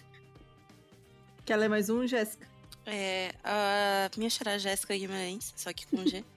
Quer 1.44 1.58
ler 1.58 1.70
mais 1.70 1.90
um, 1.90 2.06
Jéssica? 2.06 2.53
É, 2.86 3.34
a 3.44 4.10
minha 4.18 4.30
xará 4.30 4.58
Jéssica 4.58 4.98
Guimarães, 4.98 5.54
só 5.56 5.72
que 5.72 5.88
com 5.88 6.06
G. 6.06 6.24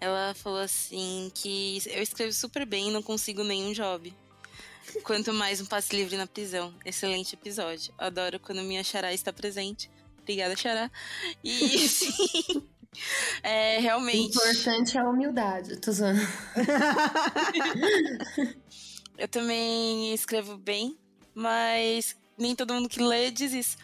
ela 0.00 0.34
falou 0.34 0.60
assim 0.60 1.30
que 1.34 1.82
eu 1.86 2.02
escrevo 2.02 2.32
super 2.32 2.66
bem 2.66 2.88
e 2.88 2.92
não 2.92 3.02
consigo 3.02 3.42
nenhum 3.42 3.72
job. 3.72 4.14
Quanto 5.02 5.32
mais 5.32 5.60
um 5.60 5.66
passe 5.66 5.94
livre 5.94 6.16
na 6.16 6.26
prisão. 6.26 6.74
Excelente 6.84 7.34
episódio. 7.34 7.92
Adoro 7.98 8.38
quando 8.38 8.62
minha 8.62 8.84
xará 8.84 9.12
está 9.12 9.32
presente. 9.32 9.90
Obrigada, 10.20 10.56
xará. 10.56 10.90
E 11.42 11.52
sim. 11.88 12.62
É, 13.42 13.78
realmente. 13.78 14.38
O 14.38 14.42
importante 14.42 14.96
é 14.96 15.00
a 15.00 15.08
humildade, 15.08 15.76
tô 15.76 15.90
eu 19.18 19.28
também 19.28 20.14
escrevo 20.14 20.56
bem, 20.56 20.96
mas 21.34 22.16
nem 22.38 22.54
todo 22.54 22.72
mundo 22.72 22.88
que 22.88 23.02
lê 23.02 23.30
diz 23.30 23.52
isso. 23.52 23.76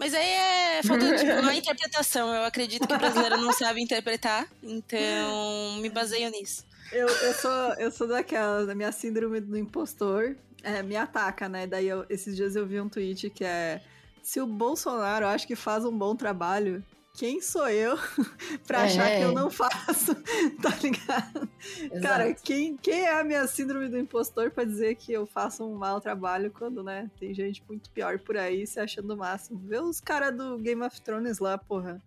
Mas 0.00 0.14
aí 0.14 0.30
é 0.30 0.82
falta 0.82 1.14
de 1.14 1.30
uma 1.42 1.54
interpretação. 1.54 2.34
Eu 2.34 2.44
acredito 2.44 2.88
que 2.88 2.94
o 2.94 2.98
brasileiro 2.98 3.36
não 3.36 3.52
sabe 3.52 3.82
interpretar, 3.82 4.48
então 4.62 5.76
me 5.78 5.90
baseio 5.90 6.30
nisso. 6.30 6.64
Eu, 6.90 7.06
eu, 7.06 7.34
sou, 7.34 7.74
eu 7.74 7.90
sou 7.92 8.08
daquela, 8.08 8.64
da 8.64 8.74
minha 8.74 8.90
síndrome 8.92 9.40
do 9.40 9.58
impostor 9.58 10.36
é, 10.62 10.82
me 10.82 10.96
ataca, 10.96 11.50
né? 11.50 11.66
Daí 11.66 11.86
eu, 11.86 12.06
esses 12.08 12.34
dias 12.34 12.56
eu 12.56 12.66
vi 12.66 12.80
um 12.80 12.88
tweet 12.88 13.28
que 13.28 13.44
é: 13.44 13.82
se 14.22 14.40
o 14.40 14.46
Bolsonaro 14.46 15.26
acha 15.26 15.46
que 15.46 15.54
faz 15.54 15.84
um 15.84 15.96
bom 15.96 16.16
trabalho, 16.16 16.82
quem 17.12 17.40
sou 17.40 17.68
eu 17.68 17.98
pra 18.66 18.82
é. 18.82 18.84
achar 18.84 19.10
que 19.10 19.22
eu 19.22 19.32
não 19.32 19.50
faço? 19.50 20.14
tá 20.62 20.70
ligado? 20.82 21.48
Exato. 21.78 22.00
Cara, 22.00 22.34
quem, 22.34 22.76
quem 22.76 23.02
é 23.02 23.18
a 23.18 23.24
minha 23.24 23.46
síndrome 23.46 23.88
do 23.88 23.98
impostor 23.98 24.50
pra 24.50 24.64
dizer 24.64 24.94
que 24.94 25.12
eu 25.12 25.26
faço 25.26 25.64
um 25.64 25.74
mau 25.74 26.00
trabalho 26.00 26.50
quando, 26.50 26.82
né? 26.82 27.10
Tem 27.18 27.34
gente 27.34 27.62
muito 27.68 27.90
pior 27.90 28.18
por 28.18 28.36
aí 28.36 28.66
se 28.66 28.78
achando 28.80 29.12
o 29.12 29.16
máximo. 29.16 29.60
Vê 29.66 29.78
os 29.78 30.00
caras 30.00 30.34
do 30.34 30.58
Game 30.58 30.82
of 30.82 31.00
Thrones 31.02 31.38
lá, 31.38 31.58
porra. 31.58 32.02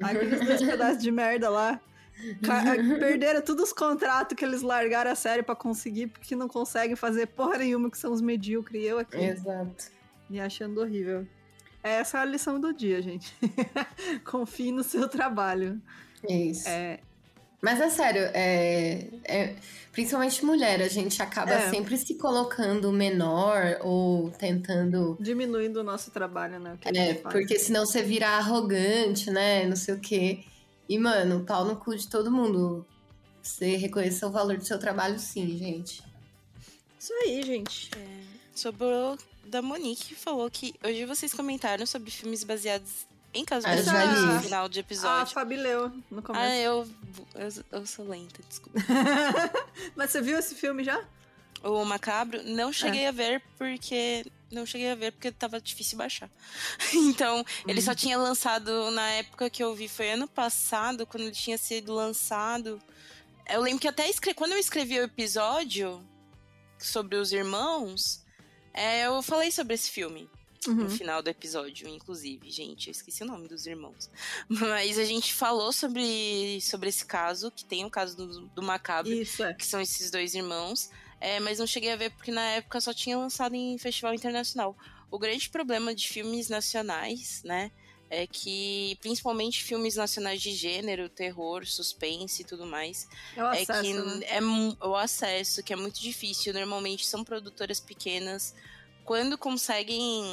Aqueles 0.00 0.40
dois 0.40 0.62
pedaços 0.62 1.02
de 1.02 1.10
merda 1.10 1.48
lá. 1.48 1.80
Perderam 3.00 3.42
todos 3.42 3.64
os 3.64 3.72
contratos 3.72 4.36
que 4.36 4.44
eles 4.44 4.62
largaram 4.62 5.10
a 5.10 5.16
série 5.16 5.42
para 5.42 5.56
conseguir, 5.56 6.06
porque 6.08 6.36
não 6.36 6.46
conseguem 6.48 6.94
fazer 6.94 7.26
porra 7.26 7.58
nenhuma, 7.58 7.90
que 7.90 7.98
são 7.98 8.12
os 8.12 8.20
medíocres. 8.20 8.82
E 8.82 8.86
eu 8.86 8.98
aqui. 8.98 9.16
Exato. 9.16 9.90
Me 10.30 10.40
achando 10.40 10.80
horrível. 10.80 11.26
Essa 11.84 12.16
é 12.16 12.20
a 12.22 12.24
lição 12.24 12.58
do 12.58 12.72
dia, 12.72 13.02
gente. 13.02 13.30
Confie 14.24 14.72
no 14.72 14.82
seu 14.82 15.06
trabalho. 15.06 15.82
Isso. 16.26 16.66
É... 16.66 16.98
Mas 17.60 17.80
é 17.80 17.88
sério, 17.88 18.22
é, 18.34 19.08
é, 19.24 19.56
principalmente 19.90 20.44
mulher, 20.44 20.82
a 20.82 20.88
gente 20.88 21.22
acaba 21.22 21.52
é. 21.52 21.70
sempre 21.70 21.96
se 21.96 22.14
colocando 22.16 22.92
menor 22.92 23.78
ou 23.80 24.30
tentando. 24.30 25.16
Diminuindo 25.18 25.80
o 25.80 25.82
nosso 25.82 26.10
trabalho, 26.10 26.58
né? 26.58 26.78
é, 26.94 27.14
porque 27.14 27.58
senão 27.58 27.86
você 27.86 28.02
vira 28.02 28.28
arrogante, 28.28 29.30
né? 29.30 29.64
Não 29.66 29.76
sei 29.76 29.94
o 29.94 30.00
quê. 30.00 30.44
E, 30.86 30.98
mano, 30.98 31.44
pau 31.44 31.64
no 31.64 31.76
cu 31.76 31.96
de 31.96 32.06
todo 32.06 32.30
mundo. 32.30 32.86
Você 33.42 33.76
reconheça 33.76 34.26
o 34.26 34.30
valor 34.30 34.58
do 34.58 34.64
seu 34.64 34.78
trabalho, 34.78 35.18
sim, 35.18 35.56
gente. 35.56 36.02
Isso 36.98 37.12
aí, 37.22 37.42
gente. 37.42 37.90
É, 37.96 38.20
sobrou 38.54 39.16
da 39.46 39.62
Monique, 39.62 40.06
que 40.06 40.14
falou 40.14 40.50
que 40.50 40.74
hoje 40.84 41.04
vocês 41.04 41.32
comentaram 41.32 41.86
sobre 41.86 42.10
filmes 42.10 42.44
baseados 42.44 43.06
em 43.34 43.44
casos 43.44 43.64
ah, 43.66 43.92
reais 43.92 44.20
no 44.22 44.40
final 44.40 44.68
de 44.68 44.80
episódio. 44.80 45.10
Ah, 45.10 45.22
a 45.22 45.26
Fabi 45.26 45.56
leu 45.56 45.92
no 46.10 46.22
começo. 46.22 46.44
Ah, 46.44 46.56
eu, 46.56 46.88
eu, 47.34 47.64
eu 47.72 47.86
sou 47.86 48.08
lenta, 48.08 48.40
desculpa. 48.48 48.78
Mas 49.96 50.10
você 50.10 50.20
viu 50.20 50.38
esse 50.38 50.54
filme 50.54 50.84
já? 50.84 51.04
O 51.62 51.84
Macabro? 51.84 52.42
Não 52.44 52.72
cheguei 52.72 53.02
é. 53.02 53.08
a 53.08 53.12
ver 53.12 53.42
porque 53.58 54.24
não 54.52 54.64
cheguei 54.64 54.90
a 54.90 54.94
ver 54.94 55.12
porque 55.12 55.32
tava 55.32 55.60
difícil 55.60 55.98
baixar. 55.98 56.30
então, 56.94 57.38
uhum. 57.38 57.44
ele 57.66 57.82
só 57.82 57.90
uhum. 57.90 57.96
tinha 57.96 58.18
lançado 58.18 58.90
na 58.92 59.10
época 59.12 59.50
que 59.50 59.62
eu 59.62 59.74
vi, 59.74 59.88
foi 59.88 60.12
ano 60.12 60.28
passado, 60.28 61.06
quando 61.06 61.24
ele 61.24 61.32
tinha 61.32 61.58
sido 61.58 61.92
lançado. 61.92 62.80
Eu 63.48 63.60
lembro 63.60 63.80
que 63.80 63.88
até 63.88 64.08
escrevi, 64.08 64.36
quando 64.36 64.52
eu 64.52 64.58
escrevi 64.58 64.98
o 64.98 65.02
episódio 65.02 66.02
sobre 66.78 67.16
os 67.16 67.32
irmãos, 67.32 68.23
é, 68.74 69.06
eu 69.06 69.22
falei 69.22 69.50
sobre 69.50 69.74
esse 69.74 69.90
filme. 69.90 70.28
Uhum. 70.66 70.74
No 70.74 70.90
final 70.90 71.22
do 71.22 71.28
episódio, 71.28 71.86
inclusive, 71.86 72.50
gente, 72.50 72.88
eu 72.88 72.92
esqueci 72.92 73.22
o 73.22 73.26
nome 73.26 73.46
dos 73.48 73.66
irmãos. 73.66 74.10
Mas 74.48 74.98
a 74.98 75.04
gente 75.04 75.34
falou 75.34 75.72
sobre, 75.72 76.58
sobre 76.62 76.88
esse 76.88 77.04
caso, 77.04 77.50
que 77.50 77.64
tem 77.64 77.84
o 77.84 77.90
caso 77.90 78.16
do, 78.16 78.46
do 78.48 78.62
Macabro, 78.62 79.12
Isso, 79.12 79.44
é. 79.44 79.52
que 79.52 79.66
são 79.66 79.80
esses 79.80 80.10
dois 80.10 80.34
irmãos. 80.34 80.90
É, 81.20 81.40
mas 81.40 81.58
não 81.58 81.66
cheguei 81.66 81.90
a 81.90 81.96
ver 81.96 82.10
porque 82.10 82.30
na 82.30 82.42
época 82.42 82.78
só 82.82 82.92
tinha 82.92 83.16
lançado 83.16 83.54
em 83.54 83.78
festival 83.78 84.12
internacional. 84.12 84.76
O 85.10 85.18
grande 85.18 85.48
problema 85.48 85.94
de 85.94 86.06
filmes 86.06 86.50
nacionais, 86.50 87.40
né? 87.44 87.70
É 88.14 88.26
que, 88.26 88.96
principalmente 89.00 89.62
filmes 89.62 89.96
nacionais 89.96 90.40
de 90.40 90.52
gênero, 90.52 91.08
terror, 91.08 91.66
suspense 91.66 92.42
e 92.42 92.44
tudo 92.44 92.66
mais, 92.66 93.08
é 93.36 93.42
o 93.42 93.46
acesso, 93.46 93.72
é 93.72 93.82
que 93.82 93.92
né? 93.92 94.26
é 94.28 94.86
o 94.86 94.94
acesso, 94.94 95.62
que 95.62 95.72
é 95.72 95.76
muito 95.76 96.00
difícil. 96.00 96.52
Normalmente 96.52 97.06
são 97.06 97.24
produtoras 97.24 97.80
pequenas. 97.80 98.54
Quando 99.04 99.36
conseguem 99.36 100.24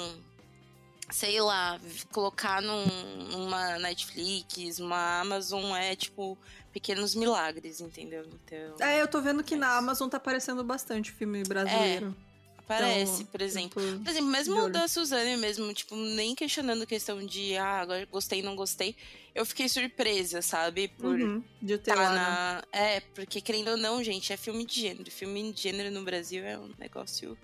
sei 1.11 1.41
lá, 1.41 1.79
colocar 2.11 2.61
num, 2.61 2.85
numa 3.31 3.77
Netflix, 3.79 4.79
uma 4.79 5.19
Amazon 5.19 5.75
é 5.75 5.95
tipo 5.95 6.37
pequenos 6.71 7.13
milagres, 7.15 7.81
entendeu? 7.81 8.25
Então. 8.25 8.87
É, 8.87 9.01
eu 9.01 9.07
tô 9.07 9.21
vendo 9.21 9.43
que 9.43 9.55
é 9.55 9.57
na 9.57 9.77
Amazon 9.77 10.07
tá 10.07 10.17
aparecendo 10.17 10.63
bastante 10.63 11.11
filme 11.11 11.43
brasileiro. 11.43 12.15
É, 12.27 12.30
aparece, 12.63 13.21
então, 13.21 13.25
por 13.25 13.41
exemplo. 13.41 13.81
Por 13.99 14.09
exemplo, 14.09 14.29
mesmo 14.29 14.69
da 14.69 14.87
Suzane 14.87 15.37
mesmo, 15.37 15.73
tipo, 15.73 15.95
nem 15.95 16.33
questionando 16.35 16.85
questão 16.85 17.25
de 17.25 17.57
ah, 17.57 17.81
agora 17.81 18.05
gostei, 18.05 18.41
não 18.41 18.55
gostei. 18.55 18.95
Eu 19.33 19.45
fiquei 19.45 19.69
surpresa, 19.69 20.41
sabe? 20.41 20.87
Por 20.87 21.19
uhum, 21.19 21.43
de 21.61 21.77
ter 21.77 21.93
tá 21.93 22.13
na... 22.13 22.63
É, 22.71 22.99
porque 23.13 23.39
querendo 23.39 23.69
ou 23.69 23.77
não, 23.77 24.03
gente, 24.03 24.33
é 24.33 24.37
filme 24.37 24.65
de 24.65 24.81
gênero. 24.81 25.09
Filme 25.09 25.51
de 25.51 25.61
gênero 25.61 25.91
no 25.91 26.03
Brasil 26.03 26.43
é 26.43 26.57
um 26.57 26.69
negócio 26.77 27.37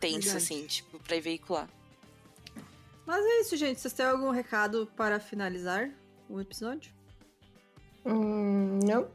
tenso, 0.00 0.22
Verdade. 0.22 0.36
assim, 0.36 0.66
tipo, 0.66 0.98
pra 0.98 1.20
veicular. 1.20 1.68
Mas 3.06 3.24
é 3.24 3.40
isso, 3.40 3.56
gente. 3.56 3.80
Vocês 3.80 3.94
têm 3.94 4.06
algum 4.06 4.30
recado 4.30 4.90
para 4.96 5.20
finalizar 5.20 5.90
o 6.28 6.40
episódio? 6.40 6.92
Hum, 8.04 8.80
não. 8.84 9.08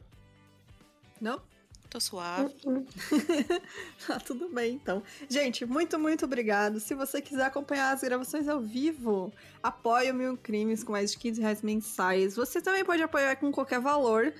Não? 1.19 1.41
Tô 1.89 1.99
suave. 1.99 2.53
tá 4.05 4.19
tudo 4.19 4.49
bem, 4.49 4.75
então. 4.75 5.01
Gente, 5.29 5.65
muito, 5.65 5.97
muito 5.97 6.25
obrigado. 6.25 6.79
Se 6.79 6.93
você 6.93 7.21
quiser 7.21 7.45
acompanhar 7.45 7.93
as 7.93 8.01
gravações 8.01 8.47
ao 8.47 8.59
vivo, 8.59 9.31
apoie 9.63 10.11
o 10.11 10.13
Mil 10.13 10.37
Crimes 10.37 10.83
com 10.83 10.91
mais 10.91 11.11
de 11.11 11.17
15 11.17 11.41
reais 11.41 11.61
mensais. 11.61 12.35
Você 12.35 12.61
também 12.61 12.83
pode 12.83 13.01
apoiar 13.01 13.35
com 13.37 13.51
qualquer 13.51 13.79
valor 13.79 14.33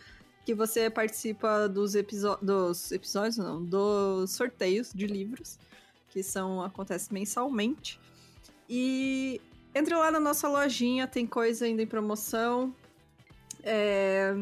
que 0.46 0.54
você 0.54 0.90
participa 0.90 1.68
dos, 1.68 1.94
dos 2.42 2.92
episódios, 2.92 3.38
não, 3.38 3.64
dos 3.64 4.32
sorteios 4.32 4.92
de 4.94 5.08
livros, 5.08 5.58
que 6.10 6.24
são 6.24 6.62
acontecem 6.62 7.10
mensalmente. 7.14 8.00
E 8.70 9.42
entre 9.74 9.96
lá 9.96 10.12
na 10.12 10.20
nossa 10.20 10.48
lojinha, 10.48 11.08
tem 11.08 11.26
coisa 11.26 11.66
ainda 11.66 11.82
em 11.82 11.88
promoção. 11.88 12.76
É... 13.64 14.34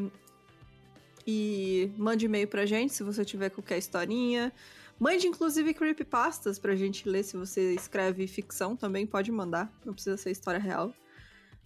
E 1.28 1.92
mande 1.98 2.26
e-mail 2.26 2.48
pra 2.48 2.66
gente 2.66 2.94
se 2.94 3.04
você 3.04 3.26
tiver 3.26 3.50
qualquer 3.50 3.78
historinha. 3.78 4.54
Mande 5.00 5.28
inclusive 5.28 5.74
creepypastas 5.74 6.58
pra 6.60 6.76
gente 6.76 7.08
ler. 7.10 7.24
Se 7.24 7.36
você 7.36 7.74
escreve 7.74 8.28
ficção 8.28 8.76
também, 8.76 9.06
pode 9.06 9.32
mandar. 9.32 9.72
Não 9.84 9.94
precisa 9.94 10.18
ser 10.18 10.32
história 10.32 10.60
real. 10.60 10.94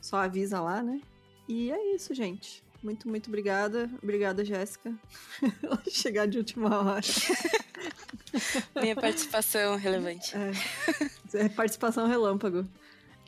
Só 0.02 0.18
avisa 0.18 0.62
lá, 0.62 0.82
né? 0.82 1.02
E 1.48 1.72
é 1.72 1.96
isso, 1.96 2.14
gente. 2.14 2.64
Muito, 2.82 3.10
muito 3.10 3.28
obrigada. 3.28 3.90
Obrigada, 4.02 4.46
Jéssica. 4.46 4.94
Chegar 5.92 6.28
de 6.28 6.38
última 6.38 6.80
hora. 6.80 7.02
Minha 8.82 8.96
participação 8.96 9.76
relevante. 9.76 10.34
É, 10.36 11.46
é 11.46 11.50
participação 11.50 12.08
relâmpago. 12.08 12.66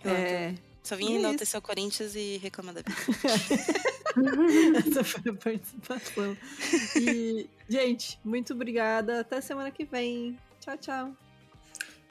É, 0.06 0.56
Só 0.84 0.96
vim 0.96 1.14
é 1.14 1.20
enaltecer 1.20 1.60
o 1.60 1.62
Corinthians 1.62 2.16
e 2.16 2.38
reclamar 2.38 2.74
da 2.74 2.82
vida. 2.82 3.02
essa 4.80 5.04
foi 5.04 5.32
a 5.32 5.36
participação. 5.36 6.38
E, 6.96 7.48
gente, 7.70 8.20
muito 8.24 8.54
obrigada. 8.54 9.22
Até 9.22 9.42
semana 9.42 9.70
que 9.72 9.86
vem. 9.86 10.38
Tchau, 10.60 10.78
tchau. 10.78 11.16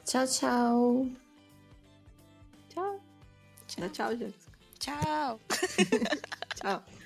Tchau, 0.04 0.26
tchau. 0.26 1.10
Tchau. 2.68 3.00
Dá 3.78 3.88
tchau, 3.88 4.16
Jéssica. 4.16 4.50
Tchau! 4.78 5.40
Tchau. 6.56 6.84